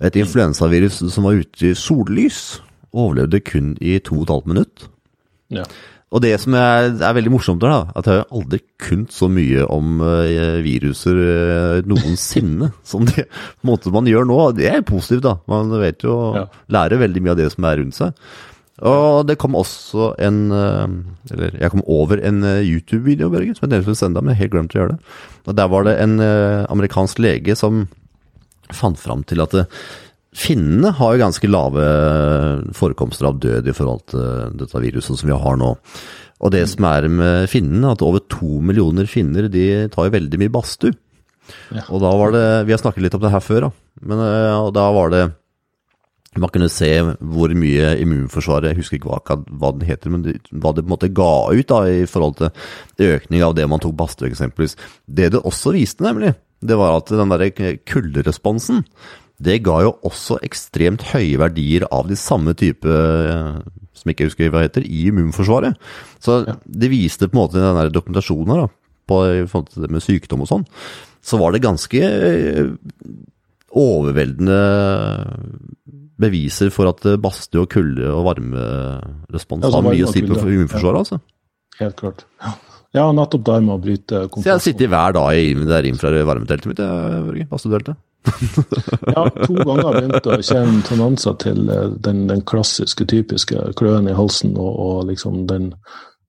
Et 0.00 0.16
influensavirus 0.16 1.02
som 1.12 1.26
var 1.28 1.42
ute 1.42 1.72
i 1.72 1.76
sollys, 1.76 2.60
overlevde 2.96 3.42
kun 3.44 3.74
i 3.84 3.98
to 4.00 4.16
og 4.16 4.24
et 4.24 4.32
halvt 4.32 4.48
minutt. 4.54 4.86
Ja. 5.50 5.64
Og 6.10 6.22
det 6.24 6.32
som 6.42 6.56
er, 6.58 6.88
er 6.98 7.14
veldig 7.14 7.30
morsomt, 7.30 7.62
da, 7.62 7.84
at 7.94 8.08
jeg 8.08 8.22
har 8.24 8.34
aldri 8.34 8.58
kunnet 8.82 9.14
så 9.14 9.28
mye 9.30 9.62
om 9.70 10.00
uh, 10.02 10.58
viruser 10.64 11.20
uh, 11.22 11.86
noensinne 11.86 12.72
som 12.90 13.06
det 13.06 13.28
måte 13.66 13.92
man 13.94 14.10
gjør 14.10 14.26
nå. 14.26 14.38
Det 14.58 14.66
er 14.72 14.86
positivt, 14.86 15.22
da. 15.28 15.36
Man 15.50 15.70
vet 15.82 16.02
jo 16.06 16.16
ja. 16.34 16.48
lærer 16.74 17.04
veldig 17.04 17.22
mye 17.22 17.34
av 17.36 17.42
det 17.42 17.50
som 17.54 17.68
er 17.68 17.78
rundt 17.82 17.98
seg. 17.98 18.26
Og 18.90 19.26
det 19.28 19.36
kom 19.36 19.58
også 19.60 20.14
en 20.24 20.38
uh, 20.56 20.88
Eller 21.30 21.58
jeg 21.60 21.68
kom 21.74 21.82
over 21.84 22.22
en 22.24 22.42
YouTube-video, 22.42 23.30
Børge, 23.30 23.54
som 23.54 23.68
jeg 23.68 23.76
delte 23.76 23.94
sende 23.94 24.18
deg, 24.18 24.26
men 24.26 24.40
helt 24.40 24.54
glemt 24.56 24.74
å 24.74 24.82
gjøre 24.82 24.96
det. 24.96 25.16
Og 25.46 25.58
Der 25.62 25.70
var 25.70 25.86
det 25.86 25.98
en 26.02 26.18
amerikansk 26.20 27.22
lege 27.22 27.54
som 27.58 27.84
fant 28.74 28.98
fram 28.98 29.22
til 29.26 29.42
at 29.42 29.54
Finnene 30.36 30.92
har 30.94 31.14
jo 31.14 31.22
ganske 31.24 31.48
lave 31.50 31.84
forekomster 32.76 33.26
av 33.26 33.38
død 33.42 33.66
i 33.66 33.74
forhold 33.74 34.04
til 34.12 34.58
dette 34.60 34.82
viruset 34.82 35.18
som 35.18 35.30
vi 35.30 35.38
har 35.44 35.58
nå. 35.58 35.72
Og 36.40 36.52
det 36.54 36.62
som 36.70 36.86
er 36.88 37.08
med 37.12 37.50
finnene, 37.50 37.90
at 37.92 38.04
over 38.06 38.22
to 38.30 38.60
millioner 38.64 39.08
finner 39.10 39.50
de 39.50 39.88
tar 39.92 40.06
jo 40.06 40.14
veldig 40.14 40.40
mye 40.40 40.52
badstue. 40.54 40.94
Ja. 41.74 41.82
Og 41.90 41.98
da 41.98 42.10
var 42.14 42.30
det 42.30 42.46
Vi 42.68 42.70
har 42.70 42.78
snakket 42.78 43.02
litt 43.02 43.14
om 43.16 43.22
det 43.24 43.32
her 43.32 43.42
før, 43.42 43.64
da. 43.66 43.70
Men 44.06 44.20
eh, 44.22 44.66
da 44.70 44.84
var 44.94 45.10
det 45.10 45.22
Man 46.38 46.52
kunne 46.54 46.68
se 46.70 46.90
hvor 47.02 47.50
mye 47.58 47.88
immunforsvaret 47.98 48.70
Jeg 48.70 48.78
husker 48.78 49.00
ikke 49.00 49.10
hva, 49.10 49.38
hva 49.50 49.72
den 49.74 49.88
heter, 49.88 50.12
men 50.14 50.22
hva 50.28 50.70
det 50.76 50.84
på 50.84 50.86
en 50.86 50.94
måte 50.94 51.10
ga 51.10 51.32
ut 51.50 51.72
da 51.72 51.80
i 51.90 52.04
forhold 52.06 52.38
til 52.38 53.10
økning 53.16 53.42
av 53.42 53.56
det 53.58 53.66
man 53.66 53.82
tok 53.82 53.96
badstue, 53.98 54.30
eksempelvis. 54.30 54.76
Det 55.10 55.32
det 55.34 55.42
også 55.42 55.74
viste, 55.74 56.06
nemlig, 56.06 56.36
det 56.62 56.78
var 56.78 57.00
at 57.00 57.10
den 57.10 57.34
derre 57.34 57.50
kulderesponsen 57.88 58.84
det 59.40 59.60
ga 59.64 59.78
jo 59.86 59.94
også 60.06 60.38
ekstremt 60.44 61.06
høye 61.14 61.38
verdier 61.40 61.86
av 61.88 62.10
de 62.10 62.18
samme 62.18 62.52
type 62.58 62.88
eh, 62.88 63.60
som 63.96 64.12
ikke 64.12 64.28
husker 64.28 64.52
hva 64.52 64.64
heter, 64.66 64.84
i 64.84 65.06
immunforsvaret. 65.10 65.76
Så 66.22 66.42
det 66.64 66.92
viste 66.92 67.28
på 67.28 67.36
en 67.36 67.42
måte 67.42 67.58
i 67.58 67.64
den 67.64 67.78
der 67.78 67.92
dokumentasjonen 67.92 68.62
da, 68.62 68.68
på 69.10 69.20
det 69.26 69.90
med 69.90 70.04
sykdom 70.04 70.44
og 70.44 70.50
sånn, 70.50 70.66
så 71.24 71.40
var 71.40 71.52
det 71.52 71.64
ganske 71.64 72.00
eh, 72.04 72.72
overveldende 73.80 74.60
beviser 76.20 76.72
for 76.74 76.90
at 76.90 77.06
badstue 77.22 77.64
og 77.64 77.70
kulde 77.72 78.08
og 78.12 78.26
varmerespons 78.28 79.68
har 79.72 79.86
mye 79.86 80.04
å 80.04 80.12
si 80.12 80.24
på 80.26 80.36
immunforsvaret. 80.36 81.04
altså. 81.04 81.20
Helt 81.80 81.96
klart. 81.96 82.26
Ja. 82.44 82.58
Ja, 82.96 83.06
nettopp 83.14 83.44
der 83.46 83.62
med 83.62 83.76
å 83.76 83.82
bryte 83.82 84.24
komforten. 84.26 84.44
Så 84.44 84.54
jeg 84.56 84.64
sitter 84.64 84.90
hver 84.90 85.14
dag 85.14 85.38
i 85.38 85.52
det 85.54 85.68
der 85.70 86.24
varmeteltet 86.26 86.70
mitt, 86.72 86.80
Børge. 86.80 87.46
Badstueteltet. 87.50 88.00
ja, 89.14 89.22
to 89.46 89.54
ganger 89.54 89.86
har 89.86 89.94
jeg 89.96 90.02
begynt 90.02 90.26
å 90.28 90.38
kjenne 90.44 90.82
tendenser 90.84 91.36
til 91.40 91.70
eh, 91.72 91.86
den, 92.04 92.26
den, 92.28 92.42
klassiske, 92.44 93.06
typiske 93.08 93.62
kløen 93.80 94.10
i 94.10 94.16
halsen 94.16 94.58
og, 94.60 94.74
og 94.74 95.06
liksom 95.08 95.46
den 95.48 95.70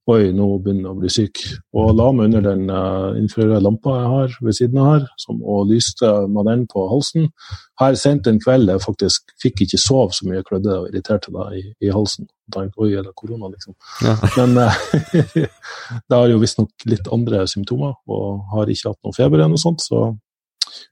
Oi, 0.10 0.32
nå 0.34 0.46
begynner 0.66 0.88
jeg 0.88 0.96
å 0.96 0.98
bli 0.98 1.10
syk. 1.14 1.40
Og 1.78 1.92
la 1.94 2.08
meg 2.16 2.32
under 2.32 2.42
den 2.48 2.64
uh, 2.74 3.14
infrarøde 3.20 3.60
lampa 3.62 3.94
jeg 4.00 4.08
har 4.10 4.38
ved 4.48 4.58
siden 4.58 4.80
av 4.82 4.88
her, 4.88 5.04
som, 5.22 5.44
og 5.46 5.70
lyste 5.70 6.10
med 6.26 6.50
den 6.50 6.64
på 6.72 6.88
halsen. 6.90 7.28
Her 7.78 7.98
sent 8.02 8.26
en 8.30 8.40
kveld 8.42 8.72
jeg 8.74 8.82
faktisk 8.82 9.36
fikk 9.44 9.62
ikke 9.68 9.82
sove 9.82 10.18
så 10.18 10.26
mye, 10.26 10.42
klødde 10.48 10.74
og 10.74 10.90
irriterte 10.90 11.30
deg 11.36 11.60
i, 11.60 11.64
i 11.86 11.94
halsen. 11.94 12.26
Tenkte, 12.52 12.82
Oi, 12.82 12.90
er 12.98 13.06
det 13.06 13.14
korona, 13.22 13.52
liksom? 13.54 13.78
Ja. 14.02 14.18
Men 14.40 14.58
uh, 14.58 14.82
det 16.10 16.18
har 16.18 16.34
jo 16.34 16.42
visstnok 16.42 16.90
litt 16.90 17.14
andre 17.14 17.46
symptomer, 17.54 17.94
og 18.10 18.42
har 18.56 18.74
ikke 18.74 18.96
hatt 18.96 19.02
noe 19.06 19.18
feber 19.20 19.38
eller 19.38 19.54
noe 19.54 19.62
sånt, 19.62 19.86
så 19.86 20.10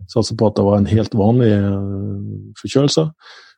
satser 0.05 0.37
på 0.37 0.51
at 0.51 0.59
det 0.59 0.69
var 0.69 0.77
en 0.77 0.91
helt 0.93 1.17
vanlig 1.17 1.49
uh, 1.57 2.53
forkjølelse. 2.61 3.09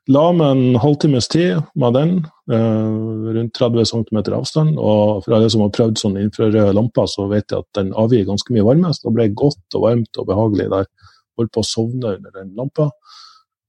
La 0.09 0.23
meg 0.33 0.55
en 0.55 0.79
halvtimes 0.81 1.27
tid 1.29 1.59
med 1.77 1.93
den, 1.93 2.13
eh, 2.49 3.33
rundt 3.35 3.53
30 3.53 3.85
cm 3.85 4.17
avstand. 4.33 4.79
Og 4.79 5.23
for 5.23 5.35
alle 5.35 5.49
som 5.49 5.61
har 5.61 5.69
prøvd 5.69 6.01
sånne 6.01 6.23
infrarøde 6.25 6.73
lamper, 6.73 7.05
så 7.05 7.27
vet 7.29 7.45
jeg 7.51 7.59
at 7.59 7.69
den 7.77 7.93
avgir 7.93 8.25
ganske 8.25 8.49
mye 8.49 8.65
varme. 8.65 8.93
Så 8.93 9.03
det 9.05 9.13
ble 9.13 9.27
godt 9.29 9.75
og 9.75 9.81
varmt 9.85 10.17
og 10.17 10.27
behagelig 10.27 10.69
der. 10.71 10.89
Holdt 11.37 11.53
på 11.53 11.61
å 11.61 11.69
sovne 11.69 12.17
under 12.17 12.31
den 12.31 12.55
lampa. 12.55 12.89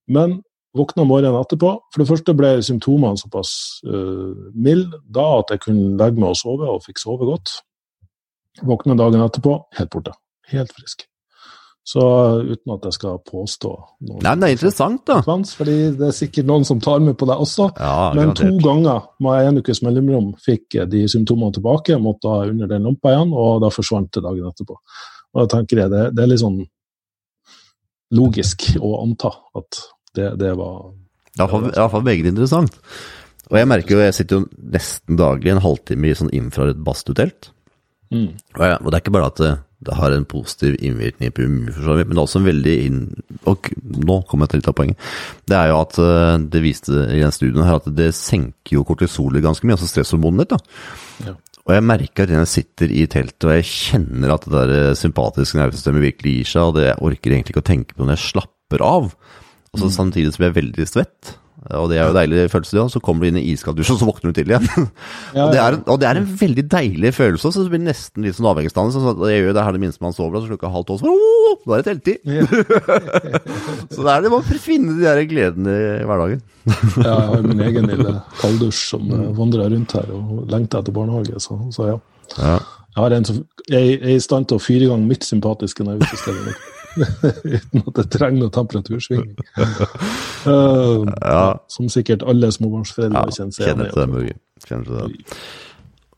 Men 0.09 0.43
våkna 0.75 1.05
morgenen 1.05 1.37
etterpå. 1.37 1.77
For 1.93 2.03
det 2.03 2.09
første 2.09 2.35
ble 2.35 2.63
symptomene 2.65 3.21
såpass 3.21 3.53
uh, 3.85 4.33
milde 4.55 5.03
da 5.05 5.27
at 5.43 5.53
jeg 5.53 5.61
kunne 5.69 5.99
legge 6.01 6.19
meg 6.19 6.33
og 6.33 6.41
sove, 6.41 6.67
og 6.67 6.83
fikk 6.87 6.99
sove 6.99 7.29
godt. 7.29 7.61
Våkna 8.65 8.97
dagen 8.97 9.21
etterpå, 9.21 9.59
helt 9.77 9.93
borte. 9.93 10.17
Helt 10.49 10.73
frisk. 10.73 11.12
Så 11.83 12.03
uten 12.47 12.73
at 12.77 12.85
jeg 12.87 12.95
skal 12.95 13.17
påstå 13.27 13.71
noe 14.07 14.21
Nei, 14.23 14.35
men 14.37 14.43
det 14.45 14.49
er 14.49 14.55
interessant, 14.55 15.01
da. 15.09 15.17
fordi 15.59 15.77
det 15.99 16.11
er 16.13 16.15
sikkert 16.15 16.47
noen 16.47 16.67
som 16.67 16.79
tar 16.83 17.01
med 17.03 17.17
på 17.19 17.27
det 17.27 17.35
også. 17.43 17.73
Ja, 17.75 18.13
Men 18.15 18.31
to 18.39 18.53
ganger 18.63 19.09
med 19.23 19.49
en 19.49 19.59
ukes 19.59 19.83
mellomrom 19.83 20.29
fikk 20.45 20.79
de 20.93 21.03
symptomene 21.11 21.57
tilbake, 21.57 21.99
måtte 21.99 22.31
ha 22.31 22.45
under 22.47 22.71
den 22.71 22.87
lampa 22.87 23.11
igjen, 23.17 23.35
og 23.35 23.65
da 23.65 23.73
forsvant 23.75 24.13
det 24.15 24.23
dagen 24.23 24.47
etterpå. 24.53 24.79
Og 25.33 25.43
da 25.43 25.49
tenker 25.57 25.83
jeg 25.83 25.91
det, 25.91 26.05
det 26.15 26.23
er 26.23 26.31
litt 26.31 26.45
sånn 26.45 26.61
logisk 28.15 28.69
å 28.79 28.93
anta 29.01 29.33
at 29.59 29.83
det, 30.15 30.31
det 30.39 30.55
var 30.61 30.93
Iallfall 31.41 31.71
iallfall 31.73 32.03
veldig 32.05 32.29
interessant. 32.35 32.75
Og 33.49 33.57
jeg 33.57 33.69
merker 33.69 33.97
jo, 33.97 34.03
jeg 34.05 34.15
sitter 34.17 34.39
jo 34.39 34.69
nesten 34.75 35.17
daglig 35.19 35.55
en 35.55 35.63
halvtime 35.65 36.11
i 36.11 36.17
sånn 36.17 36.33
infrarødt 36.37 36.83
badstuetelt. 36.85 37.51
mm. 38.13 38.29
Og, 38.55 38.67
og 38.69 38.91
det 38.91 38.99
er 38.99 39.03
ikke 39.03 39.15
bare 39.17 39.31
at 39.33 39.43
det, 39.87 39.97
har 39.99 40.15
en 40.15 40.27
positiv 40.29 40.77
innvirkning 40.79 41.33
på 41.35 41.45
immunforsvaret, 41.45 42.09
men 42.09 42.17
det 42.17 42.21
er 42.21 42.27
også 42.27 42.43
en 42.43 42.51
veldig 42.51 42.75
inn... 42.87 43.01
Og 43.51 43.71
nå 43.83 44.19
kommer 44.29 44.47
jeg 44.47 44.53
til 44.53 44.63
litt 44.63 44.73
av 44.73 44.77
poenget. 44.79 45.07
Det 45.51 45.59
er 45.59 45.73
jo 45.73 45.79
at 45.81 46.01
eh, 46.03 46.35
det 46.55 46.65
viste 46.65 47.07
i 47.09 47.23
den 47.23 47.35
studien 47.35 47.67
her 47.67 47.81
at 47.81 47.89
det 47.97 48.13
senker 48.17 48.79
jo 48.79 48.87
kortisolet 48.89 49.45
ganske 49.45 49.67
mye, 49.67 49.79
altså 49.79 49.91
stresshormonet 49.91 50.45
ditt. 50.45 50.55
da. 50.57 51.31
Ja. 51.31 51.37
Og 51.63 51.77
jeg 51.77 51.87
merker 51.87 52.27
at 52.27 52.35
jeg 52.35 52.51
sitter 52.51 52.91
i 52.91 53.05
teltet 53.11 53.47
og 53.47 53.53
jeg 53.55 53.69
kjenner 53.69 54.35
at 54.35 54.47
det 54.49 54.55
der 54.57 54.73
eh, 54.79 54.97
sympatiske 54.99 55.61
nervesystemet 55.61 56.09
virkelig 56.09 56.35
gir 56.39 56.51
seg, 56.55 56.65
og 56.65 56.79
det 56.79 56.89
jeg 56.89 56.99
orker 57.11 57.37
egentlig 57.37 57.55
ikke 57.55 57.63
å 57.63 57.71
tenke 57.71 57.95
på 57.95 58.03
når 58.07 58.17
jeg 58.17 58.27
slapper 58.33 58.87
av. 58.87 59.13
Og 59.73 59.81
så 59.81 59.89
Samtidig 59.95 60.35
som 60.35 60.45
jeg 60.45 60.53
er 60.53 60.59
veldig 60.59 60.87
svett. 60.91 61.37
Og 61.71 61.87
det 61.93 61.99
er 62.01 62.09
jo 62.09 62.15
deilig 62.17 62.47
følelse, 62.51 62.75
ja. 62.75 62.85
Så 62.91 63.01
kommer 63.05 63.23
du 63.23 63.29
inn 63.31 63.39
i 63.39 63.45
iskald 63.53 63.77
dusj, 63.79 63.93
og 63.95 64.01
så 64.01 64.09
våkner 64.09 64.33
du 64.33 64.39
til 64.41 64.51
igjen. 64.51 64.67
Ja, 65.37 65.45
og, 65.47 65.53
det 65.55 65.61
er, 65.63 65.77
en- 65.77 65.85
og 65.87 66.01
det 66.03 66.09
er 66.09 66.19
en 66.19 66.27
veldig 66.41 66.65
deilig 66.73 67.13
følelse, 67.15 67.53
så 67.55 67.63
det 67.63 67.71
blir 67.73 67.85
nesten 67.85 68.27
litt 68.27 68.35
sånn 68.39 68.49
avhengighetsdannelse. 68.51 69.03
Så 69.05 69.15
det 69.23 69.31
gjør 69.37 69.47
jo 69.53 69.55
det 69.59 69.67
her 69.69 69.77
det 69.77 69.83
minste 69.85 70.03
man 70.03 70.17
sover, 70.17 70.41
og 70.41 70.43
så 70.43 70.51
klokka 70.57 70.73
halv 70.75 70.89
tolv, 70.89 71.05
så 71.05 71.13
oh, 71.13 71.55
nå 71.63 71.77
er 71.77 71.85
det 71.85 71.87
telttid. 71.93 72.19
Så 73.93 74.03
det 74.03 74.11
er 74.13 74.25
det 74.25 74.31
man 74.33 74.43
finne 74.63 74.97
de 74.97 75.05
der 75.05 75.23
gledene 75.29 75.73
i 76.01 76.05
hverdagen. 76.09 76.41
Ja, 77.03 77.15
jeg 77.15 77.29
har 77.31 77.43
min 77.47 77.61
egen 77.67 77.89
lille 77.91 78.15
kalddusj 78.41 78.83
som 78.93 79.09
uh, 79.13 79.29
vandrer 79.37 79.71
rundt 79.73 79.95
her 79.99 80.11
og 80.15 80.45
lengter 80.51 80.83
etter 80.83 80.95
barnehage, 80.97 81.39
så, 81.43 81.59
så 81.75 81.89
ja. 81.93 81.97
Ja. 82.39 82.59
Jeg, 82.97 83.19
en 83.19 83.25
jeg, 83.29 83.43
jeg 83.73 83.99
er 84.03 84.17
i 84.17 84.23
stand 84.23 84.49
til 84.51 84.59
å 84.59 84.63
fyre 84.63 84.87
i 84.87 84.91
gang 84.91 85.05
mitt 85.09 85.25
sympatiske 85.27 85.85
nervesystem. 85.87 86.39
uten 87.57 87.83
at 87.87 87.95
det 87.99 88.07
trenger 88.13 88.39
noen 88.45 88.55
temperatursvingning. 88.55 89.37
Uh, 90.43 91.07
Ja. 91.23 91.43
Som 91.71 91.87
sikkert 91.93 92.25
alle 92.27 92.49
småbarnsforeldre 92.51 93.21
Ja, 93.21 93.31
kjenner 93.31 93.55
seg 93.55 93.69
igjen 93.69 94.17
i. 94.27 94.33
Kjenner 94.67 94.89
til 94.89 94.97
det. 94.97 95.37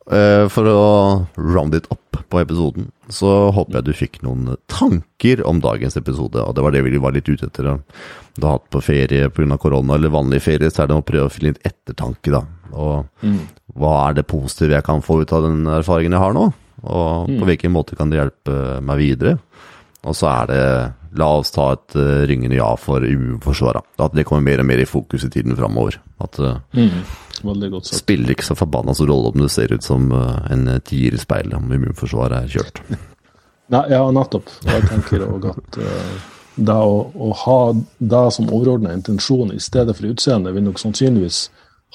Uh, 0.09 0.47
For 0.53 0.69
å 0.69 0.79
round 1.37 1.77
it 1.77 1.91
up 1.93 2.01
på 2.33 2.41
episoden, 2.41 2.87
så 3.13 3.51
håper 3.53 3.79
jeg 3.79 3.85
du 3.85 3.93
fikk 3.97 4.19
noen 4.25 4.55
tanker 4.73 5.43
om 5.49 5.61
dagens 5.65 5.97
episode. 6.01 6.41
Og 6.41 6.55
det 6.57 6.65
var 6.65 6.73
det 6.73 6.83
vi 6.87 7.01
var 7.05 7.13
litt 7.13 7.29
ute 7.29 7.51
etter. 7.51 7.69
Du 8.35 8.47
har 8.49 8.57
hatt 8.59 8.71
på 8.73 8.81
ferie 8.85 9.29
pga. 9.29 9.59
korona 9.61 9.95
eller 9.99 10.09
vanlig 10.17 10.41
ferie, 10.45 10.71
så 10.73 10.85
er 10.85 10.89
det 10.93 10.97
å 10.97 11.05
prøve 11.05 11.29
å 11.29 11.33
finne 11.33 11.53
litt 11.53 11.69
ettertanke, 11.69 12.33
da. 12.33 12.43
Og 12.73 13.05
Mm. 13.23 13.41
hva 13.77 14.09
er 14.09 14.15
det 14.15 14.27
positive 14.27 14.73
jeg 14.73 14.85
kan 14.85 15.03
få 15.03 15.21
ut 15.21 15.33
av 15.33 15.43
den 15.43 15.65
erfaringen 15.67 16.13
jeg 16.17 16.21
har 16.25 16.33
nå? 16.33 16.53
Og 16.83 17.29
på 17.29 17.45
hvilken 17.45 17.73
måte 17.73 17.97
kan 17.97 18.09
det 18.11 18.19
hjelpe 18.21 18.81
meg 18.83 18.99
videre? 18.99 19.39
Og 20.05 20.17
så 20.17 20.29
er 20.33 20.53
det 20.53 20.67
La 21.15 21.29
oss 21.39 21.53
ta 21.55 21.69
et 21.77 21.95
uh, 21.95 22.25
ryngende 22.27 22.57
ja 22.59 22.73
for 22.81 23.05
immunforsvaret. 23.07 23.87
At 24.03 24.17
det 24.19 24.25
kommer 24.27 24.43
mer 24.49 24.65
og 24.65 24.67
mer 24.67 24.83
i 24.83 24.89
fokus 24.89 25.23
i 25.23 25.31
tiden 25.31 25.55
framover. 25.57 26.01
At 26.25 26.41
uh, 26.43 26.57
Mm. 26.75 27.05
Spiller 27.85 28.31
ikke 28.33 28.47
så 28.47 28.55
forbanna 28.57 28.95
stor 28.95 29.11
rolle 29.11 29.33
om 29.33 29.41
det 29.43 29.51
ser 29.53 29.73
ut 29.75 29.85
som 29.85 30.07
uh, 30.13 30.47
en 30.51 30.69
tier 30.87 31.15
i 31.15 31.21
speilet 31.21 31.55
om 31.59 31.73
immunforsvaret 31.73 32.45
er 32.45 32.53
kjørt. 32.55 32.81
Nei, 33.75 33.83
ja, 33.91 34.05
nettopp. 34.15 34.49
Jeg 34.65 34.87
tenker 34.89 35.27
òg 35.27 35.51
at 35.51 35.79
uh, 35.83 36.15
det 36.55 36.79
å, 36.79 36.97
å 37.15 37.31
ha 37.45 37.59
det 37.99 38.25
som 38.37 38.49
overordna 38.49 38.95
intensjon 38.95 39.53
i 39.55 39.61
stedet 39.63 39.97
for 39.99 40.11
utseende, 40.11 40.55
vil 40.55 40.67
nok 40.69 40.81
sannsynligvis 40.83 41.49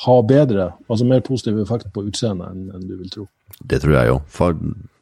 ha 0.05 0.15
bedre, 0.23 0.69
altså 0.87 1.07
mer 1.07 1.23
positiv 1.25 1.59
effekt 1.63 1.89
på 1.95 2.05
utseendet 2.07 2.51
enn, 2.51 2.69
enn 2.75 2.87
du 2.87 2.95
vil 2.95 3.11
tro. 3.11 3.27
Det 3.59 3.81
tror 3.83 3.95
jeg 3.97 4.11
jo. 4.11 4.19
For 4.31 4.55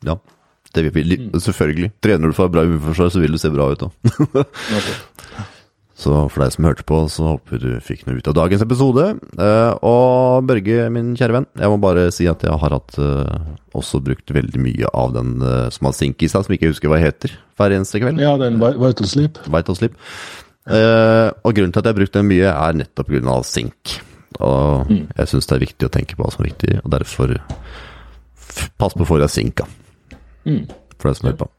ja, 0.05 0.17
det 0.77 0.87
vil, 0.95 1.17
selvfølgelig. 1.41 1.91
Trener 2.05 2.31
du 2.31 2.37
for 2.37 2.53
bra 2.53 2.63
immunforsvar, 2.67 3.11
så 3.13 3.21
vil 3.23 3.35
du 3.35 3.41
se 3.41 3.51
bra 3.53 3.71
ut 3.73 3.87
òg. 3.89 3.91
Så 5.97 6.11
for 6.29 6.43
deg 6.43 6.51
som 6.53 6.65
hørte 6.67 6.83
på, 6.85 6.97
så 7.09 7.23
håper 7.31 7.57
du 7.57 7.69
fikk 7.81 8.03
noe 8.05 8.19
ut 8.19 8.27
av 8.29 8.35
dagens 8.37 8.61
episode. 8.61 9.05
Eh, 9.41 9.71
og 9.81 10.45
Børge, 10.45 10.83
min 10.93 11.15
kjære 11.17 11.33
venn, 11.39 11.47
jeg 11.57 11.71
må 11.73 11.79
bare 11.81 12.03
si 12.13 12.27
at 12.29 12.43
jeg 12.45 12.53
har 12.61 12.75
hatt 12.75 12.99
eh, 13.01 13.47
også 13.73 14.03
brukt 14.05 14.29
veldig 14.35 14.61
mye 14.61 14.91
av 14.93 15.15
den 15.15 15.31
uh, 15.41 15.71
som 15.73 15.89
har 15.89 15.95
sink 15.97 16.21
i 16.21 16.29
seg, 16.29 16.45
som 16.45 16.53
ikke 16.53 16.69
husker 16.69 16.91
hva 16.93 16.99
heter, 17.01 17.33
hver 17.57 17.73
eneste 17.79 18.01
kveld. 18.03 18.21
Ja, 18.21 18.35
den 18.37 18.61
Vi- 18.61 18.77
Vital 18.77 19.09
Sleep. 19.09 19.41
Vital 19.49 19.79
Sleep. 19.79 19.97
Eh, 20.69 21.31
og 21.41 21.57
grunnen 21.57 21.73
til 21.73 21.81
at 21.81 21.89
jeg 21.89 21.95
har 21.95 21.99
brukt 22.03 22.19
den 22.19 22.29
mye, 22.29 22.53
er 22.53 22.77
nettopp 22.83 23.09
pga. 23.09 23.39
sink. 23.49 23.97
Og 24.37 24.93
jeg 24.93 25.31
syns 25.33 25.49
det 25.49 25.57
er 25.57 25.65
viktig 25.65 25.89
å 25.89 25.93
tenke 25.97 26.13
på 26.13 26.21
hva 26.27 26.29
som 26.33 26.45
er 26.45 26.51
viktig, 26.51 26.77
og 26.83 26.93
derfor 26.93 27.33
pass 28.77 28.93
på 28.93 29.05
for 29.09 29.17
deg 29.23 29.33
sink, 29.33 29.63
da. 29.63 29.65
Mm. 30.47 30.63
For 30.97 31.09
deg 31.09 31.19
som 31.19 31.29
hører 31.29 31.41
på. 31.43 31.49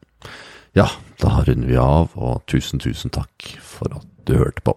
Ja, 0.77 0.87
da 1.21 1.43
runder 1.45 1.69
vi 1.69 1.77
av, 1.81 2.15
og 2.17 2.43
tusen, 2.49 2.81
tusen 2.81 3.13
takk 3.13 3.51
for 3.63 3.93
at 3.99 4.07
du 4.27 4.35
hørte 4.37 4.63
på. 4.65 4.75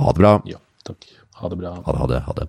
Ha 0.00 0.12
det 0.12 0.22
bra. 0.22 0.32
Ja, 0.48 0.60
takk. 0.88 1.06
Ha 1.40 1.52
det 1.52 1.60
bra. 1.60 1.76
Ha 1.84 1.92
det, 1.92 2.00
ha 2.00 2.08
det. 2.10 2.22
Ha 2.26 2.36
det. 2.40 2.48